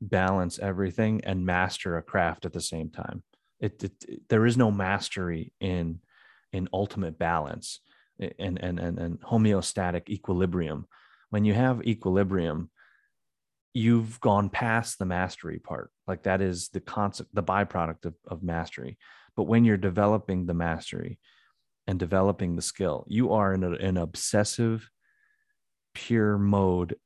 balance 0.00 0.58
everything 0.58 1.22
and 1.24 1.46
master 1.46 1.96
a 1.96 2.02
craft 2.02 2.44
at 2.44 2.52
the 2.52 2.60
same 2.60 2.90
time. 2.90 3.22
It, 3.60 3.82
it, 3.84 3.92
it- 4.08 4.28
there 4.28 4.46
is 4.46 4.56
no 4.56 4.70
mastery 4.70 5.52
in 5.60 6.00
in 6.52 6.68
ultimate 6.72 7.18
balance 7.18 7.80
and 8.38 8.58
and 8.62 8.78
and, 8.78 8.98
and 8.98 9.20
homeostatic 9.20 10.08
equilibrium. 10.08 10.86
When 11.30 11.44
you 11.44 11.54
have 11.54 11.82
equilibrium 11.86 12.70
you've 13.76 14.20
gone 14.20 14.48
past 14.48 14.98
the 14.98 15.04
mastery 15.04 15.58
part. 15.58 15.90
Like 16.06 16.22
that 16.24 16.40
is 16.40 16.68
the 16.68 16.80
concept 16.80 17.34
the 17.34 17.42
byproduct 17.42 18.04
of, 18.04 18.14
of 18.28 18.42
mastery. 18.42 18.98
But 19.36 19.44
when 19.44 19.64
you're 19.64 19.76
developing 19.76 20.46
the 20.46 20.54
mastery 20.54 21.18
and 21.88 21.98
developing 21.98 22.54
the 22.56 22.62
skill 22.62 23.04
you 23.08 23.32
are 23.32 23.52
in 23.52 23.64
a, 23.64 23.72
an 23.72 23.96
obsessive 23.96 24.88
pure 25.94 26.36
mode 26.38 26.96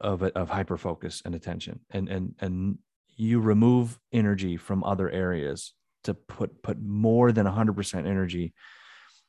of 0.00 0.22
of 0.22 0.48
hyper 0.48 0.76
focus 0.76 1.22
and 1.24 1.34
attention. 1.34 1.80
And 1.90 2.08
and 2.08 2.34
and 2.40 2.78
you 3.16 3.40
remove 3.40 3.98
energy 4.12 4.56
from 4.56 4.84
other 4.84 5.10
areas 5.10 5.72
to 6.04 6.14
put 6.14 6.62
put 6.62 6.80
more 6.80 7.32
than 7.32 7.46
100% 7.46 8.06
energy 8.06 8.54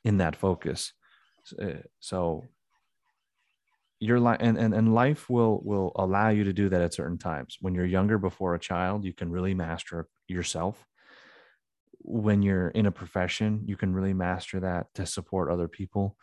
in 0.03 0.17
that 0.17 0.35
focus. 0.35 0.93
Uh, 1.59 1.81
so 1.99 2.43
your 3.99 4.19
life 4.19 4.37
and, 4.41 4.57
and 4.57 4.73
and 4.73 4.93
life 4.93 5.29
will 5.29 5.61
will 5.63 5.91
allow 5.95 6.29
you 6.29 6.43
to 6.43 6.53
do 6.53 6.69
that 6.69 6.81
at 6.81 6.93
certain 6.93 7.17
times. 7.17 7.57
When 7.61 7.73
you're 7.73 7.85
younger 7.85 8.17
before 8.17 8.53
a 8.53 8.59
child 8.59 9.05
you 9.05 9.13
can 9.13 9.31
really 9.31 9.53
master 9.53 10.07
yourself. 10.27 10.85
When 11.99 12.41
you're 12.41 12.69
in 12.69 12.85
a 12.85 12.91
profession 12.91 13.63
you 13.65 13.75
can 13.75 13.93
really 13.93 14.13
master 14.13 14.59
that 14.59 14.87
to 14.95 15.05
support 15.05 15.49
other 15.49 15.67
people 15.67 16.15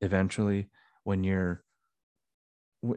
eventually 0.00 0.70
when 1.04 1.24
you're 1.24 1.62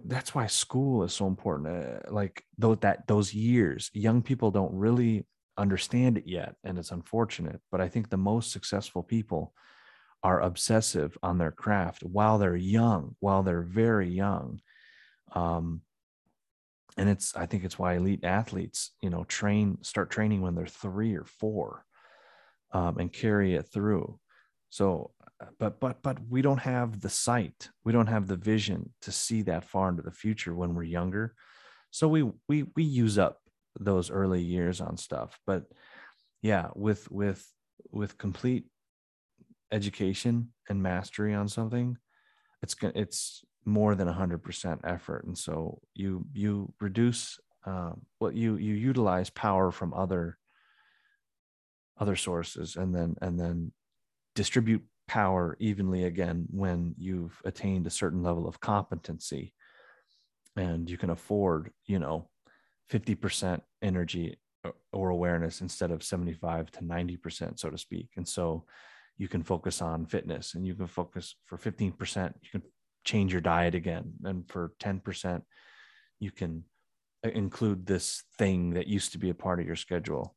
that's 0.06 0.34
why 0.34 0.48
school 0.48 1.04
is 1.04 1.14
so 1.14 1.28
important 1.28 1.68
uh, 1.68 2.00
like 2.12 2.44
though 2.58 2.76
that 2.76 3.06
those 3.08 3.34
years. 3.34 3.90
Young 3.94 4.22
people 4.22 4.52
don't 4.52 4.74
really 4.74 5.26
understand 5.58 6.18
it 6.18 6.26
yet 6.26 6.56
and 6.64 6.80
it's 6.80 6.90
unfortunate 6.90 7.62
but 7.72 7.80
i 7.80 7.88
think 7.88 8.10
the 8.10 8.18
most 8.18 8.52
successful 8.52 9.04
people 9.04 9.54
are 10.24 10.42
obsessive 10.42 11.16
on 11.22 11.38
their 11.38 11.52
craft 11.52 12.02
while 12.02 12.40
they're 12.40 12.56
young 12.56 13.16
while 13.20 13.44
they're 13.44 13.62
very 13.62 14.10
young. 14.10 14.60
Um 15.34 15.82
and 16.98 17.10
it's 17.10 17.36
i 17.36 17.46
think 17.46 17.64
it's 17.64 17.78
why 17.78 17.96
elite 17.96 18.24
athletes 18.24 18.92
you 19.02 19.10
know 19.10 19.24
train 19.26 19.78
start 19.82 20.10
training 20.10 20.42
when 20.42 20.56
they're 20.56 20.66
three 20.66 21.16
or 21.16 21.26
four 21.26 21.86
um, 22.74 22.98
and 22.98 23.14
carry 23.14 23.56
it 23.56 23.68
through. 23.72 24.20
So 24.70 25.12
but 25.60 25.80
but 25.80 26.02
but 26.02 26.18
we 26.30 26.42
don't 26.42 26.60
have 26.60 27.02
the 27.02 27.10
sight. 27.10 27.70
We 27.84 27.94
don't 27.94 28.08
have 28.08 28.28
the 28.28 28.36
vision 28.36 28.94
to 29.02 29.12
see 29.12 29.44
that 29.44 29.66
far 29.66 29.90
into 29.90 30.02
the 30.02 30.12
future 30.12 30.54
when 30.54 30.76
we're 30.76 30.84
younger. 30.84 31.36
So 31.92 32.08
we 32.08 32.30
we 32.48 32.66
we 32.76 32.84
use 32.84 33.18
up 33.18 33.40
those 33.80 34.12
early 34.12 34.42
years 34.42 34.82
on 34.82 34.98
stuff. 34.98 35.40
But 35.46 35.66
yeah 36.42 36.70
with 36.76 37.10
with 37.10 37.46
with 37.92 38.18
complete 38.18 38.66
education 39.72 40.52
and 40.70 40.84
mastery 40.84 41.34
on 41.34 41.48
something 41.48 41.98
it's 42.64 42.76
it's 42.96 43.44
more 43.66 43.94
than 43.96 44.08
100% 44.08 44.80
effort. 44.84 45.26
And 45.26 45.38
so 45.38 45.80
you 45.94 46.26
you 46.34 46.74
reduce 46.80 47.40
um, 47.66 48.02
what 48.20 48.36
you 48.36 48.56
you 48.56 48.74
utilize 48.74 49.30
power 49.30 49.72
from 49.72 49.94
other 49.94 50.38
other 52.00 52.16
sources 52.16 52.76
and 52.76 52.96
then 52.96 53.16
and 53.22 53.40
then 53.40 53.72
distribute 54.34 54.84
power 55.08 55.56
evenly 55.60 56.06
again 56.06 56.46
when 56.50 56.96
you've 56.98 57.42
attained 57.46 57.86
a 57.88 57.92
certain 57.92 58.24
level 58.24 58.48
of 58.48 58.60
competency 58.60 59.54
and 60.56 60.90
you 60.90 60.98
can 60.98 61.10
afford 61.10 61.72
you 61.86 62.00
know 62.00 62.30
50% 62.92 63.62
energy 63.82 64.38
or 64.92 65.10
awareness 65.10 65.62
instead 65.62 65.92
of 65.92 66.04
75 66.04 66.72
to 66.72 66.80
90% 66.82 67.60
so 67.60 67.70
to 67.70 67.78
speak. 67.78 68.10
And 68.16 68.28
so 68.28 68.66
you 69.18 69.28
can 69.28 69.44
focus 69.44 69.82
on 69.82 70.06
fitness 70.06 70.54
and 70.54 70.66
you 70.66 70.76
can 70.76 70.88
focus 70.88 71.36
for 71.46 71.58
15% 71.58 72.34
you 72.42 72.50
can 72.52 72.64
change 73.04 73.32
your 73.32 73.42
diet 73.42 73.76
again. 73.76 74.14
And 74.24 74.48
for 74.50 74.74
10% 74.80 75.42
you 76.20 76.32
can 76.32 76.64
uh, 77.26 77.30
include 77.30 77.86
this 77.86 78.24
thing 78.38 78.72
that 78.72 78.88
used 78.88 79.12
to 79.14 79.18
be 79.18 79.30
a 79.30 79.36
part 79.36 79.60
of 79.60 79.66
your 79.66 79.76
schedule. 79.76 80.36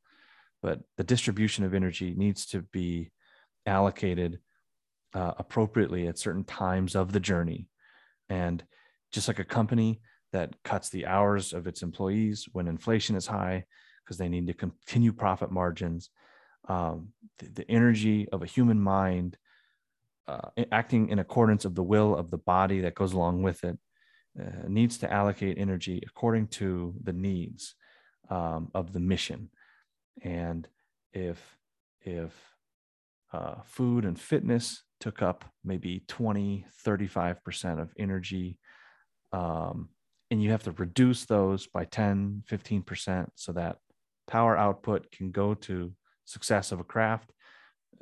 But 0.62 0.80
the 0.96 1.04
distribution 1.04 1.64
of 1.64 1.74
energy 1.74 2.14
needs 2.16 2.46
to 2.46 2.62
be 2.62 3.12
allocated 3.66 4.40
uh, 5.16 5.32
appropriately 5.38 6.06
at 6.06 6.18
certain 6.18 6.44
times 6.44 6.94
of 6.94 7.12
the 7.12 7.20
journey. 7.20 7.68
And 8.28 8.62
just 9.12 9.28
like 9.28 9.38
a 9.38 9.44
company 9.44 10.02
that 10.32 10.62
cuts 10.62 10.90
the 10.90 11.06
hours 11.06 11.54
of 11.54 11.66
its 11.66 11.82
employees 11.82 12.46
when 12.52 12.68
inflation 12.68 13.16
is 13.16 13.26
high 13.26 13.64
because 14.04 14.18
they 14.18 14.28
need 14.28 14.46
to 14.46 14.52
continue 14.52 15.12
profit 15.12 15.50
margins 15.50 16.10
um, 16.68 17.08
the, 17.38 17.46
the, 17.46 17.70
energy 17.70 18.28
of 18.30 18.42
a 18.42 18.46
human 18.46 18.80
mind 18.80 19.38
uh, 20.28 20.50
acting 20.72 21.08
in 21.08 21.20
accordance 21.20 21.64
of 21.64 21.74
the 21.74 21.82
will 21.82 22.14
of 22.14 22.30
the 22.30 22.38
body 22.38 22.80
that 22.80 22.94
goes 22.94 23.12
along 23.12 23.42
with 23.42 23.62
it 23.64 23.78
uh, 24.38 24.68
needs 24.68 24.98
to 24.98 25.10
allocate 25.10 25.56
energy 25.58 26.02
according 26.06 26.46
to 26.48 26.94
the 27.02 27.12
needs 27.12 27.74
um, 28.28 28.70
of 28.74 28.92
the 28.92 29.00
mission. 29.00 29.48
And 30.22 30.66
if 31.12 31.38
if 32.02 32.32
uh, 33.36 33.54
food 33.64 34.04
and 34.04 34.18
fitness 34.18 34.82
took 35.00 35.20
up 35.22 35.44
maybe 35.64 36.02
20 36.08 36.66
35% 36.86 37.80
of 37.80 37.92
energy. 37.98 38.58
Um, 39.32 39.90
and 40.30 40.42
you 40.42 40.50
have 40.50 40.62
to 40.64 40.72
reduce 40.72 41.24
those 41.24 41.66
by 41.66 41.84
10 41.84 42.44
15% 42.50 43.28
so 43.34 43.52
that 43.52 43.76
power 44.26 44.56
output 44.56 45.10
can 45.12 45.30
go 45.30 45.54
to 45.54 45.92
success 46.24 46.72
of 46.72 46.80
a 46.80 46.84
craft 46.84 47.30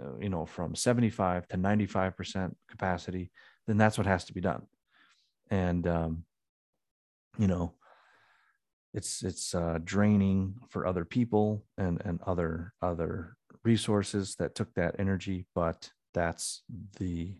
uh, 0.02 0.16
you 0.18 0.30
know 0.30 0.46
from 0.46 0.74
75 0.74 1.46
to 1.48 1.56
95% 1.56 2.52
capacity 2.70 3.30
then 3.66 3.76
that's 3.76 3.98
what 3.98 4.06
has 4.06 4.24
to 4.26 4.34
be 4.34 4.40
done. 4.40 4.62
And 5.50 5.86
um, 5.86 6.24
you 7.38 7.46
know 7.46 7.74
it's 8.92 9.22
it's 9.22 9.54
uh, 9.54 9.78
draining 9.82 10.54
for 10.70 10.86
other 10.86 11.04
people 11.04 11.64
and 11.76 12.00
and 12.04 12.20
other 12.26 12.72
other 12.80 13.36
resources 13.62 14.36
that 14.36 14.54
took 14.54 14.72
that 14.74 14.96
energy 14.98 15.46
but 15.54 15.90
that's 16.14 16.62
the 16.98 17.34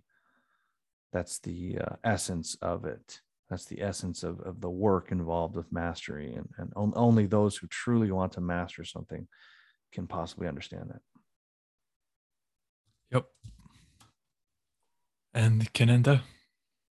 that's 1.15 1.39
the 1.39 1.79
uh, 1.79 1.97
essence 2.03 2.57
of 2.61 2.85
it. 2.85 3.21
That's 3.49 3.67
the 3.67 3.81
essence 3.81 4.25
of, 4.25 4.41
of 4.41 4.61
the 4.61 4.69
work 4.69 5.13
involved 5.13 5.55
with 5.55 5.73
mastery 5.73 6.35
and, 6.35 6.49
and 6.59 6.73
on, 6.75 6.93
only 6.97 7.27
those 7.27 7.57
who 7.57 7.69
truly 7.69 8.11
want 8.11 8.33
to 8.33 8.41
master 8.41 8.85
something 8.85 9.29
can 9.93 10.09
possibly 10.09 10.49
understand 10.49 10.91
that. 10.91 11.01
Yep. 13.13 13.27
And 15.35 15.73
Kenenda 15.73 16.23